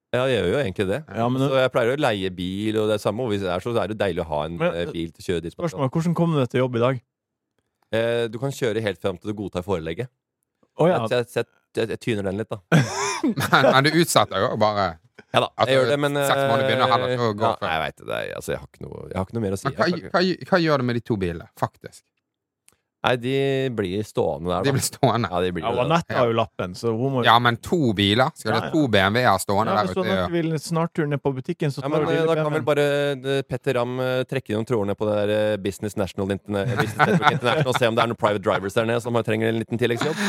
Ja, 0.09 0.23
jeg 0.25 0.39
gjør 0.39 0.47
jo 0.49 0.61
egentlig 0.63 0.85
det. 0.89 0.99
Ja, 1.05 1.25
men 1.29 1.43
så 1.43 1.59
jeg 1.59 1.69
pleier 1.73 1.93
å 1.93 1.99
leie 2.01 2.31
bil, 2.33 2.79
og 2.81 2.89
det 2.89 2.97
er 2.97 3.01
samme, 3.03 3.25
og 3.25 3.29
hvis 3.33 3.43
det 3.43 3.51
er 3.53 3.61
så, 3.61 3.75
så 3.75 3.83
er 3.83 3.91
det 3.91 3.99
deilig 3.99 4.23
å 4.23 4.29
ha 4.31 4.39
en 4.47 4.55
Men, 4.57 4.73
eh, 4.73 4.89
bil 4.89 5.11
til 5.13 5.21
å 5.21 5.27
kjøre 5.27 5.43
dit. 5.45 5.53
Spørsmål, 5.53 5.91
hvordan 5.93 6.15
kom 6.17 6.33
du 6.33 6.39
deg 6.39 6.49
til 6.49 6.63
jobb 6.63 6.79
i 6.79 6.81
dag? 6.81 7.03
Eh, 7.93 8.23
du 8.29 8.39
kan 8.41 8.53
kjøre 8.53 8.81
helt 8.85 9.01
fram 9.01 9.19
til 9.21 9.29
du 9.29 9.37
godtar 9.37 9.65
forelegget. 9.65 10.09
Oh, 10.79 10.89
ja. 10.89 10.97
Så 11.05 11.19
jeg, 11.19 11.29
jeg, 11.35 11.45
jeg, 11.77 11.91
jeg 11.93 12.01
tyner 12.01 12.25
den 12.29 12.41
litt, 12.41 12.49
da. 12.49 12.61
Men, 13.19 13.65
men 13.67 13.83
du 13.83 13.97
utsetter 13.99 14.39
jo 14.39 14.53
bare 14.55 14.83
Ja 15.33 15.41
da, 15.43 15.49
Altså, 15.49 15.65
jeg 15.67 15.75
gjør 15.75 15.89
det, 15.91 15.95
men 15.99 16.13
seks 16.15 16.37
måneder 16.39 16.61
begynner 16.69 16.91
heller 16.93 17.11
ikke 17.11 17.25
å 17.25 17.33
gå 17.35 17.49
ja. 17.49 17.71
Jeg 17.73 17.81
veit 17.83 17.97
det. 17.97 18.05
det 18.07 18.15
er, 18.15 18.29
altså, 18.37 18.53
jeg, 18.53 18.61
har 18.61 18.69
ikke 18.69 18.85
noe, 18.85 19.01
jeg 19.09 19.17
har 19.17 19.27
ikke 19.27 19.35
noe 19.35 19.43
mer 19.43 19.55
å 19.55 19.59
si. 19.59 19.65
Men 19.67 19.75
hva, 19.75 19.87
Jeg 19.89 20.13
hva, 20.13 20.21
hva 20.51 20.59
gjør 20.63 20.79
du 20.79 20.87
med 20.87 20.97
de 20.99 21.01
to 21.03 21.17
bilene, 21.19 21.47
faktisk? 21.59 22.03
Nei, 22.99 23.13
de 23.15 23.33
blir 23.71 24.01
stående 24.03 24.49
der, 24.51 24.63
De 24.67 24.71
blir 24.75 24.83
stående. 24.83 25.29
Ja, 25.31 25.39
de 25.39 25.51
blir 25.55 25.63
ja. 25.63 25.69
Anette 25.85 26.15
har 26.17 26.27
jo 26.27 26.33
lappen, 26.35 26.73
så 26.75 26.91
hun 26.91 27.13
må 27.13 27.21
Ja, 27.23 27.37
men 27.39 27.55
to 27.63 27.93
biler? 27.95 28.27
Skal 28.35 28.51
du 28.51 28.55
Ja, 28.57 28.59
ha 28.59 28.67
ja. 28.67 28.71
to 28.73 28.81
BMW-er 28.91 29.37
stående 29.39 29.71
Ja, 29.71 29.77
der 29.79 29.87
Hvis 29.87 29.95
du 29.95 30.01
Anette 30.03 30.31
vil 30.33 30.49
snartur 30.59 31.07
ned 31.07 31.21
på 31.23 31.31
butikken, 31.37 31.71
så 31.71 31.79
Ja, 31.79 31.87
tar 31.87 31.93
men 31.93 32.03
hun 32.03 32.09
eh, 32.11 32.19
lille 32.19 32.35
Da 32.35 32.43
kan 32.43 32.53
vel 32.57 32.65
bare 32.67 32.85
eh, 33.15 33.41
Petter 33.47 33.79
Ramm 33.79 33.93
eh, 34.03 34.23
trekke 34.27 34.51
noen 34.57 34.67
trådene 34.67 34.97
på 34.99 35.07
det 35.07 35.15
der 35.21 35.31
eh, 35.53 35.57
Business 35.63 35.95
National 35.95 36.27
Interne- 36.35 36.65
Business 36.75 36.97
Network 36.99 37.31
International 37.37 37.71
og 37.71 37.79
se 37.79 37.87
om 37.87 37.95
det 37.95 38.03
er 38.03 38.11
noen 38.11 38.19
private 38.19 38.43
drivers 38.49 38.73
der 38.75 38.85
nede 38.91 38.99
som 39.07 39.15
trenger 39.23 39.47
en 39.53 39.59
liten 39.63 39.79
tilleggsjobb. 39.79 40.19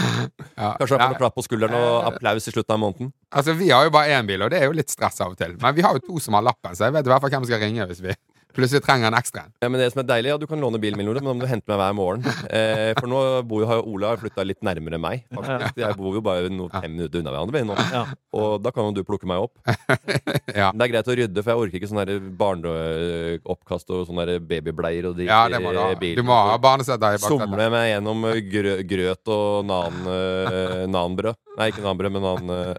Ja. 0.55 0.71
Kanskje 0.79 0.95
han 0.95 1.01
får 1.01 1.03
Ja. 1.03 1.11
noe 1.11 1.21
klapp 1.25 1.35
på 1.35 1.47
skulderen 1.49 1.75
og 1.75 2.07
applaus 2.15 2.47
i 2.47 2.55
slutten 2.55 2.75
av 2.79 2.79
måneden. 2.87 3.11
Altså, 3.35 3.53
Vi 3.59 3.71
har 3.75 3.85
jo 3.85 3.91
bare 3.91 4.15
én 4.15 4.27
bil, 4.31 4.43
og 4.47 4.51
det 4.55 4.63
er 4.63 4.67
jo 4.71 4.79
litt 4.79 4.91
stress 4.91 5.21
av 5.21 5.33
og 5.35 5.39
til. 5.43 5.57
Men 5.61 5.75
vi 5.75 5.83
har 5.83 5.99
jo 5.99 6.07
to 6.07 6.19
som 6.23 6.35
har 6.39 6.43
lappen, 6.47 6.71
så 6.75 6.87
jeg 6.87 6.93
vet 6.95 7.07
i 7.07 7.11
hvert 7.11 7.21
fall 7.27 7.31
hvem 7.35 7.43
som 7.45 7.51
skal 7.51 7.61
ringe 7.67 7.87
hvis 7.91 8.01
vi 8.07 8.15
plutselig 8.57 8.83
trenger 8.85 9.09
en 9.11 9.17
ekstra. 9.19 9.45
Ja, 9.63 9.69
men 9.69 9.81
det 9.81 9.91
som 9.93 10.01
er 10.03 10.09
deilig, 10.09 10.31
ja, 10.33 10.37
Du 10.41 10.47
kan 10.51 10.61
låne 10.61 10.81
bilen 10.83 10.99
min, 10.99 11.09
Ole, 11.09 11.21
men 11.23 11.31
da 11.31 11.35
må 11.39 11.45
du 11.45 11.51
hente 11.51 11.69
meg 11.71 11.79
hver 11.81 11.95
morgen. 11.97 12.25
Eh, 12.51 12.93
for 12.99 13.07
nå 13.11 13.21
bor 13.47 13.63
jo, 13.63 13.67
har 13.71 13.81
jo 13.81 13.87
Ola 13.95 14.15
flytta 14.21 14.45
litt 14.47 14.61
nærmere 14.67 14.99
meg. 15.01 15.25
faktisk. 15.35 15.77
Jeg 15.81 15.97
bor 15.99 16.15
jo 16.17 16.23
bare 16.25 16.49
noen 16.51 16.71
fem 16.73 16.91
minutter 16.97 17.21
unna 17.23 17.31
hverandre. 17.35 17.61
vi 17.61 17.69
nå. 17.69 17.77
Ja. 17.93 18.05
Og 18.37 18.63
da 18.63 18.71
kan 18.75 18.85
jo 18.89 18.93
du 18.99 19.05
plukke 19.05 19.27
meg 19.31 19.39
opp. 19.47 19.55
Ja. 20.51 20.73
Det 20.75 20.83
er 20.83 20.91
greit 20.91 21.07
å 21.09 21.15
rydde, 21.15 21.43
for 21.45 21.53
jeg 21.53 21.61
orker 21.63 21.79
ikke 21.79 21.89
sånn 21.89 22.31
barneoppkast 22.37 23.93
og 23.95 24.07
sånne 24.09 24.41
babybleier 24.43 25.07
og 25.11 25.17
de 25.21 25.29
Ja, 25.29 25.45
det 25.49 25.61
må 25.63 25.71
du 25.73 25.79
ha. 25.79 25.95
bilene. 25.95 26.17
Du 26.19 26.27
må 26.27 26.35
ha 26.35 26.57
barnesetter 26.59 27.15
i 27.15 27.21
baksetet. 27.21 27.47
Somle 27.47 27.69
meg 27.71 27.87
gjennom 27.93 28.25
eh, 28.29 28.41
grø 28.51 28.75
grøt 28.91 29.31
og 29.31 29.65
nan, 29.71 30.01
eh, 30.11 30.87
nanbrød. 30.91 31.39
Nei, 31.57 31.71
ikke 31.71 31.85
nanbrød, 31.87 32.13
men 32.17 32.23
nan, 32.27 32.51
eh, 32.51 32.75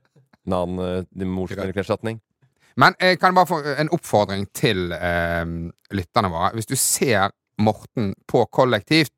nan 0.52 0.76
eh. 2.72 2.78
Men 2.78 2.96
jeg 3.00 3.20
kan 3.20 3.36
bare 3.36 3.46
få 3.50 3.62
en 3.78 3.90
oppfordring 3.90 4.48
til 4.54 4.92
eh, 4.92 5.46
lytterne 5.92 6.32
våre. 6.32 6.54
Hvis 6.56 6.68
du 6.72 6.76
ser 6.76 7.30
Morten 7.62 8.14
på 8.28 8.46
kollektivt, 8.50 9.12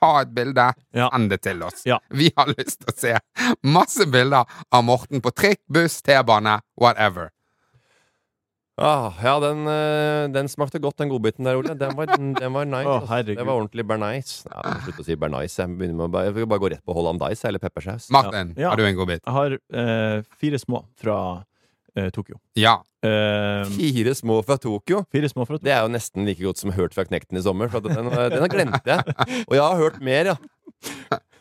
ta 0.00 0.20
et 0.22 0.30
bilde, 0.32 0.72
Ja. 0.94 1.10
send 1.12 1.28
det 1.30 1.42
til 1.42 1.62
oss. 1.62 1.82
Ja. 1.84 1.98
Vi 2.10 2.30
har 2.36 2.46
lyst 2.46 2.80
til 2.80 2.88
å 2.88 2.96
se 2.96 3.18
masse 3.62 4.06
bilder 4.06 4.44
av 4.72 4.84
Morten 4.84 5.20
på 5.20 5.30
trikk, 5.34 5.60
buss, 5.68 6.00
T-bane, 6.02 6.60
whatever. 6.80 7.30
Ah, 8.80 9.12
ja, 9.22 9.34
den, 9.40 9.66
eh, 9.68 10.28
den 10.32 10.48
smakte 10.48 10.78
godt, 10.80 10.96
den 10.96 11.10
godbiten 11.10 11.44
der, 11.44 11.58
Ole. 11.60 11.74
Den 11.76 11.92
var, 11.98 12.06
den 12.16 12.52
var 12.54 12.64
nice. 12.64 12.88
Oh, 12.88 13.22
det 13.26 13.36
var 13.44 13.52
ordentlig 13.58 13.84
bernice. 13.84 14.46
Ja, 14.48 14.62
slutte 14.86 15.02
å 15.02 15.04
si 15.04 15.16
bernice. 15.20 15.58
Jeg, 15.60 15.74
begynner 15.76 15.98
med 15.98 16.06
å 16.06 16.12
bare, 16.14 16.30
jeg 16.30 16.34
vil 16.38 16.46
bare 16.48 16.62
gå 16.62 16.70
rett 16.72 16.84
på 16.88 16.94
hollandaise 16.96 17.44
eller 17.44 17.60
peppersaus. 17.60 18.08
Martin, 18.10 18.54
Ja. 18.56 18.70
har 18.70 18.76
du 18.80 18.86
en 18.86 18.96
godbit? 18.96 19.20
Jeg 19.26 19.34
har 19.36 19.52
eh, 19.52 20.22
fire 20.40 20.58
små 20.62 20.86
fra 20.96 21.18
eh, 21.36 21.44
Tokyo. 22.14 22.36
Ja. 22.56 22.76
Eh, 23.02 23.64
Fire 23.74 24.14
små 24.14 24.40
fra 24.46 24.56
Tokyo. 24.60 25.02
fire 25.12 25.28
små 25.28 25.46
fra 25.46 25.56
Tokyo. 25.58 25.64
Det 25.66 25.72
er 25.74 25.82
jo 25.82 25.90
nesten 25.92 26.26
like 26.28 26.42
godt 26.44 26.58
som 26.62 26.70
hørt 26.76 26.94
fra 26.94 27.04
Knekten 27.08 27.38
i 27.38 27.42
sommer. 27.42 27.68
For 27.72 27.80
den, 27.80 27.96
den 28.10 28.40
har 28.44 28.48
glemte 28.52 28.80
jeg. 28.86 29.16
Og 29.48 29.54
jeg 29.56 29.62
har 29.64 29.76
hørt 29.80 30.00
mer, 30.00 30.32
ja. 30.32 30.36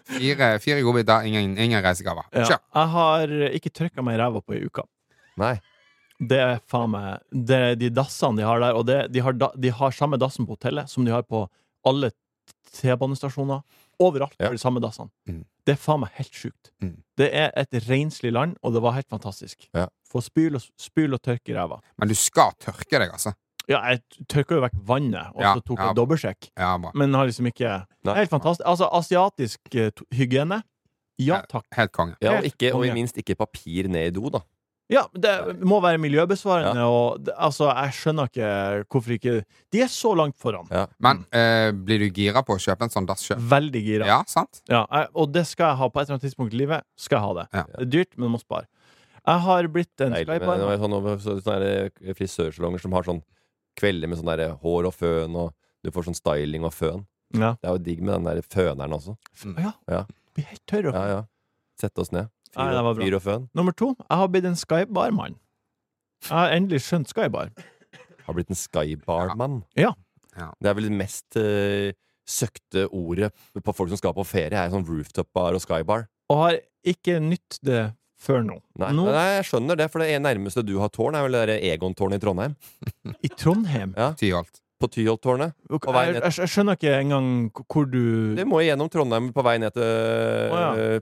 Fire, 0.09 0.47
fire 0.59 0.81
godbiter, 0.81 1.25
ingen, 1.29 1.57
ingen 1.61 1.83
reisegaver. 1.85 2.25
Ja. 2.33 2.57
Jeg 2.57 2.87
har 2.95 3.33
ikke 3.53 3.69
trykka 3.69 4.01
meg 4.01 4.17
i 4.17 4.21
ræva 4.23 4.41
på 4.41 4.55
ei 4.57 4.63
uke. 4.65 4.83
Nei. 5.37 5.53
Det 6.19 6.39
er 6.43 6.57
faen 6.67 6.89
meg 6.91 7.21
Det 7.31 7.55
er 7.69 7.75
de 7.79 7.87
dassene 7.95 8.41
de 8.41 8.43
har 8.43 8.59
der, 8.59 8.73
og 8.75 8.87
det, 8.89 8.97
de, 9.13 9.21
har 9.23 9.37
da, 9.37 9.51
de 9.55 9.69
har 9.71 9.93
samme 9.95 10.17
dassen 10.19 10.47
på 10.49 10.57
hotellet 10.57 10.89
som 10.91 11.05
de 11.07 11.13
har 11.13 11.21
på 11.29 11.45
alle 11.87 12.09
T-banestasjoner. 12.75 13.61
Overalt 13.99 14.33
Ja. 14.39 14.47
har 14.49 14.55
de 14.57 14.61
samme 14.61 14.81
dassene. 14.83 15.09
Mm. 15.29 15.45
Det 15.69 15.75
er 15.75 15.81
faen 15.81 16.01
meg 16.01 16.15
helt 16.17 16.33
sjukt. 16.33 16.71
Mm. 16.81 16.95
Det 17.19 17.27
er 17.37 17.51
et 17.59 17.75
renslig 17.85 18.31
land, 18.33 18.55
og 18.65 18.73
det 18.73 18.81
var 18.81 18.95
helt 18.95 19.09
fantastisk. 19.11 19.67
Ja. 19.77 19.85
Få 20.09 20.23
spyl 20.25 20.57
og, 20.57 20.65
spyl 20.81 21.13
og 21.13 21.21
tørke 21.21 21.53
ræva. 21.53 21.77
Men 22.01 22.09
du 22.09 22.15
skal 22.17 22.55
tørke 22.57 22.97
deg, 22.97 23.11
altså. 23.13 23.35
Ja, 23.69 23.83
jeg 23.85 24.25
tørka 24.31 24.57
jo 24.57 24.63
vekk 24.63 24.79
vannet, 24.89 25.29
og 25.35 25.43
Ja, 25.45 25.53
så 25.53 25.61
tok 25.61 25.77
ja. 25.77 25.91
jeg 25.91 25.97
dobbeltsjekk. 25.99 26.49
Ja. 26.57 26.71
Men 26.97 27.13
har 27.13 27.29
liksom 27.29 27.51
ikke 27.51 27.75
Nei. 28.07 28.15
Helt 28.17 28.31
fantastisk. 28.31 28.65
Altså, 28.65 28.89
asiatisk 28.97 29.75
eh, 29.77 29.91
hygiene. 30.17 30.63
Ja 31.21 31.41
takk. 31.51 31.67
Helt 31.75 31.91
konge. 31.93 32.15
Ja, 32.23 32.39
og, 32.39 32.47
ikke, 32.47 32.71
og 32.73 32.87
i 32.87 32.93
minst 32.95 33.19
ikke 33.19 33.35
papir 33.37 33.91
ned 33.91 34.09
i 34.09 34.15
do, 34.15 34.31
da. 34.33 34.41
Ja, 34.89 35.03
det 35.13 35.31
må 35.69 35.77
være 35.83 35.99
miljøbesvarende, 36.01 36.81
og 36.89 37.19
det, 37.21 37.33
altså, 37.37 37.67
jeg 37.69 37.93
skjønner 37.93 38.29
ikke 38.31 38.47
hvorfor 38.89 39.13
ikke 39.13 39.33
De 39.69 39.83
er 39.85 39.91
så 39.93 40.15
langt 40.17 40.37
foran. 40.41 40.65
Ja. 40.73 40.87
Men 40.97 41.21
eh, 41.29 41.69
blir 41.77 42.01
du 42.01 42.07
gira 42.09 42.41
på 42.45 42.55
å 42.57 42.61
kjøpe 42.61 42.87
en 42.87 42.93
sånn 42.93 43.05
dasskjøp? 43.09 43.43
Veldig 43.51 43.83
gira. 43.85 44.07
Ja, 44.09 44.17
sant? 44.27 44.63
Ja, 44.71 44.87
jeg, 44.89 45.11
og 45.13 45.29
det 45.35 45.45
skal 45.45 45.71
jeg 45.71 45.81
ha 45.83 45.89
på 45.93 46.01
et 46.01 46.07
eller 46.07 46.17
annet 46.17 46.25
tidspunkt 46.25 46.57
i 46.57 46.61
livet. 46.63 46.87
Skal 46.97 47.19
jeg 47.19 47.27
ha 47.27 47.37
det. 47.37 47.45
Ja. 47.53 47.63
Det 47.75 47.85
er 47.85 47.91
dyrt, 47.97 48.17
men 48.17 48.33
må 48.33 48.41
spare. 48.41 48.65
Jeg 49.19 49.43
har 49.45 49.67
blitt 49.69 50.01
en 50.01 50.15
skybar. 50.17 50.65
var 50.65 50.81
sånn, 51.21 51.43
sånne 51.45 52.15
frisørsalonger 52.17 52.81
som 52.81 52.95
har 52.97 53.05
sånn 53.05 53.21
kvelder 53.77 54.09
med 54.09 54.17
sånn 54.17 54.31
der 54.33 54.55
hår 54.63 54.89
og 54.89 54.95
føn 54.95 55.37
og 55.37 55.53
Du 55.85 55.93
får 55.95 56.09
sånn 56.09 56.17
styling 56.17 56.65
og 56.67 56.73
føn. 56.75 57.05
Ja. 57.37 57.53
Det 57.61 57.69
er 57.69 57.75
jo 57.77 57.79
digg 57.85 58.01
med 58.03 58.17
den 58.17 58.25
der 58.27 58.41
føneren 58.43 58.91
også. 58.97 59.13
ja. 59.61 59.71
Ja. 59.87 60.01
Blir 60.35 60.49
helt 60.49 60.65
tørr. 60.67 60.89
Ja, 60.91 61.03
ja. 61.07 61.21
Sette 61.79 62.01
oss 62.03 62.11
ned. 62.11 62.27
Fyr, 62.49 62.63
Nei, 62.63 62.71
det 62.73 62.83
var 62.85 62.95
bra. 62.97 63.05
fyr 63.05 63.15
og 63.19 63.23
føn. 63.25 63.47
Nummer 63.57 63.75
to. 63.77 63.91
Jeg 64.07 64.21
har 64.21 64.29
blitt 64.33 64.47
en 64.49 64.57
Skybar-mann. 64.57 65.35
Jeg 66.25 66.35
har 66.35 66.55
endelig 66.55 66.81
skjønt 66.85 67.11
Skybar. 67.11 67.51
Har 68.25 68.37
blitt 68.37 68.51
en 68.53 68.57
skybar-mann. 68.57 69.63
Ja. 69.79 69.93
Ja. 70.37 70.51
Det 70.61 70.69
er 70.69 70.75
vel 70.77 70.89
det 70.89 70.97
mest 70.99 71.37
eh, 71.39 71.95
søkte 72.29 72.85
ordet 72.93 73.31
på 73.57 73.73
folk 73.73 73.89
som 73.89 73.99
skal 73.99 74.13
på 74.13 74.25
ferie, 74.27 74.53
er 74.53 74.69
sånn 74.73 74.85
rooftop-bar 74.85 75.57
og 75.57 75.63
skybar. 75.63 76.05
Og 76.29 76.43
har 76.43 76.59
ikke 76.87 77.17
nytt 77.23 77.57
det 77.65 77.87
før 78.19 78.43
nå. 78.45 78.59
Nei, 78.81 78.91
nå 78.93 79.07
nei, 79.09 79.25
jeg 79.39 79.49
skjønner 79.49 79.79
det, 79.79 79.89
for 79.91 80.03
det 80.03 80.13
er 80.13 80.23
nærmeste 80.23 80.63
du 80.67 80.75
har 80.81 80.91
tårn, 80.93 81.17
er 81.17 81.25
vel 81.25 81.37
det 81.49 81.59
Egon-tårnet 81.71 82.19
i 82.19 82.23
Trondheim. 82.23 82.57
I 83.27 83.31
Trondheim. 83.33 83.95
Tyholt. 84.19 84.61
På 84.79 84.87
Tyholttårnet. 84.87 85.57
Jeg, 85.67 86.19
jeg, 86.21 86.49
skjønner 86.53 86.77
ikke 86.77 86.93
engang 87.01 87.25
hvor 87.65 87.87
du 87.89 88.35
Det 88.37 88.45
må 88.47 88.61
gjennom 88.63 88.87
Trondheim 88.91 89.33
på 89.35 89.43
vei 89.43 89.57
ned 89.59 89.75
til, 89.75 90.53
ja. 90.53 90.99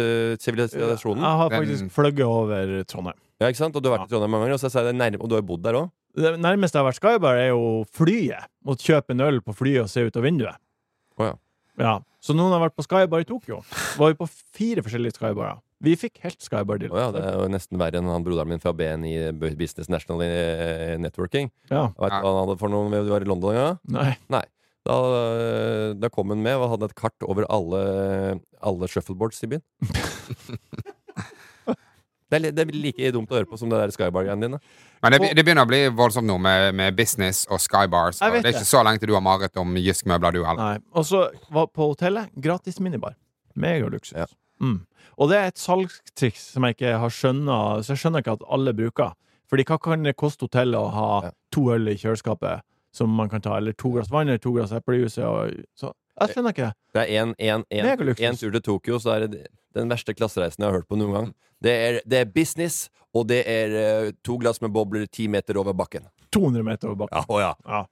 Eh, 0.00 0.34
sivilisasjonen. 0.42 1.22
Jeg 1.22 1.40
har 1.42 1.52
faktisk 1.54 1.92
fløyet 1.94 2.24
over 2.26 2.74
Trondheim. 2.90 3.18
Ja, 3.40 3.50
ikke 3.50 3.60
sant? 3.60 3.76
Og 3.76 3.84
du 3.84 3.90
har 3.90 3.98
vært 3.98 4.10
i 4.10 4.14
Trondheim 4.14 4.34
mange 4.34 4.48
ganger, 4.48 4.58
og, 4.58 4.62
så 4.64 4.72
sier 4.72 4.86
jeg 4.86 4.94
det 4.94 5.00
nærme, 5.00 5.22
og 5.22 5.30
du 5.30 5.36
har 5.38 5.46
bodd 5.46 5.64
der 5.66 5.78
òg. 5.82 5.90
Det 6.16 6.32
nærmeste 6.40 6.78
jeg 6.78 6.82
har 6.82 6.88
vært 6.88 7.00
Skybar, 7.00 7.38
er 7.38 7.50
jo 7.52 7.64
flyet. 7.92 8.48
Å 8.64 8.76
kjøpe 8.80 9.12
en 9.12 9.24
øl 9.26 9.42
på 9.44 9.54
flyet 9.56 9.84
og 9.84 9.92
se 9.92 10.06
ut 10.06 10.16
av 10.16 10.24
vinduet. 10.24 10.62
Oh, 11.20 11.26
ja. 11.28 11.36
Ja. 11.76 11.94
Så 12.24 12.34
noen 12.34 12.54
har 12.56 12.64
vært 12.64 12.76
på 12.78 12.86
Skybar 12.86 13.22
i 13.22 13.28
Tokyo. 13.28 13.60
Var 14.00 14.14
vi 14.14 14.18
på 14.18 14.28
fire 14.56 14.84
forskjellige 14.86 15.18
Skybarer. 15.18 15.60
Vi 15.84 15.92
fikk 16.00 16.22
helt 16.24 16.40
Skybar-deal. 16.40 16.88
Oh, 16.88 16.98
ja, 16.98 17.10
det 17.12 17.20
er 17.20 17.36
jo 17.36 17.48
nesten 17.52 17.76
verre 17.80 18.00
enn 18.00 18.08
han 18.08 18.24
broderen 18.24 18.48
min 18.48 18.62
fra 18.62 18.72
BNI 18.76 19.12
Business 19.36 19.90
National 19.92 20.24
eh, 20.24 20.96
Networking. 21.00 21.50
Ja. 21.68 21.90
Vet 21.92 22.14
du 22.14 22.16
hva 22.16 22.32
han 22.32 22.40
hadde 22.46 22.56
for 22.62 22.72
noe 22.72 22.88
vi 22.88 23.02
var 23.10 23.26
i 23.26 23.28
London 23.28 23.52
en 23.52 23.60
gang? 23.60 23.80
Nei. 23.92 24.12
Nei. 24.32 24.44
Da, 24.86 24.96
eh, 25.18 25.94
da 25.98 26.10
kom 26.14 26.30
hun 26.30 26.42
med 26.44 26.56
og 26.60 26.70
hadde 26.76 26.90
et 26.90 26.98
kart 26.98 27.26
over 27.26 27.46
alle, 27.52 27.80
alle 28.62 28.88
shuffleboards 28.90 29.42
i 29.46 29.50
byen. 29.56 29.64
Det 32.26 32.40
er, 32.40 32.50
det 32.50 32.62
er 32.64 32.70
like 32.74 33.10
dumt 33.14 33.30
å 33.30 33.36
høre 33.38 33.46
på 33.46 33.54
som 33.54 33.70
det 33.70 33.78
der 33.78 33.92
Skybar-greiene 33.94 34.48
dine. 34.48 34.58
Men 35.04 35.14
det, 35.14 35.28
det 35.38 35.44
begynner 35.46 35.62
å 35.62 35.70
bli 35.70 35.78
voldsomt 35.94 36.26
nå 36.26 36.34
med, 36.42 36.72
med 36.74 36.96
business 36.98 37.44
og 37.46 37.60
skybars. 37.62 38.18
Og 38.18 38.34
det 38.34 38.40
er 38.40 38.48
det. 38.48 38.52
ikke 38.56 38.66
så 38.66 38.80
lenge 38.82 38.98
til 38.98 39.12
du 39.12 39.14
har 39.14 39.22
mareritt 39.22 39.60
om 39.62 39.76
Jysk-møbler, 39.78 40.34
du 40.34 40.40
heller. 40.42 40.58
Nei. 40.74 40.80
Og 40.98 41.06
så 41.06 41.20
var 41.54 41.68
på 41.70 41.86
hotellet 41.92 42.32
gratis 42.34 42.80
minibar. 42.82 43.14
Megaluksus. 43.54 44.16
Ja. 44.18 44.26
Mm. 44.58 44.80
Og 45.22 45.30
det 45.30 45.38
er 45.38 45.52
et 45.52 45.62
salgstriks 45.62 46.48
som 46.56 46.66
jeg 46.66 46.74
ikke 46.78 46.94
har 46.96 47.12
skjønnet 47.12 47.84
Så 47.86 47.92
jeg 47.92 48.00
skjønner 48.02 48.24
ikke 48.24 48.34
at 48.40 48.44
alle 48.58 48.74
bruker. 48.74 49.14
Fordi 49.46 49.66
hva 49.70 49.78
kan 49.86 50.02
det 50.08 50.16
koste 50.18 50.48
hotellet 50.48 50.80
å 50.82 50.90
ha 50.96 51.08
Ja. 51.28 51.32
to 51.54 51.68
øl 51.76 51.92
i 51.92 51.94
kjøleskapet 52.00 52.66
som 52.96 53.12
man 53.12 53.28
kan 53.32 53.44
ta, 53.44 53.56
eller 53.60 53.76
to 53.76 53.92
glass 53.94 54.10
vann 54.12 54.28
eller 54.28 54.40
to 54.42 54.54
glass 54.56 54.72
eplejuice. 54.72 55.20
jeg 55.20 56.32
skjønner 56.32 56.54
ikke. 56.54 56.72
Det 56.96 57.02
er 57.04 57.22
en, 57.22 57.34
en, 57.38 57.64
en, 57.70 57.88
Megaluksus. 57.90 58.24
en 58.24 58.38
tur 58.40 58.54
til 58.56 58.62
Tokyo, 58.62 59.00
så 59.02 59.16
er 59.16 59.26
det 59.26 59.46
den 59.76 59.92
verste 59.92 60.14
klassereisen 60.16 60.64
jeg 60.64 60.70
har 60.70 60.80
hørt 60.80 60.88
på 60.88 60.96
noen 60.96 61.16
gang. 61.16 61.32
Det 61.62 61.72
er, 61.72 62.00
det 62.08 62.22
er 62.22 62.30
business, 62.32 62.88
og 63.16 63.28
det 63.28 63.42
er 63.48 63.76
eh, 63.80 64.12
to 64.24 64.38
glass 64.40 64.62
med 64.64 64.72
bobler 64.72 65.06
ti 65.08 65.28
meter 65.28 65.60
over 65.60 65.76
bakken. 65.76 66.08
200 66.32 66.64
meter 66.64 66.90
over 66.90 67.04
bakken. 67.04 67.20
Ja, 67.20 67.28
å 67.28 67.40
ja. 67.40 67.52
Ja. 67.64 67.84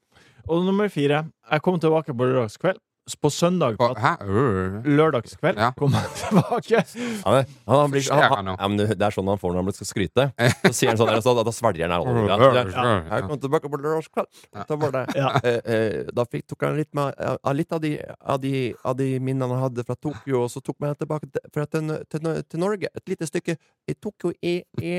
Og 0.49 0.65
nummer 0.67 0.89
fire. 0.93 1.25
Jeg 1.51 1.65
kom 1.65 1.79
tilbake 1.81 2.13
på 2.17 2.27
lørdagskveld. 2.29 2.81
På 3.21 3.29
søndag 3.31 3.77
på 3.77 3.91
hæ? 4.01 4.13
Øh. 4.25 4.85
Lørdagskveld 4.85 5.59
Ja. 5.59 5.71
kom 5.77 5.93
han 5.93 6.05
tilbake. 6.17 6.79
Ja, 7.27 7.31
men, 7.31 7.45
han, 7.67 7.77
han 7.79 7.91
blir, 7.91 8.13
han, 8.13 8.47
han 8.59 8.79
ja, 8.81 8.87
det 8.95 9.03
er 9.05 9.13
sånn 9.13 9.29
han 9.29 9.39
får 9.41 9.53
når 9.53 9.67
han 9.67 9.77
skal 9.77 9.89
skryte. 9.91 10.25
Så 10.65 10.73
sier 10.73 10.89
han 10.93 11.01
sånn 11.01 11.11
der, 11.13 11.21
så, 11.21 11.35
da 11.45 11.53
svelger 11.53 11.85
han 11.85 11.93
all 11.99 12.29
ja, 12.31 12.39
ja. 12.65 12.95
Jeg 13.11 13.27
kom 13.29 13.41
tilbake 13.43 13.69
på 13.69 13.81
lørdagskveld. 13.83 14.31
Da, 14.55 15.05
Ja. 15.21 15.35
eh, 15.45 15.59
eh, 15.69 15.99
da 16.17 16.25
fikk, 16.25 16.47
tok 16.49 16.65
han 16.65 16.79
litt, 16.81 16.89
med, 16.97 17.13
av 17.21 17.55
litt 17.55 17.73
av, 17.77 17.83
de, 17.85 17.93
av, 18.25 18.41
de, 18.41 18.55
av 18.85 18.97
de 18.97 19.11
minnene 19.21 19.53
han 19.53 19.67
hadde 19.67 19.85
fra 19.85 19.97
Tokyo, 20.01 20.47
og 20.47 20.49
så 20.55 20.65
tok 20.65 20.81
han 20.81 20.97
tilbake 20.97 21.29
til, 21.29 21.45
fra, 21.53 21.67
til, 21.69 21.93
til, 22.09 22.31
til 22.49 22.63
Norge. 22.65 22.89
Et 22.97 23.13
lite 23.13 23.29
stykke 23.29 23.59
i 23.89 23.95
Tokyo, 24.01 24.33
i, 24.41 24.57
i, 24.81 24.95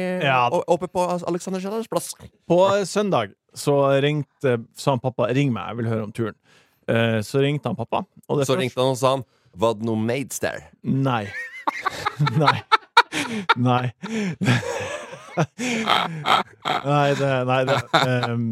oppe 0.70 0.92
på 0.94 1.08
Alexander 1.26 1.64
Kiellands 1.64 1.90
plass. 1.90 2.14
På 2.46 2.68
søndag 2.86 3.34
så 3.56 3.80
ringte 4.04 4.60
sa 4.76 4.94
han 4.94 5.02
pappa 5.02 5.32
ring 5.34 5.54
meg, 5.56 5.72
jeg 5.72 5.78
vil 5.82 5.90
høre 5.90 6.06
om 6.06 6.14
turen. 6.14 6.38
Eh, 6.92 7.20
så 7.26 7.42
ringte 7.42 7.70
han 7.72 7.76
pappa. 7.80 8.04
Og 8.30 8.40
det 8.40 8.46
Så 8.48 8.54
først- 8.54 8.62
ringte 8.62 8.82
han 8.82 8.92
og 8.94 8.98
sa 9.00 9.10
han 9.16 9.24
Var 9.56 9.74
det 9.80 9.86
noe 9.88 9.96
maids 9.96 10.40
der? 10.44 10.66
Nei. 10.84 11.26
nei. 12.44 12.58
Nei. 13.56 13.92
nei, 16.86 17.10
det, 17.20 17.30
nei 17.50 17.60
det, 17.68 17.78
ehm, 18.02 18.46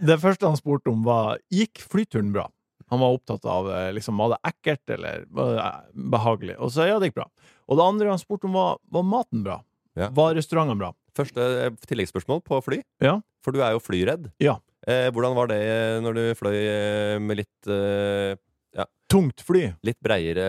det 0.00 0.16
første 0.22 0.48
han 0.50 0.58
spurte 0.58 0.90
om, 0.92 1.02
var 1.06 1.38
Gikk 1.54 1.82
flyturen 1.90 2.32
bra? 2.34 2.48
Han 2.90 2.98
var 3.02 3.14
opptatt 3.14 3.44
av 3.46 3.68
eh, 3.70 3.92
liksom, 3.94 4.18
var 4.18 4.32
det 4.34 4.40
ekkelt 4.50 4.94
eller 4.96 5.24
var 5.30 5.52
det 5.54 5.60
eh, 5.62 5.82
behagelig. 6.10 6.56
Og 6.58 6.72
så 6.74 6.88
ja, 6.90 6.96
det 6.98 7.10
gikk 7.10 7.20
bra. 7.20 7.28
Og 7.70 7.78
det 7.78 7.86
andre 7.86 8.10
han 8.10 8.18
spurte 8.22 8.48
om, 8.50 8.56
var 8.58 8.80
var 8.90 9.06
maten 9.06 9.44
bra? 9.46 9.60
Ja. 9.98 10.08
Var 10.14 10.34
restaurantene 10.38 10.80
bra? 10.82 10.90
Første 11.18 11.46
eh, 11.68 11.70
tilleggsspørsmål 11.86 12.42
på 12.46 12.58
fly. 12.66 12.80
Ja. 13.04 13.20
For 13.46 13.54
du 13.54 13.62
er 13.62 13.76
jo 13.76 13.82
flyredd. 13.82 14.32
Ja. 14.42 14.58
Eh, 14.90 15.08
hvordan 15.14 15.36
var 15.38 15.50
det 15.52 15.58
eh, 15.62 15.96
når 16.04 16.16
du 16.18 16.22
fløy 16.38 16.56
eh, 16.58 17.16
med 17.22 17.42
litt 17.44 17.70
eh, 17.70 18.36
Tungt 19.10 19.42
fly. 19.42 19.64
Litt 19.82 19.98
breiere 19.98 20.44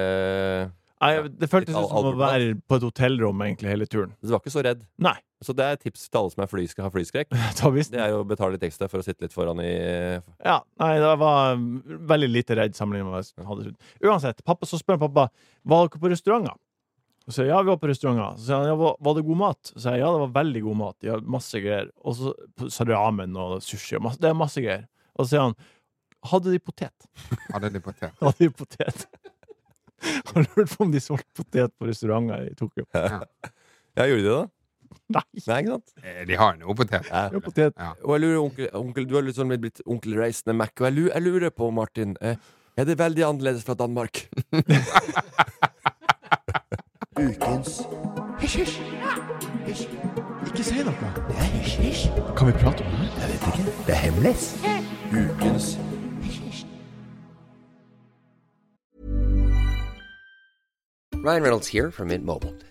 Nei, 1.01 1.15
det 1.33 1.47
føltes 1.49 1.73
ut 1.73 1.87
som 1.89 2.11
å 2.11 2.13
være 2.13 2.51
på 2.69 2.77
et 2.77 2.83
hotellrom 2.85 3.39
egentlig 3.41 3.71
hele 3.71 3.87
turen. 3.89 4.11
Du 4.21 4.29
var 4.29 4.41
ikke 4.43 4.53
så 4.53 4.61
redd. 4.61 4.83
Nei. 5.01 5.15
Så 5.41 5.55
det 5.57 5.65
er 5.65 5.73
et 5.73 5.81
tips 5.81 6.03
til 6.05 6.19
alle 6.19 6.33
som 6.35 6.43
er 6.45 6.49
fly, 6.51 6.65
skal 6.69 6.85
ha 6.85 6.91
flyskrekk. 6.93 7.31
Det 7.89 7.97
er 7.97 8.11
jo 8.13 8.19
å 8.21 8.27
betale 8.29 8.53
litt 8.53 8.67
ekstra 8.67 8.85
for 8.91 9.01
å 9.01 9.05
sitte 9.05 9.25
litt 9.25 9.33
foran 9.33 9.57
i 9.65 9.71
Ja, 10.45 10.59
nei, 10.77 10.91
det 11.01 11.15
var 11.17 11.57
veldig 12.13 12.29
lite 12.29 12.57
redd 12.59 12.77
sammenlignet 12.77 13.09
med 13.09 13.15
hva 13.15 13.23
jeg 13.25 13.47
hadde 13.49 13.65
trodd. 13.65 13.79
Uansett, 14.05 14.43
pappa, 14.45 14.69
så 14.69 14.77
spør 14.77 15.01
pappa 15.01 15.25
var 15.65 15.89
dere 15.89 16.03
på 16.03 16.11
restauranter. 16.13 16.53
Så 17.27 17.35
sier 17.35 17.51
ja, 17.51 17.59
vi 17.61 17.69
var 17.69 17.77
på 17.81 17.89
restauranter. 17.91 18.39
Så 18.39 18.47
sier 18.47 18.63
han 18.63 18.71
ja, 18.71 18.77
var, 18.79 19.17
det 19.17 19.25
god 19.27 19.39
mat? 19.43 19.73
Så 19.73 19.83
sier 19.83 19.97
jeg 19.99 20.03
ja, 20.03 20.13
det 20.15 20.23
var 20.23 20.33
veldig 20.39 20.63
god 20.67 20.79
mat. 20.79 20.95
De 21.03 21.11
har 21.13 21.27
masse 21.37 21.61
greier. 21.61 21.91
Og 22.01 22.17
så 22.17 22.33
så 22.73 22.87
ramen 22.89 23.37
og 23.39 23.59
sushi 23.65 23.99
og 23.99 24.07
masse, 24.07 24.21
det 24.21 24.31
er 24.31 24.37
masse 24.37 24.63
greier. 24.63 24.87
Og 25.15 25.25
så 25.25 25.35
sier 25.35 25.45
han 25.49 25.57
hadde 26.31 26.53
de 26.53 26.61
potet? 26.61 27.07
Hadde 27.53 27.71
de 27.73 27.81
potet. 27.81 28.13
Hadde 28.21 28.37
de 28.45 28.49
potet? 28.53 29.05
Han 30.33 30.45
lurt 30.47 30.71
på 30.73 30.85
om 30.85 30.91
de 30.93 31.01
solgte 31.01 31.29
potet 31.37 31.73
på 31.77 31.85
restauranter 31.89 32.47
i 32.49 32.55
Tokyo. 32.57 32.85
Ja, 32.93 34.05
gjorde 34.07 34.21
de 34.21 34.29
det? 34.29 34.43
Nei, 35.11 35.23
Nei, 35.35 35.57
ikke 35.61 35.73
sant? 35.75 35.91
Eh, 36.03 36.21
De 36.27 36.37
har 36.39 36.55
noe 36.59 36.75
potet. 36.77 37.09
Ja. 37.09 37.25
Ja, 37.33 37.41
potet. 37.43 37.75
Ja. 37.75 37.91
Og 38.05 38.15
jeg 38.15 38.23
lurer, 38.23 38.39
onkel, 38.41 38.69
onkel 38.79 39.07
Du 39.09 39.17
har 39.17 39.25
litt 39.25 39.37
sånn 39.37 39.51
blitt 39.61 39.81
onkel 39.85 40.17
Reisende 40.19 40.55
Mac, 40.57 40.73
og 40.79 40.87
jeg 40.87 40.97
lurer, 40.97 41.11
jeg 41.15 41.25
lurer 41.27 41.53
på, 41.53 41.69
Martin 41.75 42.15
eh, 42.23 42.39
Er 42.79 42.87
det 42.87 42.97
veldig 43.01 43.27
annerledes 43.27 43.65
fra 43.67 43.75
Danmark? 43.77 44.23
Ukens 47.21 47.81
Ikke 48.41 48.65
si 50.63 50.83
noe. 50.83 50.93
Kan 52.37 52.47
vi 52.47 52.51
prate 52.51 52.81
om 52.85 52.91
det? 52.97 53.09
Jeg 53.19 53.29
vet 53.29 53.47
ikke. 53.51 53.63
Det 53.85 53.93
er 53.93 54.01
hemmelig. 54.05 54.35
Ukens 55.11 55.77
Ryan 61.25 61.43
Reynolds 61.43 61.67
here 61.67 61.91
from 61.91 62.07
Mint 62.07 62.25
Mobile. 62.25 62.70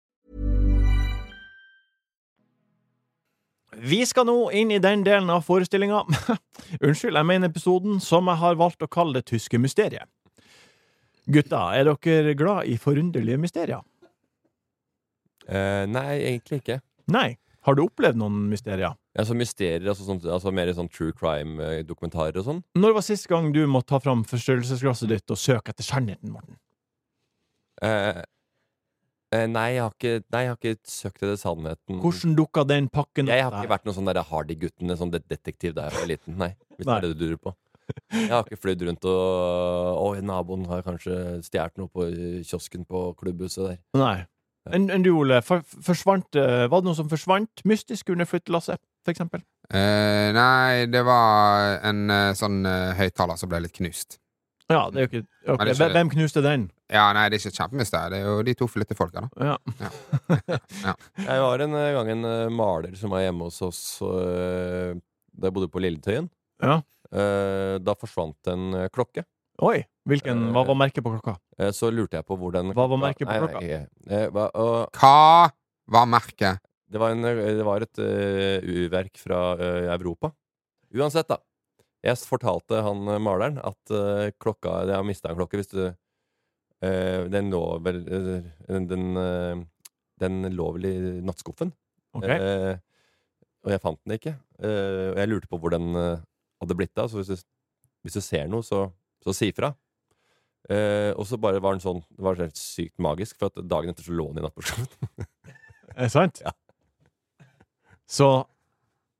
vi 3.81 4.01
skal 4.05 4.27
nå 4.29 4.37
inn 4.55 4.71
i 4.73 4.79
den 4.81 5.03
delen 5.05 5.29
av 5.33 5.45
forestillinga 5.47 6.03
Unnskyld, 6.85 7.17
jeg 7.17 7.27
mener 7.27 7.49
episoden 7.49 8.01
som 8.03 8.29
jeg 8.29 8.41
har 8.41 8.59
valgt 8.59 8.85
å 8.85 8.89
kalle 8.91 9.19
det 9.19 9.29
tyske 9.31 9.59
mysteriet. 9.61 10.09
Gutta, 11.31 11.67
er 11.77 11.87
dere 11.89 12.35
glad 12.37 12.69
i 12.69 12.77
forunderlige 12.81 13.39
mysterier? 13.41 13.83
Eh, 15.47 15.85
nei, 15.89 16.19
egentlig 16.19 16.61
ikke. 16.61 16.81
Nei. 17.11 17.35
Har 17.61 17.77
du 17.77 17.83
opplevd 17.83 18.17
noen 18.17 18.47
mysterier? 18.49 18.95
Altså 19.21 19.35
mysterier, 19.37 19.83
altså, 19.91 20.05
sånt, 20.07 20.25
altså 20.25 20.53
mer 20.55 20.71
sånn 20.73 20.89
true 20.89 21.13
crime-dokumentarer 21.13 22.39
og 22.41 22.47
sånn. 22.47 22.61
Når 22.79 22.95
var 22.97 23.05
sist 23.05 23.27
gang 23.29 23.51
du 23.53 23.61
måtte 23.69 23.91
ta 23.93 23.99
fram 24.01 24.23
forstørrelsesglasset 24.25 25.11
ditt 25.11 25.33
og 25.33 25.39
søke 25.39 25.73
etter 25.73 25.85
sannheten, 25.85 26.33
Morten? 26.33 26.57
Eh, 27.85 28.23
nei, 29.31 29.67
jeg 29.75 29.81
har 29.85 29.93
ikke, 29.95 30.13
nei, 30.33 30.41
jeg 30.43 30.49
har 30.51 30.57
ikke 30.59 30.91
søkt 30.91 31.21
etter 31.23 31.37
sannheten. 31.39 31.99
Hvordan 32.03 32.35
dukka 32.35 32.65
den 32.67 32.89
pakken 32.91 33.27
Jeg 33.31 33.43
har 33.45 33.53
ikke 33.61 33.71
vært 33.71 33.85
noen 33.87 33.95
sånn 33.95 34.09
der 34.11 34.23
Hardy-gutten, 34.27 34.89
en 34.91 34.97
sånn 34.99 35.11
det- 35.13 35.27
detektiv 35.31 35.73
da 35.77 35.87
jeg 35.89 35.93
var 35.99 36.07
liten. 36.09 36.37
Nei. 36.37 36.55
Hvis 36.77 36.85
det 36.85 36.95
er 36.97 37.01
det 37.07 37.17
du 37.17 37.25
lurer 37.25 37.37
på. 37.39 37.53
Jeg 38.11 38.29
har 38.29 38.43
ikke 38.45 38.59
flydd 38.61 38.83
rundt 38.87 39.05
og 39.05 40.01
Å, 40.01 40.21
naboen 40.23 40.65
har 40.67 40.81
kanskje 40.85 41.15
stjålet 41.43 41.77
noe 41.77 41.89
på 41.91 42.05
kiosken 42.47 42.85
på 42.87 43.15
klubbhuset 43.19 43.67
der. 43.67 43.77
Nei. 43.95 44.25
Enn 44.71 44.89
en 44.93 45.01
du, 45.03 45.09
Ole? 45.17 45.41
For, 45.41 45.61
forsvant, 45.61 46.35
eh, 46.37 46.67
var 46.69 46.81
det 46.81 46.85
noe 46.91 46.95
som 46.95 47.09
forsvant 47.09 47.63
mystisk 47.65 48.11
under 48.13 48.25
flyttelasset, 48.29 48.77
for 49.03 49.11
eksempel? 49.11 49.41
Eh, 49.73 50.31
nei, 50.35 50.85
det 50.91 51.01
var 51.07 51.79
en 51.83 52.09
eh, 52.11 52.33
sånn 52.37 52.61
høyttaler 52.99 53.39
som 53.41 53.49
ble 53.49 53.61
litt 53.65 53.73
knust. 53.79 54.19
Ja, 54.69 54.89
det 54.91 55.01
er 55.01 55.07
jo 55.07 55.09
ikke 55.09 55.23
okay. 55.47 55.65
Det 55.65 55.79
er 55.79 55.89
ikke- 55.89 55.93
Hvem 55.97 56.09
knuste 56.13 56.41
den? 56.45 56.71
Ja, 56.91 57.05
nei, 57.15 57.29
det 57.31 57.37
er 57.37 57.43
ikke 57.45 57.55
kjempemye. 57.55 57.87
Det 58.11 58.17
er 58.19 58.25
jo 58.27 58.41
de 58.43 58.53
to 58.59 58.67
flyttefolka, 58.67 59.21
da. 59.23 59.51
Ja. 59.53 59.57
Jeg 61.23 61.43
var 61.45 61.63
en 61.63 61.75
eh, 61.79 61.91
gang 61.95 62.09
en 62.17 62.25
eh, 62.27 62.49
maler 62.51 62.95
som 62.99 63.13
var 63.13 63.23
hjemme 63.23 63.47
hos 63.47 63.61
oss 63.63 63.79
eh, 64.03 64.97
da 65.31 65.47
jeg 65.47 65.55
bodde 65.55 65.69
på 65.71 65.79
Lilletøyen. 65.83 66.27
Ja. 66.61 66.81
Eh, 67.11 67.77
Da 67.79 67.95
forsvant 67.95 68.51
en 68.51 68.75
klokke. 68.91 69.23
Oi! 69.63 69.79
Hvilken, 70.09 70.47
hva 70.55 70.63
var 70.65 70.75
merket 70.81 71.03
på 71.05 71.11
klokka? 71.13 71.35
Så 71.77 71.91
lurte 71.93 72.17
jeg 72.17 72.25
på 72.25 72.33
hvor 72.41 72.51
den 72.55 72.71
Hva 72.73 72.87
var 72.89 72.97
merket 72.99 73.27
på 73.29 73.35
klokka? 73.37 73.59
nei, 73.61 73.83
nei, 74.09 74.21
hva- 74.33 74.49
og 74.57 74.97
Hva 74.97 75.51
var 75.93 76.07
merket? 76.09 76.59
Det 76.91 76.99
var, 76.99 77.13
en, 77.13 77.21
det 77.23 77.63
var 77.63 77.85
et 77.85 77.99
urverk 78.01 79.19
fra 79.21 79.41
Europa. 79.93 80.31
Uansett, 80.97 81.29
da. 81.29 81.37
Jeg 82.03 82.17
fortalte 82.25 82.81
han 82.81 83.05
maleren 83.21 83.59
at 83.61 83.93
klokka 84.41 84.79
Jeg 84.89 84.97
har 84.97 85.05
mista 85.05 85.29
en 85.29 85.37
klokke 85.37 85.61
hvis 85.61 85.69
du 85.71 85.83
Den 86.81 87.51
lå 87.53 87.61
vel 87.85 87.99
eh, 88.09 88.47
Den, 88.89 89.03
eh, 89.21 89.59
den 90.21 90.47
lå 90.55 90.71
vel 90.77 90.87
i 90.89 90.95
nattskuffen. 91.25 91.73
Ok. 92.17 92.25
Eh, 92.25 92.73
og 93.61 93.73
jeg 93.75 93.81
fant 93.83 93.99
den 94.05 94.17
ikke. 94.17 94.33
Eh, 94.61 95.11
og 95.11 95.19
jeg 95.21 95.29
lurte 95.29 95.49
på 95.51 95.59
hvor 95.61 95.73
den 95.75 95.93
eh, 95.97 96.23
hadde 96.63 96.77
blitt 96.77 96.97
av. 97.01 97.11
Så 97.11 97.21
hvis 97.21 97.29
du, 97.29 97.47
hvis 98.05 98.17
du 98.17 98.23
ser 98.25 98.49
noe, 98.49 98.65
så, 98.65 98.87
så 99.21 99.35
si 99.37 99.51
fra. 99.53 99.71
Eh, 100.69 101.11
og 101.13 101.25
så 101.29 101.39
bare 101.41 101.61
var 101.61 101.73
den 101.73 101.81
sånn 101.81 102.03
Det 102.05 102.21
var 102.21 102.37
helt 102.37 102.59
sykt 102.59 102.99
magisk, 103.01 103.39
for 103.41 103.49
at 103.49 103.63
dagen 103.65 103.89
etter 103.93 104.05
så 104.05 104.13
lå 104.13 104.27
den 104.29 104.41
i 104.41 104.45
nattbordskuffen. 104.45 105.29
Er 105.95 106.07
det 106.07 106.11
sant? 106.13 106.41
Ja. 106.45 106.53
Så 108.11 108.27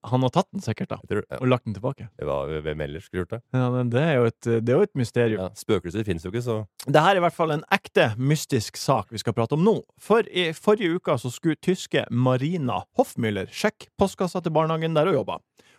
han 0.04 0.24
har 0.26 0.32
tatt 0.34 0.48
den 0.52 0.64
sikkert, 0.66 0.90
da, 0.90 0.98
tror- 1.08 1.26
ja. 1.30 1.38
og 1.38 1.48
lagt 1.52 1.66
den 1.68 1.76
tilbake? 1.76 2.08
Det 2.18 2.26
var 2.26 2.50
hvem 2.66 2.82
ellers 2.82 3.06
skulle 3.06 3.24
gjort 3.26 3.36
det? 3.36 3.42
Ja, 3.54 3.68
men 3.70 3.90
det 3.94 4.02
er 4.02 4.16
jo 4.18 4.26
et, 4.32 4.40
det 4.66 4.70
er 4.74 4.80
jo 4.80 4.88
et 4.88 4.96
mysterium. 4.98 5.44
Ja, 5.44 5.50
spøkelser 5.56 6.04
finnes 6.08 6.26
jo 6.26 6.32
ikke, 6.32 6.42
så 6.46 6.56
Det 6.88 7.02
her 7.06 7.16
er 7.16 7.22
i 7.22 7.26
hvert 7.28 7.38
fall 7.38 7.52
en 7.52 7.64
ekte 7.72 8.08
mystisk 8.18 8.78
sak 8.82 9.12
vi 9.14 9.22
skal 9.22 9.34
prate 9.38 9.54
om 9.54 9.64
nå. 9.64 9.76
For 10.02 10.26
i 10.32 10.50
forrige 10.58 10.98
uke 10.98 11.18
så 11.22 11.30
skulle 11.34 11.60
tyske 11.62 12.06
Marina 12.10 12.82
Hoffmüller 12.98 13.48
sjekke 13.54 13.92
postkassa 14.00 14.42
til 14.42 14.52
barnehagen 14.56 14.98
der 14.98 15.06
hun 15.12 15.20
jobba. 15.22 15.38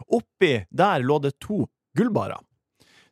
Oppi 0.08 0.64
der 0.70 1.02
lå 1.02 1.18
det 1.22 1.34
to 1.40 1.66
gullbarer. 1.98 2.38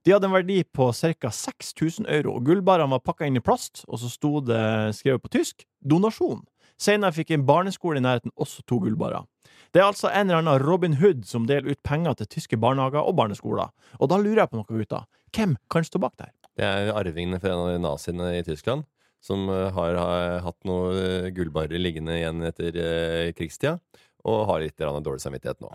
De 0.06 0.14
hadde 0.14 0.24
en 0.30 0.32
verdi 0.32 0.62
på 0.64 0.86
ca. 0.96 1.28
6000 1.28 2.06
euro. 2.08 2.36
og 2.38 2.46
Gullbarene 2.46 2.88
var 2.94 3.02
pakka 3.04 3.26
inn 3.28 3.36
i 3.36 3.42
plast, 3.44 3.82
og 3.86 3.98
så 4.00 4.08
sto 4.08 4.40
det 4.40 4.94
skrevet 4.96 5.20
på 5.20 5.28
tysk 5.28 5.66
'donasjon'. 5.84 6.46
Senere 6.80 7.12
fikk 7.12 7.34
en 7.34 7.44
barneskole 7.44 7.98
i 7.98 8.00
nærheten 8.00 8.32
også 8.40 8.62
to 8.64 8.78
gullbarer. 8.80 9.26
Det 9.70 9.82
er 9.82 9.86
altså 9.86 10.10
en 10.10 10.26
eller 10.26 10.42
annen 10.42 10.62
Robin 10.64 10.96
Hood 10.98 11.26
som 11.28 11.46
deler 11.46 11.70
ut 11.70 11.82
penger 11.86 12.16
til 12.18 12.30
tyske 12.34 12.58
barnehager 12.60 13.06
og 13.06 13.14
barneskoler. 13.18 13.70
Og 14.00 14.10
da 14.10 14.18
lurer 14.18 14.44
jeg 14.44 14.52
på 14.52 14.58
noe, 14.58 14.66
gutta. 14.70 15.04
Hvem 15.36 15.54
kan 15.70 15.86
stå 15.86 16.00
bak 16.02 16.16
der? 16.18 16.32
Det 16.58 16.66
er 16.66 16.90
arvingene 16.98 17.38
fra 17.40 17.54
en 17.54 17.76
av 17.76 17.84
naziene 17.84 18.32
i 18.40 18.42
Tyskland 18.46 18.86
som 19.24 19.46
eh, 19.52 19.68
har, 19.76 19.98
har 20.00 20.40
hatt 20.46 20.58
noen 20.64 20.96
gullbarrer 20.96 21.34
gullbarer 21.36 21.82
liggende 21.82 22.16
igjen 22.16 22.42
etter 22.48 22.76
eh, 22.80 23.30
krigstida, 23.36 23.76
og 24.24 24.46
har 24.48 24.64
litt 24.64 24.80
dårlig 24.80 25.22
samvittighet 25.22 25.60
nå. 25.60 25.70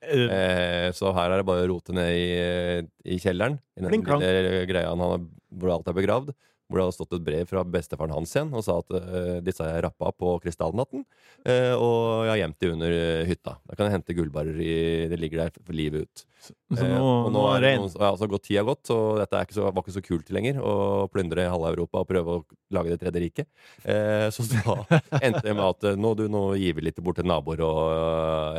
Uh, 0.00 0.26
Eh, 0.32 0.88
så 0.96 1.12
her 1.12 1.28
er 1.30 1.42
det 1.42 1.48
bare 1.48 1.66
å 1.66 1.70
rote 1.74 1.92
ned 1.92 2.10
i, 2.16 2.28
eh, 2.32 2.84
i 3.04 3.18
kjelleren, 3.20 3.58
i 3.76 3.84
den 3.84 4.00
lille 4.00 4.64
greia 4.70 4.92
han 4.92 5.02
har, 5.04 5.26
hvor 5.60 5.74
alt 5.74 5.90
er 5.90 5.96
begravd. 5.96 6.32
Hvor 6.70 6.78
det 6.78 6.84
hadde 6.86 6.94
stått 6.94 7.14
et 7.16 7.24
brev 7.26 7.48
fra 7.50 7.64
bestefaren 7.66 8.12
hans 8.14 8.30
igjen 8.30 8.52
og 8.54 8.62
sa 8.62 8.76
at 8.78 8.92
uh, 8.94 9.38
disse 9.42 9.64
har 9.64 9.72
jeg 9.74 9.84
rappa 9.88 10.12
på 10.14 10.36
krystallnatten. 10.44 11.02
uh, 11.42 11.74
og 11.74 12.28
jeg 12.28 12.30
har 12.30 12.40
gjemt 12.44 12.58
de 12.62 12.70
under 12.70 12.94
eh, 12.94 13.24
hytta. 13.26 13.56
Da 13.66 13.74
kan 13.74 13.88
jeg 13.88 13.96
hente 13.96 14.14
gullbarer 14.14 14.60
i 14.62 14.76
Det 15.10 15.18
ligger 15.18 15.42
der 15.42 15.52
for 15.56 15.74
livet 15.74 16.06
ut. 16.06 16.24
så 16.46 16.54
så 16.78 16.86
nå, 16.86 17.02
og 17.26 17.32
nå 17.34 17.44
er 17.50 17.66
det 17.66 17.74
noen, 17.80 17.90
ja, 17.90 18.12
så 18.14 18.24
har 18.24 18.32
gått 18.32 18.46
tida 18.46 18.62
gått, 18.64 18.92
og 18.94 19.18
dette 19.18 19.36
er 19.36 19.48
ikke 19.48 19.58
så, 19.58 19.66
var 19.66 19.82
ikke 19.82 19.96
så 19.98 20.04
kult 20.06 20.30
lenger. 20.32 20.62
Å 20.62 20.74
plyndre 21.12 21.48
halve 21.50 21.74
Europa 21.74 22.04
og 22.04 22.08
prøve 22.08 22.38
å 22.38 22.44
lage 22.72 22.94
det 22.94 23.00
tredje 23.02 23.24
riket. 23.26 23.50
Så 24.32 24.46
da 24.54 24.76
endte 25.26 25.42
det 25.48 25.56
med 25.56 25.66
at 25.66 25.98
nå, 25.98 26.14
du, 26.16 26.28
nå 26.32 26.44
gir 26.60 26.78
vi 26.78 26.86
litt 26.86 27.02
bort 27.02 27.18
til 27.20 27.28
naboer 27.28 27.64
og 27.66 27.80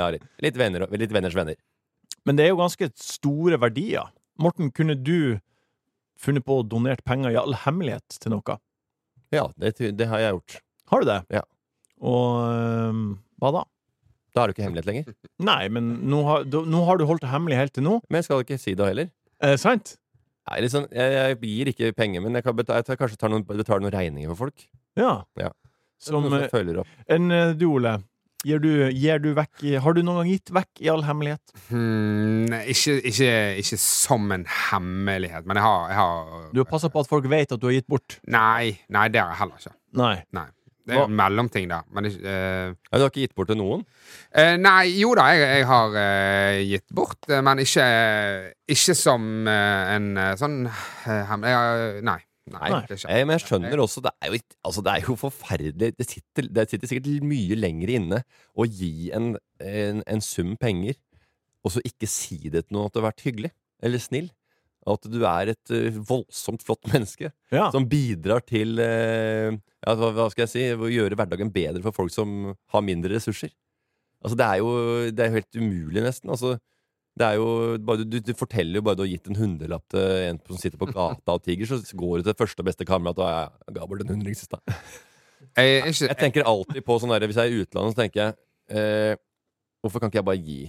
ja, 0.02 0.12
litt, 0.12 0.60
venner, 0.60 0.86
litt 0.92 1.16
venners 1.16 1.38
venner. 1.38 1.58
Men 2.28 2.38
det 2.38 2.46
er 2.46 2.54
jo 2.54 2.60
ganske 2.62 2.92
store 3.02 3.58
verdier. 3.62 4.12
Morten, 4.42 4.70
kunne 4.74 4.98
du 4.98 5.40
funnet 6.22 6.46
på 6.46 6.60
å 6.62 6.68
donert 6.68 7.04
penger 7.08 7.34
i 7.34 7.40
all 7.40 7.56
hemmelighet 7.64 8.20
til 8.22 8.36
noe? 8.36 8.58
Ja, 9.34 9.48
det, 9.60 9.78
det 9.98 10.08
har 10.12 10.22
jeg 10.22 10.36
gjort. 10.36 10.58
Har 10.92 11.04
du 11.04 11.08
det? 11.08 11.20
Ja. 11.40 11.46
Og 12.02 12.42
øhm, 12.44 13.06
hva 13.42 13.54
da? 13.56 13.64
Da 14.36 14.44
er 14.44 14.50
du 14.50 14.56
ikke 14.56 14.66
hemmelighet 14.66 14.90
lenger. 14.90 15.16
Nei, 15.52 15.64
men 15.74 15.96
nå 16.12 16.22
har, 16.28 16.46
du, 16.48 16.62
nå 16.68 16.84
har 16.88 17.00
du 17.00 17.08
holdt 17.10 17.24
det 17.26 17.32
hemmelig 17.32 17.60
helt 17.60 17.76
til 17.78 17.86
nå. 17.88 17.98
Men 18.10 18.22
jeg 18.22 18.30
skal 18.30 18.46
ikke 18.46 18.60
si 18.62 18.76
det 18.78 18.92
heller. 18.94 19.12
Er 19.42 19.56
det 19.56 19.64
sant? 19.64 19.96
Nei, 20.50 20.62
liksom, 20.66 20.88
jeg, 20.96 21.18
jeg 21.18 21.40
gir 21.46 21.72
ikke 21.72 21.92
penger, 21.98 22.24
men 22.24 22.38
jeg, 22.38 22.46
kan 22.46 22.56
betale, 22.58 22.82
jeg 22.82 22.90
tar, 22.90 23.00
kanskje 23.00 23.20
tar 23.22 23.32
noen, 23.32 23.46
betaler 23.48 23.84
noen 23.86 23.94
regninger 23.94 24.32
for 24.34 24.48
folk. 24.48 24.66
Ja. 25.00 25.22
Ja. 25.40 25.52
Som 26.02 26.26
eh, 26.34 26.48
som 26.50 26.82
opp. 26.82 26.96
en 27.14 27.32
eh, 27.36 27.54
du, 27.56 27.68
Ole. 27.76 28.00
Gir 28.48 28.62
du, 28.64 28.72
gir 28.90 29.20
du 29.22 29.32
vekk 29.38 29.66
Har 29.84 29.94
du 29.94 30.02
noen 30.02 30.24
gang 30.24 30.32
gitt 30.32 30.50
vekk 30.56 30.82
i 30.82 30.90
all 30.90 31.04
hemmelighet? 31.06 31.54
Hmm, 31.68 32.50
ikke, 32.72 32.98
ikke, 33.12 33.34
ikke 33.62 33.78
som 33.82 34.32
en 34.34 34.48
hemmelighet, 34.50 35.46
men 35.46 35.60
jeg 35.60 35.68
har, 35.68 35.92
jeg 35.92 36.00
har 36.00 36.48
Du 36.56 36.64
har 36.64 36.72
passa 36.72 36.90
på 36.90 37.04
at 37.04 37.12
folk 37.12 37.30
vet 37.30 37.54
at 37.54 37.62
du 37.62 37.70
har 37.70 37.78
gitt 37.78 37.90
bort? 37.92 38.18
Nei, 38.26 38.74
nei, 38.90 39.06
det 39.14 39.22
har 39.22 39.36
jeg 39.36 39.42
heller 39.44 39.62
ikke. 39.62 39.78
Nei. 40.02 40.16
Nei. 40.34 40.48
Det 40.82 40.98
er 40.98 41.06
en 41.06 41.14
mellomting 41.16 41.70
der. 41.70 41.86
Men 41.94 42.08
det, 42.08 42.16
uh, 42.18 42.74
du 42.74 43.04
har 43.04 43.12
ikke 43.12 43.22
gitt 43.22 43.36
bort 43.38 43.52
til 43.52 43.60
noen? 43.60 43.84
Uh, 44.34 44.56
Nei, 44.60 44.90
jo 44.98 45.14
da, 45.18 45.28
jeg, 45.36 45.46
jeg 45.60 45.68
har 45.70 45.96
uh, 45.96 46.58
gitt 46.66 46.88
bort, 46.98 47.30
men 47.30 47.62
ikke, 47.62 47.86
ikke 48.74 48.98
som 48.98 49.48
en 49.48 50.12
sånn 50.42 50.60
uh, 50.68 51.22
hem... 51.30 51.48
jeg 51.48 52.04
nei. 52.08 52.18
Nei, 52.50 52.72
Nei. 52.74 52.82
Nei, 52.90 53.20
men 53.28 53.36
jeg 53.38 53.44
skjønner 53.46 53.82
også 53.84 54.02
Det 54.02 54.12
er 54.18 54.32
jo, 54.34 54.40
altså, 54.66 54.82
det 54.82 54.94
er 54.96 55.04
jo 55.06 55.14
forferdelig 55.20 55.92
det 56.00 56.08
sitter, 56.10 56.48
det 56.50 56.64
sitter 56.72 56.90
sikkert 56.90 57.26
mye 57.30 57.58
lenger 57.60 57.92
inne 58.00 58.22
å 58.58 58.66
gi 58.66 59.12
en, 59.14 59.36
en, 59.62 60.02
en 60.10 60.24
sum 60.26 60.56
penger, 60.58 60.98
og 61.62 61.76
så 61.76 61.84
ikke 61.86 62.10
si 62.10 62.40
det 62.50 62.66
til 62.66 62.80
noen 62.80 62.90
at 62.90 62.96
du 62.96 63.00
har 63.04 63.12
vært 63.12 63.22
hyggelig 63.28 63.52
eller 63.86 64.02
snill. 64.02 64.32
At 64.90 65.06
du 65.06 65.20
er 65.30 65.52
et 65.54 65.74
uh, 65.78 66.00
voldsomt 66.10 66.64
flott 66.66 66.88
menneske 66.90 67.30
Ja. 67.54 67.68
som 67.70 67.86
bidrar 67.86 68.42
til 68.50 68.82
uh, 68.82 69.54
ja, 69.54 69.94
hva, 69.94 70.10
hva 70.18 70.26
skal 70.34 70.48
jeg 70.48 70.54
si 70.56 70.64
å 70.74 70.90
gjøre 70.90 71.20
hverdagen 71.20 71.54
bedre 71.54 71.84
for 71.86 71.94
folk 71.94 72.10
som 72.14 72.56
har 72.74 72.82
mindre 72.86 73.14
ressurser. 73.14 73.54
Altså, 74.26 74.38
det 74.42 74.48
er 74.48 74.58
jo 74.62 74.74
det 75.14 75.22
er 75.22 75.30
jo 75.30 75.38
helt 75.38 75.62
umulig, 75.62 76.02
nesten. 76.06 76.34
Altså, 76.34 76.56
det 77.20 77.28
er 77.28 77.38
jo 77.42 77.48
bare, 77.84 78.06
du, 78.08 78.18
du 78.24 78.32
forteller 78.38 78.80
jo 78.80 78.86
bare 78.88 78.98
du 78.98 79.04
har 79.04 79.12
gitt 79.12 79.28
en 79.28 79.40
hundrelapp 79.40 79.84
til 79.92 80.28
en 80.30 80.40
som 80.48 80.60
sitter 80.62 80.80
på 80.80 80.88
gata 80.94 81.36
og 81.36 81.44
tigger, 81.44 81.68
så 81.68 81.98
går 81.98 82.22
du 82.22 82.30
til 82.30 82.38
første 82.40 82.64
og 82.64 82.70
beste 82.70 82.88
kamerat 82.88 83.20
og 83.20 83.32
jeg 83.32 83.76
ga 83.78 83.88
bort 83.90 84.04
en 84.06 84.14
hundring 84.14 84.38
sist, 84.38 84.54
da. 84.54 84.78
Jeg, 85.58 85.82
jeg, 85.82 85.96
Jeg 86.08 86.18
tenker 86.20 86.48
alltid 86.48 86.86
på 86.86 86.96
sånn 87.02 87.12
der, 87.12 87.26
Hvis 87.28 87.40
jeg 87.42 87.50
er 87.50 87.56
i 87.56 87.64
utlandet, 87.66 87.96
så 87.96 88.00
tenker 88.04 88.20
jeg 88.22 88.36
eh, 88.78 89.16
Hvorfor 89.82 90.00
kan 90.00 90.12
ikke 90.12 90.22
jeg 90.22 90.28
bare 90.28 90.40
gi? 90.46 90.60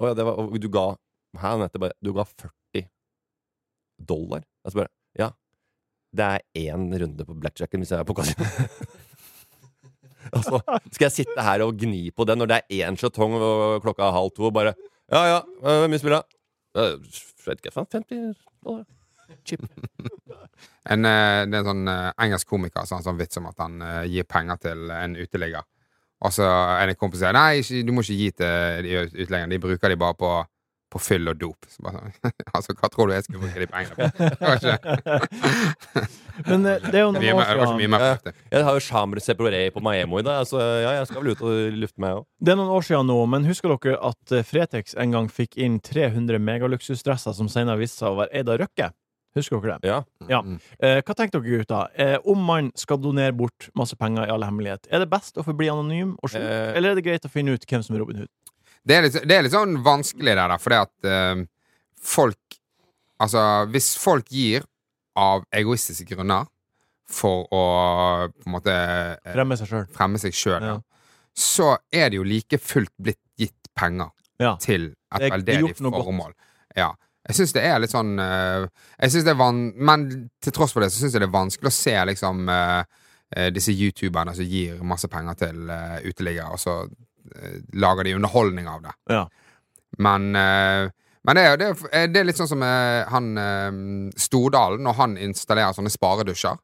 Å 0.00 0.08
ja, 0.08 0.16
det 0.16 0.24
var, 0.26 0.40
du 0.64 0.68
ga 0.72 0.84
Hæ, 1.38 1.50
Anette, 1.52 1.90
Du 2.02 2.10
ga 2.16 2.24
40 2.24 2.88
dollar? 4.08 4.46
Jeg 4.64 4.74
spør 4.74 4.90
Ja. 5.20 5.28
Det 6.12 6.24
er 6.24 6.72
én 6.72 6.88
runde 7.02 7.24
på 7.28 7.36
blackjacken 7.40 7.84
hvis 7.84 7.92
jeg 7.94 8.02
er 8.02 8.08
på 8.08 8.16
kasino. 8.16 8.44
altså, 10.36 10.58
skal 10.90 11.06
jeg 11.06 11.14
sitte 11.14 11.44
her 11.46 11.64
og 11.64 11.78
gni 11.80 12.10
på 12.12 12.26
det 12.28 12.36
når 12.36 12.50
det 12.50 12.58
er 12.58 12.88
én 12.88 12.98
jetong 13.00 13.36
og 13.38 13.78
klokka 13.84 14.10
er 14.10 14.16
halv 14.18 14.34
to, 14.36 14.48
og 14.50 14.52
bare 14.56 14.74
Ja 15.12 15.22
ja, 15.28 15.40
hvor 15.60 15.90
mye 15.92 16.00
spiller 16.00 16.22
jeg? 16.22 17.00
Vet 17.44 17.58
ikke, 17.60 17.72
faen, 17.74 17.88
50 17.92 18.32
dollar. 18.64 18.84
Chip. 19.44 19.64
en, 20.92 21.04
eh, 21.08 21.42
det 21.48 21.56
er 21.56 21.60
en 21.60 21.68
sånn 21.68 21.90
eh, 21.90 22.08
engelsk 22.24 22.48
komiker 22.48 22.86
som 22.86 22.96
har 22.96 23.02
en 23.02 23.08
sånn 23.10 23.20
vits 23.20 23.40
om 23.40 23.48
at 23.50 23.60
han 23.60 23.76
eh, 23.84 24.06
gir 24.12 24.28
penger 24.28 24.60
til 24.62 24.92
en 24.92 25.16
uteligger. 25.18 25.68
Og 26.22 26.32
så 26.32 26.46
er 26.46 26.86
det 26.86 26.94
en 26.94 27.00
kompis 27.00 27.20
som 27.20 27.26
sier 27.26 27.36
nei, 27.36 27.60
ikke, 27.60 27.82
du 27.84 27.92
må 27.92 28.04
ikke 28.04 28.18
gi 28.20 28.28
til 28.38 28.86
de 28.86 28.96
uteliggerne. 29.02 29.50
De 29.52 29.60
bruker 29.62 29.92
de 29.92 29.98
bare 30.00 30.16
på, 30.18 30.32
på 30.92 31.00
fyll 31.00 31.30
og 31.32 31.38
dop. 31.40 31.66
Så 31.72 31.80
bare, 31.86 32.12
sånn, 32.18 32.34
altså, 32.58 32.74
hva 32.76 32.90
tror 32.92 33.08
du 33.08 33.14
jeg 33.16 33.24
skulle 33.26 33.42
bruke 33.46 33.62
de 33.62 33.68
pengene 33.72 33.96
på? 33.96 34.12
Men 36.48 36.66
eh, 36.68 36.80
det 36.90 36.98
er 36.98 37.04
jo 37.06 37.12
noen 37.14 37.42
år 37.42 37.66
siden 37.72 37.92
mye. 37.96 38.10
Jeg 38.52 38.64
har 38.66 38.76
jo 38.78 38.84
Chambre 38.84 39.22
Separé 39.24 39.62
på 39.74 39.82
Miami, 39.84 40.22
da. 40.26 40.38
så 40.48 40.60
ja, 40.60 40.94
jeg 41.00 41.10
skal 41.10 41.22
vel 41.24 41.34
ut 41.36 41.44
og 41.46 41.78
lufte 41.82 42.02
meg 42.02 42.20
òg. 42.20 42.26
Det 42.42 42.54
er 42.54 42.58
noen 42.60 42.72
år 42.76 42.86
siden 42.88 43.08
nå, 43.10 43.18
men 43.32 43.46
husker 43.48 43.74
dere 43.76 43.98
at 44.12 44.34
eh, 44.36 44.44
Fretex 44.46 44.96
en 45.00 45.14
gang 45.16 45.30
fikk 45.32 45.56
inn 45.62 45.78
300 45.84 46.40
megaluksusdresser 46.42 47.36
som 47.36 47.48
senere 47.52 47.80
viste 47.82 48.02
seg 48.02 48.12
å 48.14 48.20
være 48.22 48.34
eid 48.42 48.52
av 48.52 48.60
Røkke? 48.64 48.90
Husker 49.32 49.62
dere 49.64 49.78
det? 49.80 49.88
Ja. 49.88 50.00
Ja. 50.28 50.40
Eh, 50.84 50.98
hva 51.08 51.14
tenker 51.16 51.40
dere, 51.40 51.62
gutta? 51.62 51.86
Eh, 51.96 52.18
om 52.28 52.42
man 52.44 52.68
skal 52.76 52.98
donere 53.00 53.32
bort 53.36 53.70
masse 53.78 53.96
penger 53.96 54.26
i 54.28 54.32
all 54.34 54.44
hemmelighet, 54.44 54.84
er 54.92 55.00
det 55.00 55.08
best 55.12 55.40
å 55.40 55.44
forbli 55.46 55.70
anonym 55.72 56.18
og 56.20 56.28
skjult, 56.34 56.44
Eh. 56.44 56.74
eller 56.76 56.92
er 56.92 57.00
det 57.00 57.06
greit 57.06 57.24
å 57.24 57.32
finne 57.32 57.54
ut 57.56 57.64
hvem 57.64 57.80
som 57.86 57.96
er 57.96 58.02
Robin 58.04 58.20
Hood? 58.24 58.32
Det 58.82 58.96
er 58.96 59.04
litt, 59.06 59.18
det 59.28 59.36
er 59.36 59.44
litt 59.46 59.54
sånn 59.54 59.76
vanskelig 59.84 60.34
der, 60.38 60.54
fordi 60.62 60.80
at 60.80 61.08
eh, 61.08 61.44
folk 62.02 62.38
Altså, 63.22 63.38
hvis 63.70 63.92
folk 64.02 64.26
gir 64.34 64.64
av 65.14 65.44
egoistiske 65.54 66.08
grunner 66.08 66.48
for 67.06 67.44
å 67.54 67.60
på 68.32 68.48
en 68.48 68.54
måte 68.56 68.72
eh, 68.74 69.36
Fremme 69.36 70.18
seg 70.18 70.34
sjøl. 70.34 70.64
Ja. 70.66 70.72
så 71.30 71.68
er 71.94 72.10
det 72.10 72.18
jo 72.18 72.24
like 72.26 72.58
fullt 72.58 72.90
blitt 72.98 73.20
gitt 73.38 73.70
penger 73.78 74.10
Ja. 74.42 74.56
til 74.58 74.88
et 75.14 75.28
veldedig 75.30 75.76
formål. 75.78 76.32
Ja. 76.74 76.88
Jeg 77.28 77.38
syns 77.38 77.54
det 77.54 77.62
er 77.62 77.78
litt 77.78 77.92
sånn 77.92 78.16
eh, 78.18 78.66
Jeg 79.04 79.12
synes 79.14 79.28
det 79.28 79.30
er 79.36 79.38
van 79.38 79.60
Men 79.78 80.08
til 80.42 80.56
tross 80.56 80.74
for 80.74 80.82
det 80.82 80.90
så 80.90 81.04
syns 81.04 81.14
jeg 81.14 81.22
det 81.22 81.28
er 81.28 81.36
vanskelig 81.36 81.70
å 81.70 81.76
se 81.78 81.94
liksom 82.10 82.50
disse 83.54 83.72
youtuberne 83.72 84.34
som 84.36 84.44
gir 84.44 84.82
masse 84.84 85.08
penger 85.08 85.38
til 85.40 85.70
uh, 85.70 85.96
uteliggere, 86.04 86.50
og 86.52 86.58
så 86.60 86.74
lager 87.72 88.04
de 88.04 88.14
underholdning 88.18 88.68
av 88.68 88.82
det. 88.82 88.92
Ja. 89.12 89.22
Men, 89.98 90.34
eh, 90.36 90.90
men 91.24 91.36
det, 91.38 91.42
er, 91.46 91.56
det, 91.60 91.70
er, 91.92 92.06
det 92.10 92.20
er 92.22 92.24
litt 92.28 92.38
sånn 92.40 92.48
som 92.50 92.62
eh, 92.66 93.04
han 93.12 93.32
eh, 93.38 93.72
Stordalen, 94.18 94.82
når 94.86 94.98
han 94.98 95.16
installerer 95.20 95.76
sånne 95.76 95.92
sparedusjer. 95.92 96.56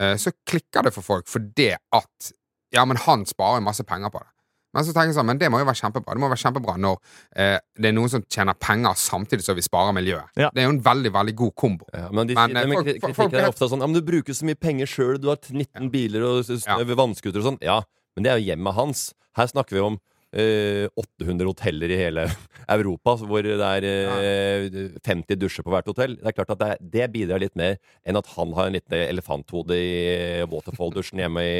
eh, 0.00 0.16
så 0.20 0.32
klikker 0.46 0.82
det 0.88 0.92
for 0.96 1.02
folk 1.06 1.28
fordi 1.30 1.72
at 1.76 2.32
Ja, 2.74 2.84
men 2.84 2.96
han 3.06 3.22
sparer 3.24 3.62
masse 3.62 3.84
penger 3.86 4.10
på 4.10 4.18
det. 4.20 4.26
Men 4.74 4.84
så 4.84 4.92
tenker 4.92 5.08
jeg 5.08 5.14
sånn, 5.16 5.24
men 5.30 5.38
det 5.40 5.48
må 5.48 5.56
jo 5.62 5.64
være 5.64 5.78
kjempebra 5.78 6.12
Det 6.12 6.20
må 6.20 6.28
være 6.28 6.40
kjempebra 6.42 6.74
når 6.82 6.98
eh, 7.38 7.54
det 7.80 7.88
er 7.88 7.94
noen 7.96 8.10
som 8.12 8.24
tjener 8.28 8.52
penger 8.60 8.98
samtidig 9.00 9.46
som 9.46 9.56
vi 9.56 9.62
sparer 9.64 9.94
miljøet. 9.96 10.26
Ja. 10.36 10.50
Det 10.52 10.60
er 10.60 10.66
jo 10.66 10.74
en 10.74 10.82
veldig 10.84 11.12
veldig 11.14 11.34
god 11.38 11.54
kombo. 11.56 11.86
Ja, 11.94 12.10
men 12.12 12.26
de, 12.28 12.34
Men, 12.36 12.52
de, 12.52 12.60
eh, 12.60 12.66
men 12.68 12.76
folk- 12.82 12.90
kri- 13.06 13.14
folk- 13.16 13.32
er 13.38 13.48
ofte 13.48 13.70
sånn 13.70 13.80
Ja, 13.80 13.88
men 13.88 13.96
du 13.96 14.04
bruker 14.04 14.36
så 14.36 14.44
mye 14.44 14.58
penger 14.60 14.90
sjøl, 14.90 15.16
du 15.22 15.30
har 15.30 15.38
19 15.48 15.88
biler 15.94 16.26
og 16.28 16.50
Ja. 16.50 16.76
vannskuter 16.98 17.40
og 17.40 17.46
sånn. 17.54 17.58
Ja, 17.64 17.78
men 18.16 18.26
det 18.26 18.32
er 18.32 18.40
jo 18.40 18.50
hjemmet 18.50 18.78
hans. 18.78 19.08
Her 19.36 19.50
snakker 19.52 19.76
vi 19.76 19.84
om 19.84 19.98
eh, 20.32 20.88
800 20.96 21.46
hoteller 21.46 21.92
i 21.92 21.98
hele 22.00 22.24
Europa, 22.76 23.14
hvor 23.28 23.44
det 23.44 23.56
er 23.60 23.86
eh, 23.86 24.96
50 25.04 25.38
dusjer 25.40 25.66
på 25.66 25.72
hvert 25.74 25.88
hotell. 25.90 26.16
Det 26.18 26.30
er 26.30 26.36
klart 26.36 26.54
at 26.56 26.62
det, 26.62 26.90
det 26.96 27.08
bidrar 27.14 27.42
litt 27.42 27.54
mer 27.58 27.76
enn 28.06 28.18
at 28.18 28.30
han 28.34 28.54
har 28.56 28.70
en 28.70 28.76
liten 28.78 28.98
elefanthode 29.04 29.78
i 29.78 30.44
waterfall-dusjen 30.50 31.22
hjemme 31.22 31.44
i, 31.46 31.56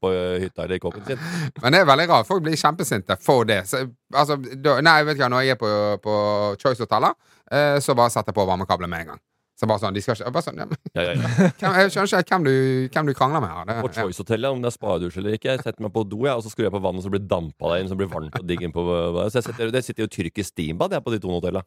på 0.00 0.12
hytta 0.44 0.66
eller 0.66 0.82
kåken 0.82 1.06
sin. 1.06 1.24
Men 1.62 1.76
det 1.76 1.82
er 1.82 1.90
veldig 1.92 2.10
rart. 2.12 2.30
Folk 2.30 2.44
blir 2.46 2.58
kjempesinte 2.60 3.18
for 3.22 3.48
det. 3.48 3.62
Så, 3.70 3.84
altså, 4.14 4.38
da, 4.56 4.78
nei, 4.84 5.00
vet 5.06 5.20
ikke, 5.20 5.32
når 5.32 5.46
jeg 5.46 5.56
er 5.58 5.60
på, 5.60 5.74
på 6.04 6.20
Choice-hoteller, 6.62 7.16
eh, 7.52 7.76
så 7.84 7.96
bare 7.98 8.12
setter 8.12 8.32
jeg 8.32 8.40
på 8.40 8.48
varmekabelen 8.48 8.92
med 8.92 9.06
en 9.06 9.12
gang. 9.14 9.26
Så 9.60 9.68
bare 9.68 9.82
sånn, 9.82 9.92
de 9.92 10.00
skal 10.00 10.16
ikke 10.16 10.30
bare 10.32 10.46
sånn, 10.46 10.60
ja, 10.62 10.64
men, 10.70 10.78
Ja, 10.96 11.02
ja, 11.04 11.14
ja. 11.20 11.30
hvem, 11.60 11.74
Jeg 11.82 11.90
skjønner 11.92 12.22
ikke 12.24 12.36
hvem 12.38 12.46
du, 12.46 12.54
hvem 12.94 13.10
du 13.10 13.14
krangler 13.18 13.42
med 13.44 13.50
her. 13.52 13.66
Det, 13.68 13.74
På 13.84 13.90
Choice-hotellet, 13.92 14.54
om 14.56 14.62
det 14.62 14.70
er 14.70 14.76
sparedusj 14.78 15.18
eller 15.20 15.36
ikke. 15.36 15.50
Jeg 15.52 15.60
setter 15.66 15.84
meg 15.84 15.92
på 15.92 16.04
do, 16.08 16.22
jeg, 16.24 16.32
og 16.32 16.46
så 16.46 16.52
skrur 16.54 16.70
jeg 16.70 16.72
på 16.72 16.80
vannet, 16.80 17.02
og 17.02 17.04
så 17.04 17.12
blir 17.12 17.26
dampa 17.28 17.74
der 17.74 17.82
inne, 17.82 17.92
så 17.92 17.98
blir 18.00 18.08
varmt 18.08 18.38
og 18.40 18.46
digg 18.48 18.64
inn 18.64 18.72
på 18.72 18.86
Så 18.86 19.42
jeg 19.42 19.48
setter, 19.50 19.74
Det 19.74 19.84
sitter 19.84 20.06
jo 20.06 20.12
tyrkisk 20.16 20.54
steambad 20.54 20.96
jeg, 20.96 21.04
på 21.04 21.12
de 21.12 21.20
to 21.20 21.34
hotellene. 21.34 21.64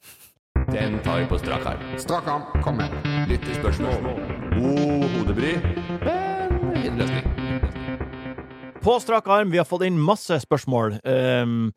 Den 0.73 0.97
tar 1.05 1.21
vi 1.21 1.29
på 1.29 1.37
strak 1.37 1.65
arm. 1.69 1.85
Strak 2.01 2.27
arm, 2.33 2.49
kom 2.65 2.81
med. 2.81 2.97
Lyttespørsmål. 3.29 4.09
God 4.57 5.07
hodebry, 5.13 5.53
men 6.01 7.05
fin. 7.05 7.53
På 8.81 8.97
strak 8.99 9.29
arm, 9.29 9.53
vi 9.53 9.61
har 9.61 9.69
fått 9.69 9.85
inn 9.85 10.01
masse 10.01 10.41
spørsmål. 10.43 10.97
Um, 11.05 11.69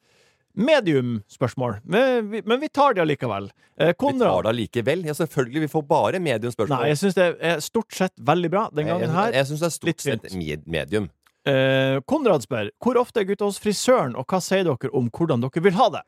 Medium-spørsmål, 0.56 1.74
men, 1.84 2.30
men 2.46 2.60
vi 2.62 2.68
tar 2.72 2.94
det 2.96 3.02
allikevel. 3.04 3.50
Eh, 3.78 3.92
Vi 3.92 4.18
tar 4.18 4.42
det 4.42 4.48
allikevel. 4.50 5.04
Ja, 5.04 5.12
selvfølgelig. 5.14 5.60
Vi 5.66 5.68
får 5.68 5.82
bare 5.86 6.20
mediumspørsmål. 6.24 6.80
Nei, 6.80 6.88
jeg 6.94 7.00
syns 7.02 7.14
det 7.18 7.26
er 7.44 7.60
stort 7.60 7.92
sett 7.92 8.12
veldig 8.16 8.50
bra 8.54 8.62
den 8.72 8.88
gangen 8.88 9.10
her. 9.12 9.32
jeg 9.36 9.46
syns 9.50 9.60
det 9.60 9.68
er 9.68 9.74
stort 9.76 10.00
sett 10.00 10.32
med- 10.34 10.66
medium. 10.66 11.10
Eh, 11.46 12.00
Konrad 12.08 12.42
spør 12.42 12.70
hvor 12.82 12.96
ofte 12.98 13.20
er 13.20 13.24
gutta 13.28 13.44
hos 13.44 13.58
frisøren, 13.62 14.16
og 14.16 14.26
hva 14.26 14.40
sier 14.42 14.64
dere 14.64 14.90
om 14.96 15.10
hvordan 15.10 15.40
dere 15.44 15.62
vil 15.62 15.76
ha 15.78 15.88
det? 15.90 16.02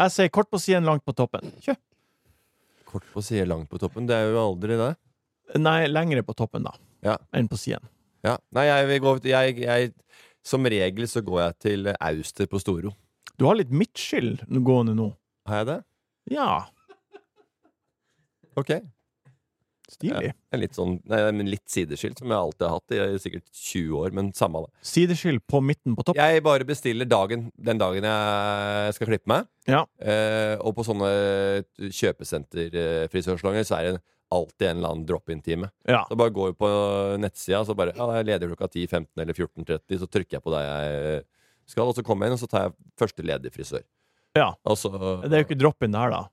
Jeg 0.00 0.10
sier 0.14 0.28
kort 0.32 0.50
på 0.50 0.60
siden, 0.60 0.84
langt 0.84 1.04
på 1.04 1.12
toppen. 1.16 1.50
Kjø. 1.64 1.74
Kort 2.86 3.04
på 3.14 3.22
siden, 3.22 3.48
langt 3.48 3.68
på 3.70 3.78
toppen. 3.80 4.06
Det 4.06 4.14
er 4.16 4.30
jo 4.30 4.38
aldri 4.44 4.76
det. 4.78 4.92
Nei, 5.58 5.86
lengre 5.90 6.22
på 6.22 6.34
toppen, 6.36 6.62
da, 6.62 6.72
Ja. 7.02 7.16
enn 7.34 7.48
på 7.48 7.56
siden. 7.58 7.82
Ja. 8.22 8.36
Nei, 8.52 8.66
jeg 8.66 8.86
vil 8.86 9.00
gå 9.00 9.12
jeg, 9.24 9.58
jeg, 9.58 9.92
Som 10.46 10.64
regel 10.64 11.06
så 11.10 11.20
går 11.24 11.40
jeg 11.42 11.58
til 11.66 11.90
Auster 12.00 12.46
på 12.50 12.60
Storo. 12.62 12.94
Du 13.38 13.46
har 13.48 13.56
litt 13.58 13.70
midtskill 13.72 14.34
gående 14.64 14.94
nå. 14.96 15.10
Har 15.48 15.62
jeg 15.62 15.70
det? 15.72 15.78
Ja, 16.36 16.66
Ok. 18.58 18.72
stilig. 19.90 20.32
En 20.52 20.60
litt 20.60 20.74
sånn 20.76 21.00
nei, 21.08 21.18
men 21.34 21.48
litt 21.50 21.64
sideskilt, 21.70 22.18
som 22.20 22.28
jeg 22.30 22.36
alltid 22.38 22.62
har 22.66 22.76
hatt 22.76 22.92
i 22.94 23.18
sikkert 23.22 23.46
20 23.56 23.96
år, 23.98 24.12
men 24.14 24.28
samme 24.36 24.60
det. 24.66 24.70
Sideskill 24.86 25.40
på 25.50 25.60
midten 25.64 25.96
på 25.98 26.04
topp? 26.06 26.16
Jeg 26.20 26.42
bare 26.46 26.66
bestiller 26.68 27.08
dagen 27.10 27.48
den 27.58 27.80
dagen 27.80 28.04
jeg 28.06 28.94
skal 28.94 29.10
klippe 29.10 29.30
meg. 29.32 29.48
Ja. 29.70 29.84
Eh, 29.98 30.56
og 30.62 30.76
på 30.76 30.84
sånne 30.86 31.10
kjøpesenterfrisørsalonger 31.80 33.66
så 33.66 33.78
er 33.80 33.88
det 33.90 34.02
alltid 34.30 34.68
en 34.68 34.76
eller 34.78 34.88
annen 34.94 35.06
drop-in-time. 35.06 35.70
Ja. 35.88 36.04
Så 36.08 36.16
bare 36.16 36.30
går 36.30 36.52
vi 36.52 36.58
på 36.62 36.70
nettsida, 37.20 37.64
så 37.66 37.74
bare 37.76 37.92
Ja, 37.96 38.06
jeg 38.14 38.24
er 38.24 38.28
ledig 38.38 38.50
klokka 38.52 38.70
10, 38.70 38.86
15 38.88 39.22
eller 39.24 39.34
14.30, 39.34 39.98
så 39.98 40.06
trykker 40.10 40.38
jeg 40.38 40.42
på 40.44 40.50
det 40.54 40.64
jeg 40.66 41.24
skal, 41.66 41.86
og 41.86 41.94
så 41.94 42.02
kommer 42.06 42.26
jeg 42.26 42.32
inn, 42.32 42.38
og 42.38 42.42
så 42.44 42.50
tar 42.50 42.68
jeg 42.68 42.76
første 42.98 43.22
ledig 43.26 43.52
frisør. 43.54 43.82
Ja. 44.36 44.52
Så 44.74 44.90
Det 44.92 45.32
er 45.32 45.42
jo 45.42 45.48
ikke 45.48 45.58
drop-in, 45.58 45.90
det 45.92 45.98
her, 46.00 46.10
da. 46.10 46.28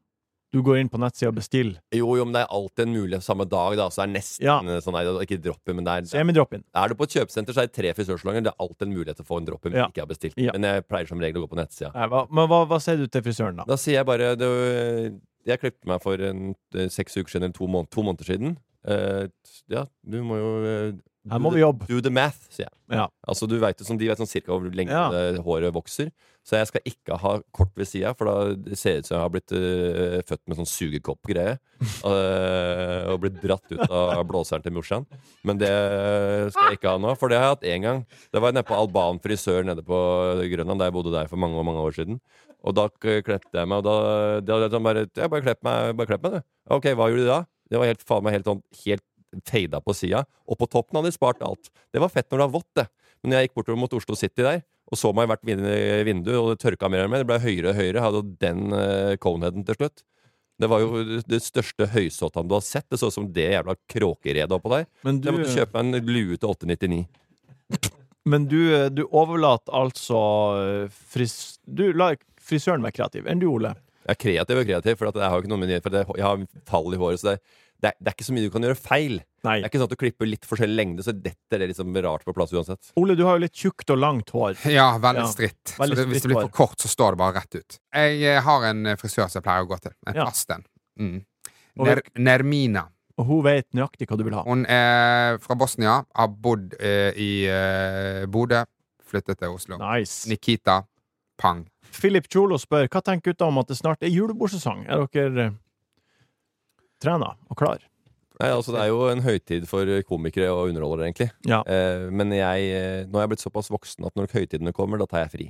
Du 0.53 0.61
går 0.63 0.77
inn 0.79 0.87
på 0.87 0.95
nettsida 0.97 1.27
og 1.27 1.35
bestiller. 1.35 1.81
Jo, 1.91 2.07
jo, 2.15 2.23
men 2.23 2.31
det 2.37 2.41
er 2.45 2.53
alltid 2.55 2.85
en 2.85 2.93
mulighet 2.95 3.21
samme 3.25 3.43
dag, 3.51 3.75
da, 3.75 3.89
så 3.91 3.99
det 3.99 4.05
er 4.07 4.13
nesten 4.15 4.45
Ja. 4.47 4.59
sånn 4.79 4.93
nei, 4.95 5.03
Ikke 5.25 5.41
drop-in, 5.43 5.75
men 5.75 5.83
det 5.83 5.91
er 5.91 6.05
Semi-drop-in. 6.07 6.63
Er 6.73 6.87
du 6.87 6.95
på 6.95 7.03
et 7.03 7.09
kjøpesenter, 7.17 7.51
så 7.53 7.63
er 7.63 7.67
det 7.67 7.73
tre 7.75 7.91
frisørsalonger. 7.93 8.43
Det 8.45 8.53
er 8.53 8.63
alltid 8.63 8.87
en 8.87 8.93
mulighet 8.95 9.17
til 9.17 9.25
å 9.25 9.27
få 9.27 9.37
en 9.41 9.45
drop-in 9.45 9.73
Ja. 9.75 9.87
ikke 9.89 9.95
jeg 9.99 10.05
har 10.07 10.13
bestilt. 10.13 10.37
Ja. 10.37 10.51
Men 10.53 10.61
jeg 10.63 10.87
pleier 10.87 11.05
som 11.07 11.19
regel 11.19 11.41
å 11.43 11.47
gå 11.47 11.49
på 11.51 11.59
nettsida. 11.59 11.91
Nei, 11.93 12.07
hva- 12.07 12.27
Men 12.31 12.47
hva, 12.47 12.65
hva 12.65 12.79
sier 12.79 12.95
du 12.97 13.07
til 13.07 13.21
frisøren, 13.21 13.57
da? 13.57 13.65
Da 13.67 13.75
sier 13.75 13.95
jeg 13.99 14.05
bare 14.05 14.35
det, 14.37 15.19
Jeg 15.47 15.61
klippet 15.63 15.87
meg 15.87 16.01
for 16.03 16.21
en, 16.27 16.55
eh, 16.75 16.89
seks 16.91 17.17
uker 17.17 17.31
siden, 17.31 17.47
eller 17.47 17.57
to, 17.57 17.67
måned, 17.71 17.91
to 17.93 18.03
måneder 18.05 18.27
siden. 18.27 18.57
Uh, 18.87 19.27
ja, 19.67 19.81
du 20.07 20.21
må 20.23 20.37
jo 20.39 20.49
uh, 20.63 20.99
Her 21.27 21.41
må 21.43 21.49
vi 21.51 21.59
jobbe. 21.59 21.87
Do 21.89 21.99
the 21.99 22.11
math, 22.13 22.45
sier 22.53 22.69
jeg. 22.69 22.75
Ja. 22.95 23.09
Altså, 23.27 23.49
du 23.51 23.57
vet, 23.59 23.81
som 23.83 23.97
De 23.99 24.07
vet 24.07 24.19
sånn 24.21 24.29
cirka 24.29 24.53
hvor 24.53 24.63
lenge 24.71 24.95
Ja. 24.95 25.09
håret 25.43 25.75
vokser. 25.75 26.11
Så 26.47 26.55
jeg 26.55 26.69
skal 26.69 26.85
ikke 26.87 27.17
ha 27.19 27.33
kort 27.51 27.73
ved 27.75 27.89
sida, 27.89 28.13
for 28.15 28.29
da 28.29 28.75
ser 28.79 29.01
det 29.01 29.03
ut 29.03 29.09
som 29.09 29.17
jeg 29.17 29.23
har 29.25 29.33
blitt 29.33 29.51
uh, 29.51 30.21
født 30.29 30.43
med 30.47 30.61
sånn 30.61 30.69
sugekopp-greie. 30.71 31.57
og 33.11 33.19
blitt 33.21 33.41
dratt 33.43 33.67
ut 33.69 33.83
av 33.91 34.23
blåseren 34.29 34.63
til 34.63 34.73
morsan. 34.77 35.03
Men 35.45 35.59
det 35.59 35.73
skal 36.55 36.71
jeg 36.71 36.79
ikke 36.79 36.95
ha 36.95 37.01
nå, 37.03 37.11
for 37.19 37.29
det 37.29 37.41
har 37.41 37.49
jeg 37.51 37.57
hatt 37.57 37.67
én 37.75 37.83
gang. 37.83 37.99
Det 38.31 38.41
var 38.41 38.55
nede 38.55 38.65
på 38.65 38.77
Alban 38.79 39.19
frisør 39.21 39.67
nede 39.67 39.83
på 39.85 39.99
Grønland, 40.55 40.79
der 40.79 40.89
jeg 40.89 40.95
bodde 40.95 41.13
der 41.13 41.27
for 41.29 41.43
mange 41.43 41.67
mange 41.67 41.83
år 41.83 41.99
siden. 41.99 42.21
Og 42.67 42.75
da 42.75 42.87
kledde 42.99 43.39
jeg 43.39 43.69
meg, 43.69 43.77
og 43.79 43.85
da, 43.87 43.97
da, 44.43 44.57
da, 44.63 44.71
da 44.71 44.81
bare, 44.83 45.05
ja, 45.15 45.29
bare 45.31 45.45
klepp 45.45 45.61
meg, 45.65 45.93
bare 45.99 46.09
klepp 46.09 46.25
meg, 46.25 46.39
du. 46.39 46.47
Ok, 46.75 46.89
hva 46.91 47.07
gjorde 47.11 47.23
du 47.23 47.29
da? 47.31 47.43
Det 47.67 47.79
var 47.79 47.89
helt, 47.91 48.03
faen 48.07 48.25
meg 48.25 48.37
helt 48.37 48.49
sånn 48.49 48.63
Helt 48.83 49.05
fada 49.45 49.81
på 49.83 49.93
sida. 49.95 50.23
Og 50.47 50.57
på 50.59 50.67
toppen 50.71 50.97
hadde 50.97 51.11
de 51.11 51.15
spart 51.17 51.43
alt. 51.45 51.69
Det 51.93 52.01
var 52.01 52.11
fett 52.11 52.29
når 52.31 52.39
det 52.39 52.45
var 52.45 52.53
vått, 52.55 52.69
det. 52.79 52.85
Men 53.21 53.31
når 53.31 53.39
jeg 53.39 53.47
gikk 53.47 53.57
bortover 53.59 53.79
mot 53.81 53.95
Oslo 53.97 54.15
City 54.17 54.45
der, 54.45 54.61
og 54.87 54.99
så 54.99 55.11
meg 55.15 55.27
i 55.27 55.31
hvert 55.33 55.47
vindu, 56.07 56.31
og 56.39 56.53
det 56.53 56.61
tørka 56.63 56.89
mer 56.91 57.05
og 57.05 57.11
mer, 57.11 57.23
det 57.23 57.27
ble 57.27 57.41
høyere 57.43 57.73
og 57.73 57.79
høyere, 57.79 58.03
hadde 58.05 58.21
jo 58.21 58.27
den 58.43 58.61
uh, 58.71 59.17
coneheaden 59.19 59.67
til 59.67 59.79
slutt. 59.81 60.05
Det 60.57 60.69
var 60.71 60.81
jo 60.81 61.03
det 61.27 61.41
største 61.43 61.89
høysåttaen 61.91 62.47
du 62.49 62.55
har 62.55 62.63
sett. 62.65 62.87
Det 62.89 62.97
så 62.97 63.11
ut 63.11 63.17
som 63.17 63.27
det 63.33 63.49
jævla 63.51 63.75
kråkeredet 63.91 64.55
oppå 64.55 64.71
der. 64.73 64.87
Men 65.05 65.19
du, 65.21 65.27
Jeg 65.27 65.35
måtte 65.35 65.53
kjøpe 65.53 65.83
meg 65.83 65.99
en 65.99 66.09
lue 66.15 66.39
til 66.39 66.53
899. 66.55 67.91
men 68.31 68.47
du, 68.49 68.61
du 68.95 69.03
overlater 69.05 69.75
altså 69.75 70.21
frist... 71.11 71.59
Du 71.67 71.91
lar 71.93 72.17
frisøren 72.47 72.83
være 72.85 72.97
kreativ. 73.01 73.27
Enn 73.29 73.43
du, 73.43 73.49
Ole? 73.51 73.75
Jeg 74.07 74.15
er 74.15 74.19
kreativ 74.23 74.59
og 74.61 74.67
kreativ, 74.69 74.97
for 74.99 75.09
jeg 75.11 75.23
har 75.27 75.35
jo 75.35 75.43
ikke 75.43 75.51
noe 75.51 75.61
med 75.63 75.73
for 75.83 75.95
jeg 75.99 76.23
har 76.25 76.43
fall 76.69 76.93
i 76.95 76.99
håret. 77.01 77.19
Så 77.19 77.33
det, 77.33 77.41
det, 77.83 77.89
er, 77.91 77.95
det 77.99 78.09
er 78.11 78.15
ikke 78.15 78.27
så 78.29 78.35
mye 78.37 78.45
du 78.47 78.53
kan 78.53 78.63
gjøre 78.67 78.79
feil. 78.79 79.17
Nei. 79.45 79.57
Det 79.59 79.65
er 79.67 79.69
ikke 79.69 79.81
sånn 79.81 79.89
at 79.89 79.95
du 79.95 79.99
klipper 80.01 80.29
litt 80.31 80.47
forskjellig 80.47 80.77
lengde, 80.79 81.03
så 81.05 81.13
detter 81.13 81.61
det 81.61 81.67
liksom 81.73 81.95
rart 82.05 82.23
på 82.27 82.33
plass 82.35 82.53
uansett. 82.55 82.91
Ole, 82.99 83.17
du 83.19 83.25
har 83.27 83.37
jo 83.37 83.43
litt 83.45 83.55
tjukt 83.59 83.91
og 83.93 83.99
langt 84.01 84.31
hår. 84.33 84.55
Ja, 84.71 84.87
veldig 85.03 85.25
Ja, 85.25 85.31
stritt. 85.31 85.75
veldig 85.77 85.97
så 85.97 86.01
det, 86.03 86.07
hvis 86.13 86.25
det 86.25 86.31
blir 86.31 86.41
for 86.47 86.55
kort, 86.63 86.79
så 86.81 86.91
står 86.91 87.15
det 87.17 87.21
bare 87.21 87.35
rett 87.41 87.59
ut. 87.59 87.79
Jeg 87.99 88.23
eh, 88.31 88.41
har 88.47 88.67
en 88.71 88.85
eh, 88.93 88.97
frisør 88.99 89.27
som 89.27 89.41
jeg 89.41 89.47
pleier 89.49 89.67
å 89.67 89.71
gå 89.73 89.79
til. 89.83 89.95
En 90.07 90.21
Ja. 90.21 90.27
Asten. 90.31 90.63
Mm. 90.97 91.17
Ner 91.83 92.01
Nermina. 92.17 92.87
Og 93.17 93.25
hun 93.25 93.43
vet 93.45 93.65
nøyaktig 93.73 94.07
hva 94.09 94.17
du 94.17 94.23
vil 94.27 94.35
ha. 94.37 94.43
Hun 94.45 94.63
er 94.69 95.37
fra 95.41 95.55
Bosnia, 95.57 95.99
har 96.15 96.27
bodd 96.29 96.75
eh, 96.79 97.11
i 97.17 97.31
eh, 97.49 98.25
Bodø, 98.29 98.63
flyttet 99.07 99.39
til 99.41 99.53
Oslo. 99.55 99.77
Nice. 99.81 100.29
Nikita 100.29 100.83
Pang. 101.37 101.65
Philip 101.97 102.27
Cholo 102.31 102.57
spør 102.61 102.87
hva 102.93 103.01
tenker 103.01 103.31
gutta 103.33 103.47
om 103.49 103.57
at 103.61 103.67
det 103.71 103.77
snart 103.79 104.03
er 104.05 104.13
julebordsesong. 104.13 104.85
Er 104.87 105.05
dere 105.13 105.47
uh, 105.51 105.55
trena 107.03 107.33
og 107.49 107.57
klar? 107.59 107.81
Nei, 108.37 108.51
altså 108.53 108.75
Det 108.75 108.81
er 108.83 108.91
jo 108.91 108.99
en 109.09 109.23
høytid 109.25 109.63
for 109.65 109.89
komikere 110.05 110.51
og 110.53 110.69
underholdere, 110.69 111.07
egentlig. 111.07 111.31
Ja. 111.49 111.63
Eh, 111.65 112.03
men 112.13 112.29
jeg, 112.37 112.67
eh, 112.69 112.99
nå 113.09 113.17
er 113.17 113.23
jeg 113.25 113.31
blitt 113.31 113.41
såpass 113.41 113.71
voksen 113.73 114.05
at 114.05 114.13
når 114.19 114.29
høytidene 114.29 114.73
kommer, 114.77 115.01
da 115.01 115.07
tar 115.09 115.23
jeg 115.23 115.31
fri. 115.31 115.47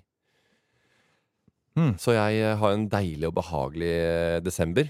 Mm. 1.76 1.98
Så 2.00 2.16
jeg 2.16 2.39
eh, 2.41 2.56
har 2.62 2.74
en 2.78 2.88
deilig 2.89 3.28
og 3.28 3.36
behagelig 3.41 3.91
eh, 3.91 4.38
desember. 4.45 4.88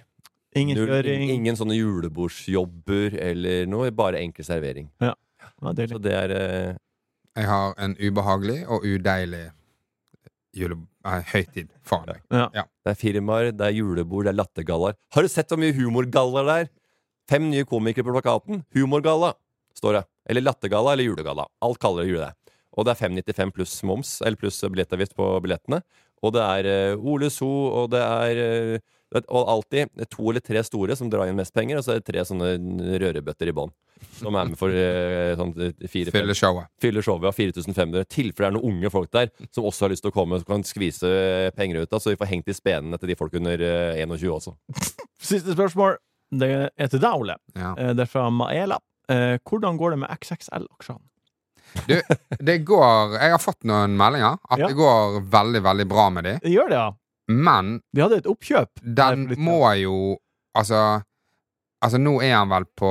Ingen 0.57 0.77
Null- 0.77 0.93
kjøring. 0.93 1.25
ingen 1.33 1.57
sånne 1.57 1.75
julebordsjobber 1.75 3.17
eller 3.31 3.65
noe. 3.69 3.89
Bare 3.91 4.21
enkel 4.21 4.45
servering. 4.45 4.91
Ja, 5.01 5.15
Så 5.59 5.97
det 5.99 6.13
er 6.13 6.35
eh, 6.37 6.75
Jeg 7.35 7.45
har 7.49 7.73
en 7.81 7.97
ubehagelig 7.97 8.61
og 8.67 8.85
udeilig 8.85 9.47
jule, 10.55 10.77
Nei, 11.07 11.19
høytid 11.31 11.71
Faen 11.87 12.07
meg. 12.09 12.23
Ja. 12.31 12.65
Det 12.83 12.93
er 12.93 12.99
firmaer, 12.99 13.51
det 13.55 13.67
er 13.69 13.75
julebord, 13.75 14.27
det 14.27 14.33
er 14.33 14.39
lattergallaer. 14.39 14.97
Har 15.15 15.23
du 15.25 15.31
sett 15.31 15.51
så 15.51 15.59
mye 15.59 15.75
humorgallaer 15.75 16.47
der? 16.51 16.69
Fem 17.27 17.49
nye 17.51 17.67
komikere 17.67 18.07
på 18.07 18.15
plakaten. 18.15 18.63
Humorgalla, 18.75 19.33
står 19.75 19.99
det. 19.99 20.03
Eller 20.31 20.45
lattergalla 20.45 20.93
eller 20.95 21.09
julegalla. 21.09 21.47
Alt 21.63 21.79
kaller 21.83 22.03
det 22.05 22.13
jule. 22.13 22.29
Og 22.77 22.85
det 22.85 22.93
er 22.93 23.01
595 23.01 23.53
pluss 23.55 23.77
moms, 23.87 24.11
eller 24.21 24.39
pluss 24.39 24.59
billettavgift 24.63 25.15
på 25.17 25.29
billettene. 25.43 25.81
Og 26.25 26.33
det 26.35 26.43
er 26.43 26.69
uh, 26.95 27.07
Ole 27.11 27.29
So, 27.33 27.47
og 27.47 27.91
det 27.93 28.01
er 28.03 28.41
uh, 28.77 28.85
Og 29.15 29.47
alltid 29.47 29.89
to 30.11 30.29
eller 30.29 30.43
tre 30.43 30.59
store 30.67 30.95
som 30.99 31.07
drar 31.09 31.29
inn 31.29 31.37
mest 31.39 31.53
penger, 31.55 31.77
og 31.79 31.83
så 31.85 31.93
er 31.95 32.01
det 32.01 32.07
tre 32.09 32.23
sånne 32.27 32.49
rørebøtter 32.99 33.47
i 33.47 33.53
bånn. 33.55 33.71
Som 34.19 34.35
er 34.37 34.45
med 34.51 34.57
for 34.59 34.69
eh, 34.69 35.31
sånn 35.39 35.53
fire 35.89 36.11
Fylle 36.13 36.35
showet. 36.37 36.67
fyller 36.83 37.01
showet 37.05 37.29
av 37.31 37.33
4500. 37.37 38.03
Tilfelle 38.11 38.51
det 38.51 38.51
er 38.51 38.57
noen 38.59 38.75
unge 38.77 38.91
folk 38.93 39.09
der 39.15 39.31
som 39.49 39.63
også 39.65 39.85
har 39.87 39.93
lyst 39.95 40.03
til 40.05 40.11
å 40.11 40.17
komme 40.17 40.37
og 40.37 40.45
kan 40.45 40.61
skvise 40.67 41.07
penger 41.55 41.81
ut 41.85 41.93
av, 41.95 42.03
så 42.03 42.11
vi 42.11 42.19
får 42.19 42.29
hengt 42.33 42.51
i 42.51 42.57
spenene 42.57 42.99
til 42.99 43.07
de 43.13 43.15
folk 43.17 43.33
under 43.39 43.63
eh, 43.63 44.03
21 44.03 44.27
også. 44.35 44.53
Siste 45.31 45.55
spørsmål. 45.55 45.97
Det 46.29 46.51
er 46.75 46.91
til 46.91 46.99
deg, 46.99 47.13
Ole. 47.23 47.37
Ja. 47.55 47.71
Eh, 47.79 47.93
Det 47.95 48.03
er 48.03 48.11
fra 48.11 48.27
Maela. 48.29 48.77
Eh, 49.09 49.37
Hvordan 49.47 49.79
går 49.79 49.95
det 49.95 50.01
med 50.03 50.11
XXL-aksjene? 50.19 50.99
Du, 51.87 51.93
det 52.47 52.61
går 52.65 53.17
Jeg 53.19 53.31
har 53.33 53.41
fått 53.43 53.65
noen 53.67 53.95
meldinger 53.99 54.37
at 54.49 54.59
Ja. 54.59 54.67
det 54.67 54.75
går 54.77 55.17
veldig, 55.31 55.61
veldig 55.63 55.85
bra 55.87 56.09
med 56.11 56.23
de. 56.27 56.37
Det 56.43 56.51
gjør 56.53 56.69
det, 56.71 56.77
ja. 56.79 56.91
Men 57.27 57.81
Vi 57.93 58.01
hadde 58.01 58.17
et 58.21 58.27
oppkjøp. 58.29 58.79
den 58.83 59.27
må 59.37 59.59
jo 59.81 60.17
Altså 60.55 61.01
Altså, 61.77 61.99
nå 62.01 62.15
er 62.25 62.31
han 62.33 62.49
vel 62.49 62.65
på 62.73 62.87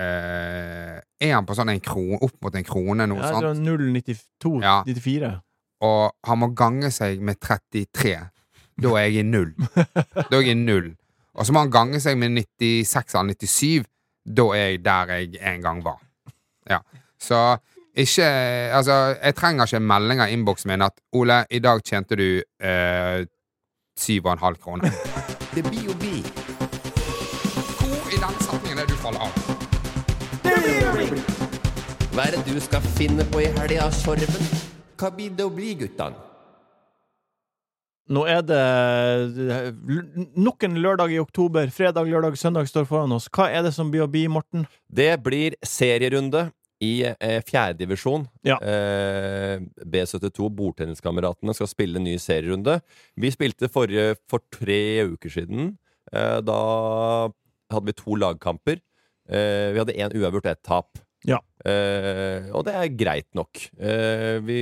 eh, 0.00 0.96
Er 1.22 1.34
han 1.36 1.46
på 1.46 1.54
sånn 1.54 1.70
en 1.70 1.82
kron, 1.84 2.16
opp 2.18 2.34
mot 2.42 2.54
en 2.58 2.66
krone 2.66 3.06
nå, 3.06 3.18
ja, 3.20 3.28
sant? 3.30 3.44
det 3.44 3.52
var 3.52 3.60
0,92. 3.78 4.62
Ja. 4.64 4.80
94. 4.86 5.30
Og 5.86 6.02
han 6.26 6.40
må 6.40 6.48
gange 6.56 6.90
seg 6.90 7.22
med 7.24 7.38
33. 7.40 8.16
Da 8.82 8.92
er 8.98 9.06
jeg 9.06 9.22
i 9.22 9.26
null. 9.28 9.52
Da 10.30 10.36
er 10.36 10.42
jeg 10.42 10.56
i 10.56 10.58
null. 10.58 10.90
Og 11.36 11.46
så 11.46 11.54
må 11.54 11.62
han 11.62 11.72
gange 11.72 12.00
seg 12.02 12.18
med 12.20 12.34
96 12.40 13.14
eller 13.20 13.38
97. 13.38 13.86
Da 14.26 14.48
er 14.56 14.64
jeg 14.74 14.82
der 14.84 15.12
jeg 15.14 15.40
en 15.54 15.62
gang 15.64 15.82
var. 15.84 16.00
Ja. 16.68 16.80
Så 17.22 17.38
ikke 17.96 18.26
Altså, 18.76 18.92
jeg 19.22 19.34
trenger 19.34 19.64
ikke 19.64 19.80
en 19.80 19.88
melding 19.88 20.20
av 20.20 20.32
innboksen 20.32 20.70
min 20.70 20.84
at 20.84 21.00
Ole, 21.16 21.44
i 21.50 21.60
dag 21.64 21.80
tjente 21.84 22.16
du 22.18 22.28
eh, 22.60 23.24
7,5 23.96 24.58
kroner. 24.60 24.92
Det 25.56 25.64
blir 25.64 25.86
jo 25.88 25.94
bi. 25.96 26.20
Hvor 27.80 28.12
i 28.12 28.18
den 28.20 28.36
setningen 28.44 28.78
er 28.78 28.84
det 28.84 28.92
du 28.92 29.00
faller 29.00 29.24
av? 29.24 29.32
Hva 32.12 32.26
er 32.26 32.36
det 32.36 32.42
du 32.44 32.60
skal 32.60 32.84
finne 32.98 33.24
på 33.32 33.40
i 33.40 33.48
helga, 33.56 33.88
Sorven? 33.92 34.52
Hva 35.00 35.10
blir 35.16 35.32
det 35.36 35.44
å 35.44 35.52
bli, 35.52 35.72
guttene? 35.80 36.20
Nå 38.06 38.22
er 38.30 38.44
det 38.46 38.60
nok 40.38 40.62
en 40.68 40.76
lørdag 40.78 41.10
i 41.16 41.18
oktober. 41.18 41.72
Fredag, 41.74 42.06
lørdag, 42.06 42.36
søndag 42.38 42.68
står 42.70 42.84
foran 42.86 43.16
oss. 43.16 43.26
Hva 43.32 43.48
er 43.50 43.64
det 43.66 43.72
som 43.74 43.88
blir 43.90 44.04
å 44.04 44.10
bli, 44.10 44.28
Morten? 44.30 44.68
Det 44.86 45.10
blir 45.24 45.56
serierunde 45.66 46.46
i 46.84 46.92
eh, 47.08 47.40
fjerdedivisjon. 47.46 48.26
Ja. 48.46 48.58
Eh, 48.60 49.62
B72, 49.84 50.50
Bordtenniskameratene, 50.58 51.54
skal 51.56 51.70
spille 51.70 52.00
en 52.00 52.06
ny 52.08 52.16
serierunde. 52.20 52.78
Vi 53.16 53.32
spilte 53.32 53.70
forrige, 53.72 54.18
for 54.28 54.44
tre 54.52 55.06
uker 55.14 55.32
siden. 55.32 55.74
Eh, 56.12 56.38
da 56.44 56.60
hadde 57.72 57.88
vi 57.88 57.96
to 57.96 58.18
lagkamper. 58.20 58.80
Eh, 59.26 59.72
vi 59.72 59.80
hadde 59.82 59.96
én 59.96 60.14
uavgjort, 60.20 60.52
ett 60.52 60.62
tap. 60.66 61.00
Ja. 61.26 61.40
Eh, 61.66 62.52
og 62.54 62.66
det 62.68 62.76
er 62.76 62.94
greit 62.94 63.28
nok. 63.34 63.68
Eh, 63.80 64.38
vi, 64.46 64.60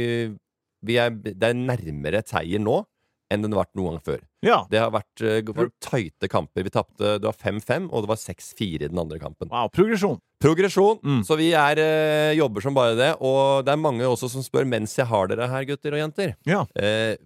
vi 0.86 0.98
er, 1.00 1.12
det 1.12 1.50
er 1.50 1.58
nærmere 1.58 2.22
et 2.22 2.30
seier 2.30 2.62
nå 2.62 2.84
enn 3.32 3.42
den 3.44 3.54
har 3.54 3.64
vært 3.64 3.78
noen 3.78 3.96
gang 3.96 4.04
før. 4.04 4.22
Ja. 4.44 4.58
Det 4.70 4.80
har 4.80 4.92
vært, 4.94 5.22
eh, 5.24 5.40
vært 5.48 5.74
tighte 5.82 6.28
kamper. 6.30 6.64
Vi 6.66 6.72
tapte, 6.72 7.16
5-5, 7.40 7.88
og 7.90 8.04
det 8.04 8.10
var 8.12 8.20
6-4 8.20 8.84
i 8.84 8.90
den 8.92 9.00
andre 9.00 9.18
kampen. 9.18 9.50
Wow, 9.50 9.70
progresjon. 9.74 10.20
Progresjon. 10.44 11.00
Mm. 11.00 11.24
Så 11.24 11.40
vi 11.40 11.56
er, 11.56 11.80
eh, 11.80 12.36
jobber 12.36 12.60
som 12.60 12.76
bare 12.76 12.92
det. 12.98 13.14
Og 13.24 13.64
det 13.64 13.72
er 13.72 13.80
mange 13.80 14.04
også 14.04 14.28
som 14.28 14.44
spør 14.44 14.68
mens 14.68 14.92
jeg 14.98 15.06
har 15.08 15.24
dere 15.30 15.48
her, 15.48 15.64
gutter 15.64 15.96
og 15.96 16.00
jenter. 16.02 16.36
Ja. 16.44 16.68
Eh, 16.76 17.16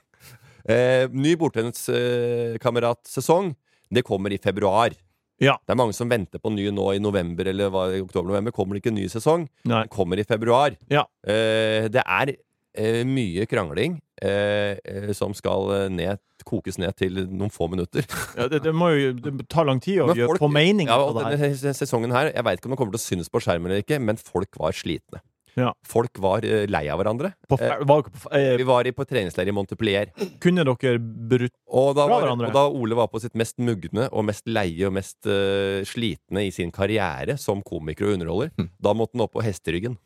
eh, 0.72 1.04
ny 1.12 1.36
bordtenniskamarat-sesong. 1.36 3.52
Det 3.92 4.00
kommer 4.08 4.32
i 4.32 4.40
februar. 4.40 4.96
Ja. 5.42 5.58
Det 5.58 5.72
er 5.74 5.80
mange 5.80 5.92
som 5.96 6.08
venter 6.08 6.38
på 6.40 6.50
ny 6.54 6.70
nå 6.72 6.94
i 6.94 7.02
november 7.02 7.44
eller 7.50 7.68
hva, 7.72 7.92
i 7.92 8.00
oktober-november. 8.00 8.52
Kommer 8.56 8.74
det 8.74 8.80
ikke 8.84 8.94
en 8.94 9.00
ny 9.02 9.08
sesong? 9.10 9.48
Nei. 9.66 9.82
Den 9.84 9.92
kommer 9.92 10.16
i 10.16 10.24
februar. 10.24 10.70
Ja. 10.92 11.04
Eh, 11.26 11.88
det 11.92 12.02
er 12.06 12.28
eh, 12.32 13.04
mye 13.04 13.46
krangling 13.50 14.00
eh, 14.22 14.78
eh, 14.84 15.10
som 15.18 15.34
skal 15.34 15.68
eh, 15.76 15.88
ned, 15.92 16.22
kokes 16.48 16.78
ned 16.78 16.94
til 16.98 17.20
noen 17.28 17.50
få 17.54 17.68
minutter. 17.72 18.06
Ja, 18.38 18.46
det, 18.48 18.62
det 18.64 18.72
må 18.74 18.88
jo 18.94 19.12
det 19.18 19.34
ta 19.52 19.66
lang 19.66 19.82
tid 19.82 20.00
å 20.02 20.08
Men 20.12 20.16
gjøre 20.22 20.32
folk- 20.36 20.44
få 20.46 20.52
mening 20.52 20.88
Ja, 20.88 20.96
av 21.00 21.10
og 21.10 21.18
det 21.20 21.26
her. 21.26 21.42
denne 21.52 21.74
sesongen 21.76 22.14
her 22.14 22.30
Jeg 22.32 22.44
vet 22.46 22.58
ikke 22.62 22.70
om 22.70 22.74
det 22.76 22.80
kommer 22.80 22.96
til 22.96 23.02
å 23.02 23.08
synes 23.10 23.28
på 23.32 23.42
skjermen 23.44 23.70
eller 23.70 23.84
ikke, 23.84 24.00
men 24.02 24.16
folk 24.22 24.56
var 24.62 24.72
slitne. 24.78 25.20
Ja. 25.52 25.68
Folk 25.84 26.16
var 26.24 26.40
uh, 26.48 26.62
lei 26.64 26.86
av 26.88 26.96
hverandre. 27.02 27.34
På, 27.44 27.58
fer- 27.60 27.82
var, 27.84 28.06
på, 28.08 28.30
eh, 28.32 28.54
vi 28.56 28.64
var 28.64 28.88
i, 28.88 28.92
på 28.96 29.04
treningsleir 29.04 29.50
i 29.50 29.52
Montepellier. 29.52 30.08
kunne 30.40 30.64
dere 30.64 30.94
brutt 30.96 31.52
Fra 31.68 31.92
var, 32.08 32.22
hverandre. 32.22 32.48
og 32.48 32.56
da 32.56 32.62
Ole 32.72 32.96
var 32.96 33.10
på 33.12 33.20
sitt 33.20 33.36
mest 33.36 33.58
mugne 33.60 34.06
og 34.08 34.24
mest 34.30 34.48
leie 34.48 34.88
og 34.88 34.94
mest 34.96 35.28
uh, 35.28 35.84
slitne 35.84 36.46
i 36.48 36.54
sin 36.56 36.72
karriere 36.72 37.36
som 37.36 37.60
komiker 37.68 38.08
og 38.08 38.14
underholder, 38.16 38.54
Hm. 38.56 38.70
da 38.80 38.94
måtte 38.96 39.12
han 39.18 39.26
opp 39.26 39.34
på 39.36 39.44
hesteryggen. 39.44 39.98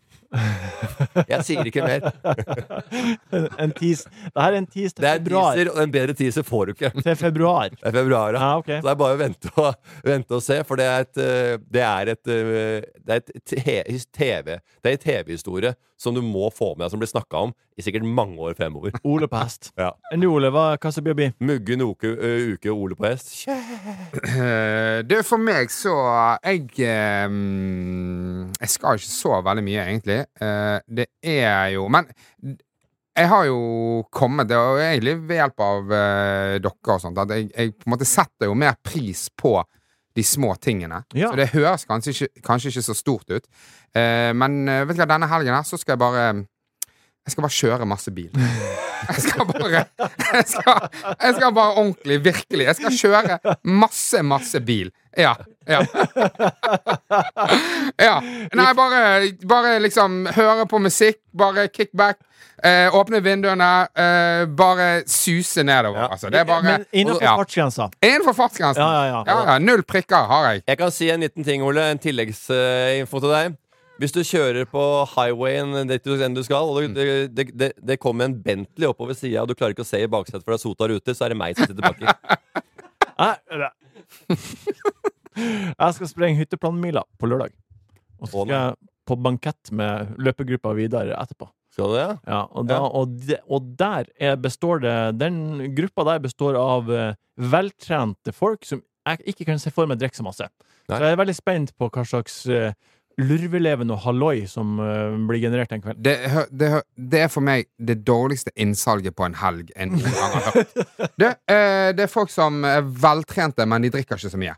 Jeg 1.28 1.44
sier 1.46 1.68
ikke 1.68 1.84
mer. 1.84 2.06
en, 3.62 3.72
Det 3.72 3.92
her 4.36 4.52
er 4.52 4.58
en 4.58 4.66
tease 4.66 4.94
til 4.96 5.04
februar. 5.06 5.06
Det 5.06 5.06
er 5.06 5.16
en 5.16 5.26
teaser, 5.26 5.70
og 5.72 5.82
en 5.82 5.94
bedre 5.94 6.16
teaser 6.18 6.46
får 6.46 6.64
du 6.66 6.74
ikke. 6.76 6.90
Til 7.02 7.16
februar. 7.16 7.68
Det 7.68 7.82
er 7.82 7.96
februar, 7.98 8.36
ja. 8.36 8.42
Ah, 8.42 8.58
okay. 8.58 8.80
Så 8.80 8.88
det 8.88 8.94
er 8.94 9.00
bare 9.02 9.16
å 9.16 9.20
vente 9.20 9.52
og, 9.56 9.74
vente 10.04 10.38
og 10.38 10.44
se, 10.44 10.60
for 10.68 10.80
det 10.80 10.86
er 10.90 11.06
et 11.06 11.22
eh, 11.22 11.56
Det 11.76 11.82
er 11.82 12.12
et, 12.14 12.32
eh, 12.32 12.88
det 13.06 13.18
er 13.18 13.22
et 13.22 14.06
TV 14.12 14.58
Det 14.84 14.92
er 14.92 15.02
TV-historie 15.02 15.74
som 15.96 16.14
du 16.16 16.20
må 16.20 16.50
få 16.52 16.74
med 16.74 16.84
deg, 16.84 16.90
som 16.92 17.00
blir 17.00 17.08
snakka 17.08 17.40
om 17.46 17.54
i 17.76 17.84
sikkert 17.84 18.04
mange 18.04 18.36
år 18.44 18.56
fremover. 18.58 18.92
Ole 19.08 19.28
på 19.32 19.40
hest. 19.40 19.70
Ja. 19.80 19.90
Nå, 20.16 20.28
Ole? 20.36 20.50
Hva, 20.52 20.64
hva 20.80 20.92
som 20.92 21.04
blir 21.06 21.16
å 21.16 21.18
bli? 21.18 21.28
Muggen 21.40 21.84
uke, 21.86 22.12
uke 22.52 22.72
Ole 22.72 22.96
på 22.98 23.08
hest. 23.08 23.32
Kjæ. 23.42 23.56
Eh, 23.56 25.00
Det 25.08 25.18
er 25.18 25.24
for 25.26 25.40
meg 25.42 25.70
så 25.72 25.92
Jeg 26.44 26.68
eh, 26.84 27.34
Jeg 28.60 28.72
skal 28.72 29.00
ikke 29.00 29.12
så 29.12 29.40
veldig 29.44 29.64
mye, 29.66 29.84
egentlig. 29.88 30.20
Eh, 30.40 30.78
Det 30.86 31.08
er 31.22 31.74
jo 31.76 31.88
Men 31.92 32.08
jeg 33.16 33.28
har 33.32 33.46
jo 33.48 33.60
kommet 34.12 34.48
Det 34.50 34.56
er 34.56 34.66
jo 34.68 34.80
egentlig 34.84 35.14
ved 35.30 35.38
hjelp 35.40 35.62
av 35.64 35.86
dere 35.88 36.72
og 36.96 37.00
sånt 37.00 37.16
at 37.22 37.30
jeg, 37.32 37.46
jeg 37.54 37.72
på 37.78 37.88
en 37.88 37.94
måte 37.94 38.08
setter 38.08 38.50
jo 38.50 38.56
mer 38.58 38.76
pris 38.84 39.22
på 39.40 39.54
de 40.16 40.24
små 40.24 40.54
tingene. 40.62 41.02
Ja. 41.14 41.30
Så 41.30 41.38
det 41.38 41.50
høres 41.52 41.86
kanskje 41.88 42.14
ikke, 42.14 42.44
kanskje 42.46 42.72
ikke 42.72 42.86
så 42.88 42.96
stort 42.96 43.30
ut. 43.30 43.48
Eh, 43.96 44.32
men 44.36 44.62
eh, 44.68 44.84
vet 44.88 44.96
du 44.96 45.02
hva, 45.02 45.10
denne 45.12 45.28
helgen 45.30 45.56
her 45.56 45.66
så 45.68 45.78
skal 45.80 45.96
jeg 45.96 46.04
bare 46.04 46.28
Jeg 47.26 47.34
skal 47.34 47.42
bare 47.42 47.56
kjøre 47.56 47.86
masse 47.90 48.12
bil. 48.14 48.30
Jeg 49.06 49.22
skal 49.24 49.46
bare 49.48 49.80
Jeg 50.32 50.44
skal, 50.46 50.86
jeg 51.22 51.34
skal 51.34 51.54
bare 51.54 51.72
ordentlig, 51.74 52.20
virkelig. 52.24 52.64
Jeg 52.68 52.76
skal 52.78 52.94
kjøre 53.00 53.38
masse, 53.66 54.22
masse 54.22 54.60
bil. 54.62 54.92
Ja. 55.16 55.34
Ja. 55.66 55.80
ja. 58.06 58.14
Nei, 58.54 58.68
bare, 58.78 59.02
bare 59.48 59.78
liksom 59.82 60.26
høre 60.36 60.68
på 60.70 60.78
musikk, 60.78 61.18
bare 61.34 61.66
kickback. 61.68 62.20
Eh, 62.62 62.94
åpne 62.94 63.20
vinduene, 63.20 63.88
eh, 63.98 64.46
bare 64.46 65.02
suse 65.06 65.64
nedover. 65.66 66.00
Ja. 66.00 66.08
Altså, 66.14 66.30
det 66.30 66.40
er 66.40 66.48
bare 66.48 66.62
Men 66.62 66.86
innenfor 66.92 67.24
ja. 67.24 67.34
fartsgrensa. 67.36 67.90
Innenfor 68.00 68.32
fartsgrensen. 68.38 68.82
Ja, 68.82 68.92
ja, 68.94 69.06
ja. 69.10 69.22
Ja, 69.26 69.52
ja, 69.52 69.58
Null 69.58 69.82
prikker 69.82 70.30
har 70.30 70.52
jeg. 70.52 70.62
Jeg 70.68 70.78
kan 70.78 70.94
si 70.94 71.10
en 71.10 71.26
liten 71.26 71.44
ting, 71.44 71.62
Ole. 71.66 71.90
En 71.90 71.98
tilleggsinfo 72.00 73.20
til 73.20 73.32
deg. 73.34 73.56
Hvis 73.96 74.12
du 74.12 74.20
kjører 74.20 74.66
på 74.68 74.82
highwayen 75.14 75.88
dit 75.88 76.04
du, 76.04 76.42
skal, 76.44 76.68
og 76.68 76.96
det, 76.96 77.06
det, 77.32 77.46
det, 77.56 77.70
det 77.80 77.96
kommer 78.00 78.28
en 78.28 78.36
Bentley 78.44 78.88
oppover 78.90 79.16
sida, 79.16 79.40
og 79.42 79.48
du 79.48 79.54
klarer 79.56 79.72
ikke 79.72 79.86
å 79.86 79.88
se 79.88 80.02
i 80.04 80.10
baksetet 80.10 80.44
for 80.44 80.52
det 80.52 80.58
er 80.58 80.64
sota 80.66 80.88
ruter, 80.92 81.16
så 81.16 81.24
er 81.24 81.32
det 81.32 81.38
meg 81.40 81.56
som 81.56 81.70
sitter 81.70 81.84
baki. 81.86 82.04
Jeg, 85.36 85.94
skal 85.96 86.08
sprenge 86.08 86.40
hytteplanmila 86.40 87.02
på 87.20 87.28
lørdag. 87.28 87.52
Og 88.20 88.28
så 88.28 88.44
skal 88.44 88.52
jeg 88.54 88.76
på 89.06 89.16
bankett 89.20 89.70
med 89.76 90.14
løpegruppa 90.16 90.72
Vidar 90.76 91.10
etterpå. 91.12 91.48
Skal 91.76 91.92
du 91.92 91.96
det? 91.98 92.06
Ja, 92.24 92.40
og, 92.48 92.64
da, 92.70 92.78
og, 92.88 93.16
de, 93.20 93.36
og 93.52 93.66
der 93.76 94.08
er, 94.16 94.38
består 94.40 94.80
det 94.80 94.94
Den 95.20 95.36
gruppa 95.76 96.06
der 96.08 96.22
består 96.24 96.56
av 96.56 96.88
eh, 96.88 97.18
veltrente 97.36 98.32
folk 98.32 98.64
som 98.64 98.80
jeg 99.06 99.34
ikke 99.34 99.46
kan 99.52 99.60
se 99.62 99.70
for 99.70 99.86
meg 99.86 100.00
drikker 100.00 100.18
så 100.18 100.24
masse. 100.26 100.48
Nei. 100.88 100.96
Så 100.96 101.02
jeg 101.04 101.14
er 101.14 101.20
veldig 101.20 101.36
spent 101.36 101.74
på 101.78 101.88
hva 101.92 102.02
slags 102.08 102.40
uh, 102.50 102.72
lurveleven 103.16 103.90
og 103.94 104.02
halloi 104.04 104.46
som 104.50 104.76
uh, 104.80 105.14
blir 105.28 105.40
generert 105.46 105.72
en 105.72 105.82
kveld. 105.84 106.00
Det, 106.04 106.16
det, 106.50 106.70
det 106.96 107.22
er 107.24 107.30
for 107.32 107.44
meg 107.44 107.68
det 107.78 107.98
dårligste 108.06 108.52
innsalget 108.60 109.16
på 109.16 109.24
en 109.26 109.38
helg 109.40 109.70
en 109.76 109.96
gang 109.96 110.34
har 110.34 110.50
hørt. 110.50 110.74
Det, 111.16 111.30
uh, 111.48 111.88
det 111.96 112.04
er 112.04 112.12
folk 112.12 112.32
som 112.32 112.64
er 112.68 112.84
veltrente, 112.84 113.64
men 113.68 113.86
de 113.86 113.92
drikker 113.94 114.20
ikke 114.20 114.32
så 114.34 114.40
mye. 114.40 114.56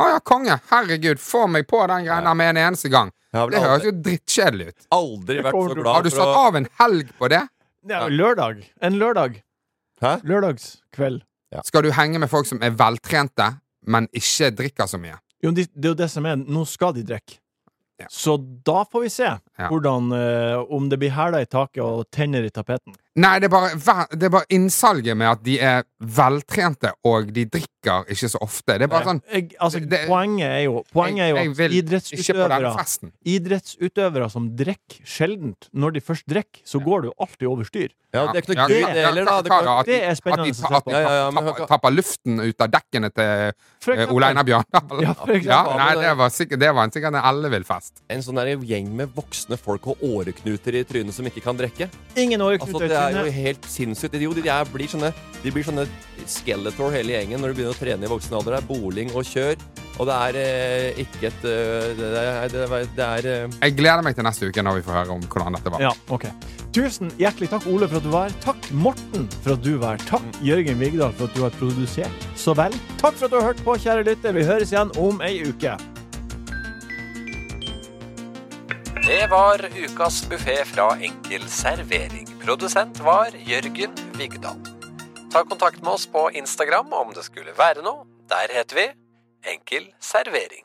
Å 0.00 0.08
ja, 0.14 0.18
konge! 0.24 0.56
Herregud, 0.70 1.20
få 1.20 1.44
meg 1.52 1.68
på 1.68 1.82
den 1.90 2.06
greia 2.08 2.34
med 2.34 2.54
en 2.54 2.62
eneste 2.64 2.90
gang. 2.92 3.12
Det 3.30 3.60
høres 3.62 3.84
jo 3.86 3.92
drittkjedelig 3.94 4.70
ut. 4.72 4.86
aldri 4.96 5.42
vært 5.44 5.54
så 5.54 5.74
glad 5.76 5.92
Har 5.92 6.06
du 6.06 6.10
satt 6.10 6.38
av 6.40 6.56
en 6.58 6.66
helg 6.80 7.12
på 7.18 7.28
det? 7.30 7.44
Ja, 7.88 8.06
lørdag. 8.08 8.64
En 8.82 8.96
lørdag. 8.98 9.38
Hæ? 10.00 10.16
Lørdagskveld. 10.24 11.22
Skal 11.64 11.84
du 11.84 11.92
henge 11.92 12.18
med 12.22 12.30
folk 12.30 12.48
som 12.48 12.62
er 12.64 12.72
veltrente, 12.78 13.46
men 13.86 14.08
ikke 14.16 14.50
drikker 14.56 14.88
så 14.88 15.00
mye? 15.00 15.18
Jo, 15.44 15.52
de, 15.56 15.66
det 15.68 15.88
er 15.88 15.94
jo 15.94 15.98
det 15.98 16.10
som 16.12 16.26
er 16.28 16.40
Nå 16.40 16.64
skal 16.68 16.94
de 16.96 17.04
drikke. 17.06 17.38
Ja. 18.00 18.08
Så 18.10 18.36
da 18.66 18.84
får 18.88 19.04
vi 19.04 19.12
se 19.12 19.30
hvordan, 19.60 20.10
uh, 20.12 20.72
om 20.72 20.88
det 20.88 20.98
blir 21.00 21.12
hæler 21.14 21.44
i 21.44 21.50
taket 21.50 21.82
og 21.84 22.06
tenner 22.14 22.46
i 22.46 22.52
tapeten. 22.54 22.96
Nei, 23.18 23.40
det 23.42 23.48
er, 23.48 23.50
bare, 23.50 24.04
det 24.14 24.28
er 24.28 24.30
bare 24.30 24.46
innsalget 24.54 25.16
med 25.18 25.26
at 25.32 25.40
de 25.42 25.56
er 25.58 25.82
veltrente 25.98 26.92
og 27.10 27.32
de 27.34 27.42
drikker 27.50 28.06
ikke 28.12 28.28
så 28.30 28.38
ofte. 28.44 28.76
Det 28.78 28.86
er 28.86 28.92
bare 28.92 29.08
sånn 29.08 29.22
jeg, 29.26 29.48
altså, 29.58 29.80
det- 29.82 30.04
poenget 30.06 30.46
er 30.46 30.62
jo, 30.68 30.84
poenget 30.94 31.24
er 31.24 31.30
jo 31.32 31.36
jeg, 31.40 31.48
jeg 31.56 31.66
at 31.66 31.78
idrettsutøvere. 31.80 33.10
Idrettsutøvere 33.34 34.30
som 34.30 34.46
drikker 34.54 35.02
sjeldent, 35.02 35.66
når 35.74 35.96
de 35.96 36.04
først 36.04 36.28
drikker, 36.30 36.62
så 36.64 36.78
går 36.84 37.02
det 37.02 37.10
jo 37.10 37.14
alltid 37.26 37.48
over 37.50 37.64
styr. 37.66 37.90
Ja, 38.10 38.24
det 38.32 38.40
er 38.40 38.42
ikke 38.42 38.54
noe 38.58 38.66
gøy, 38.66 38.80
det 38.90 39.02
heller, 39.06 39.84
Det 39.86 39.98
er 40.02 40.16
spennende 40.18 40.50
å 40.50 40.54
se 40.58 40.66
at 40.66 40.88
de 40.90 41.66
tapper, 41.70 41.92
luften 41.94 42.40
ut 42.42 42.64
av 42.64 42.72
dekkene 42.72 43.10
til 43.14 43.52
eh. 43.94 44.10
Ole 44.10 44.30
Einar 44.32 44.46
Bjørndal. 44.48 45.02
Ja, 45.04 45.12
for 45.14 45.30
eksempel. 45.30 45.46
Ja, 45.46 45.76
nei, 45.78 45.92
det 46.02 46.14
var 46.18 46.32
sikkert, 46.34 46.60
det 46.60 46.72
var 46.74 46.88
en, 46.88 46.94
sikkert 46.94 47.14
en 47.14 47.22
ellevill-fest. 47.30 48.02
En 48.10 48.24
sånn 48.26 48.40
der 48.40 48.50
gjeng 48.66 48.90
med 48.98 49.14
voksne 49.14 49.58
folk 49.60 49.86
og 49.94 50.02
åreknuter 50.02 50.80
i 50.80 50.82
trynet 50.88 51.14
som 51.14 51.28
ikke 51.30 51.44
kan 51.44 51.58
drikke. 51.58 51.86
Ingen 52.18 52.42
Altså, 52.42 52.66
åreknuter 52.66 52.90
i 52.90 52.99
er 53.02 53.18
jo 53.26 53.34
helt 53.40 53.68
sinnssykt. 53.68 54.16
Jo, 54.22 54.32
de, 54.36 54.46
er, 54.46 54.72
blir 54.72 54.90
sånne, 54.90 55.12
de 55.42 55.52
blir 55.54 55.66
sånne 55.66 55.86
skeletor 56.28 56.92
hele 56.94 57.16
gjengen 57.16 57.42
når 57.42 57.52
de 57.52 57.58
begynner 57.58 57.76
å 57.76 57.80
trene 57.80 58.08
i 58.08 58.10
voksen 58.10 58.36
alder. 58.38 58.56
Det 58.56 58.62
er 58.62 58.68
boling 58.70 59.14
og 59.14 59.26
kjør. 59.28 59.56
Og 60.00 60.06
det 60.08 60.16
er 60.16 60.36
eh, 60.40 61.00
ikke 61.02 61.28
et 61.28 61.42
eh, 61.44 61.90
Det 61.98 62.06
er, 62.08 62.46
det 62.48 62.62
er, 62.62 62.86
det 62.96 63.04
er 63.06 63.26
eh, 63.28 63.56
Jeg 63.66 63.74
gleder 63.76 64.04
meg 64.06 64.16
til 64.16 64.24
neste 64.24 64.48
uke 64.48 64.64
når 64.64 64.78
vi 64.78 64.84
får 64.86 64.96
høre 64.96 65.16
om 65.18 65.26
hvordan 65.26 65.58
dette 65.58 65.74
var. 65.74 65.84
Ja, 65.84 65.92
ok. 66.08 66.24
Tusen 66.72 67.12
hjertelig 67.20 67.50
takk, 67.52 67.66
Ole, 67.68 67.88
for 67.90 68.00
at 68.00 68.06
du 68.06 68.12
var 68.14 68.28
her. 68.30 68.36
Takk, 68.44 68.70
Morten, 68.72 69.28
for 69.42 69.58
at 69.58 69.64
du 69.66 69.74
var 69.82 69.98
her. 69.98 70.06
Takk, 70.08 70.40
Jørgen 70.46 70.80
Vigdal, 70.80 71.12
for 71.18 71.28
at 71.28 71.36
du 71.36 71.44
har 71.44 71.54
produsert 71.60 72.28
så 72.38 72.56
vel. 72.56 72.76
Takk 73.02 73.18
for 73.18 73.26
at 73.26 73.34
du 73.34 73.40
har 73.40 73.48
hørt 73.50 73.64
på, 73.66 73.76
kjære 73.84 74.06
lytter. 74.08 74.36
Vi 74.38 74.46
høres 74.48 74.72
igjen 74.72 74.94
om 75.02 75.20
ei 75.26 75.40
uke. 75.50 75.76
Det 79.00 79.22
var 79.32 79.66
ukas 79.74 80.22
buffé 80.30 80.60
fra 80.70 80.92
Enkel 81.02 81.48
servering. 81.50 82.29
Produsent 82.40 83.00
var 83.04 83.34
Jørgen 83.46 83.92
Vigdal. 84.16 84.60
Ta 85.32 85.44
kontakt 85.44 85.82
med 85.82 85.92
oss 85.92 86.06
på 86.06 86.30
Instagram 86.30 86.92
om 86.92 87.12
det 87.14 87.26
skulle 87.26 87.52
være 87.58 87.84
noe. 87.84 88.06
Der 88.32 88.48
heter 88.54 88.78
vi 88.78 88.86
Enkel 89.52 89.90
servering. 90.00 90.64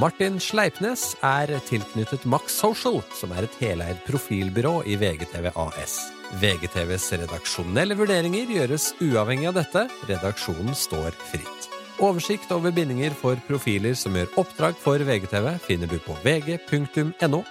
Martin 0.00 0.38
Sleipnes 0.40 1.16
er 1.24 1.50
tilknyttet 1.66 2.24
Max 2.24 2.54
Social, 2.60 3.00
som 3.16 3.32
er 3.34 3.48
et 3.48 3.58
heleid 3.60 4.04
profilbyrå 4.06 4.82
i 4.86 5.00
VGTV 5.00 5.50
AS. 5.56 5.98
VGTVs 6.44 7.10
redaksjonelle 7.24 7.98
vurderinger 7.98 8.52
gjøres 8.54 8.92
uavhengig 9.00 9.50
av 9.50 9.58
dette. 9.58 9.88
Redaksjonen 10.12 10.76
står 10.78 11.16
fritt. 11.32 11.69
Oversikt 12.00 12.48
over 12.56 12.72
bindinger 12.72 13.12
for 13.12 13.36
profiler 13.44 13.92
som 13.98 14.14
gjør 14.16 14.30
oppdrag 14.40 14.76
for 14.80 15.02
VGTV, 15.04 15.50
finner 15.60 15.90
du 15.90 15.98
på 16.00 16.16
vg.no 16.24 17.42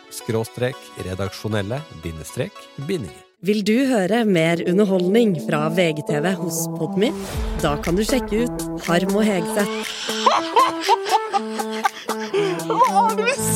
redaksjonelle 1.05 1.81
bindestrek 2.03 2.53
bindinger. 2.87 3.25
Vil 3.45 3.61
du 3.63 3.85
høre 3.87 4.25
mer 4.27 4.59
underholdning 4.67 5.37
fra 5.45 5.69
VGTV 5.71 6.33
hos 6.41 6.65
Podmy? 6.75 7.13
Da 7.61 7.77
kan 7.83 7.95
du 7.95 8.03
sjekke 8.03 8.43
ut 8.49 8.83
Harm 8.89 9.15
og 9.15 9.23
Hegseth. 9.29 9.71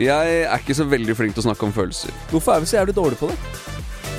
Jeg 0.00 0.40
er 0.42 0.58
ikke 0.58 0.74
så 0.74 0.86
veldig 0.90 1.14
flink 1.14 1.36
til 1.36 1.44
å 1.44 1.48
snakke 1.50 1.68
om 1.68 1.74
følelser. 1.74 2.14
Hvorfor 2.32 2.56
er 2.56 2.64
vi 2.64 2.70
så 2.70 2.80
jævlig 2.80 2.96
dårlige 2.96 3.20
på 3.22 3.30
det? 3.30 3.38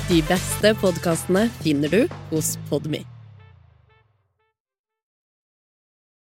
De 0.06 0.22
beste 0.28 0.72
podkastene 0.80 1.48
finner 1.60 1.92
du 1.92 2.16
hos 2.30 2.54
Podmy. 2.70 3.02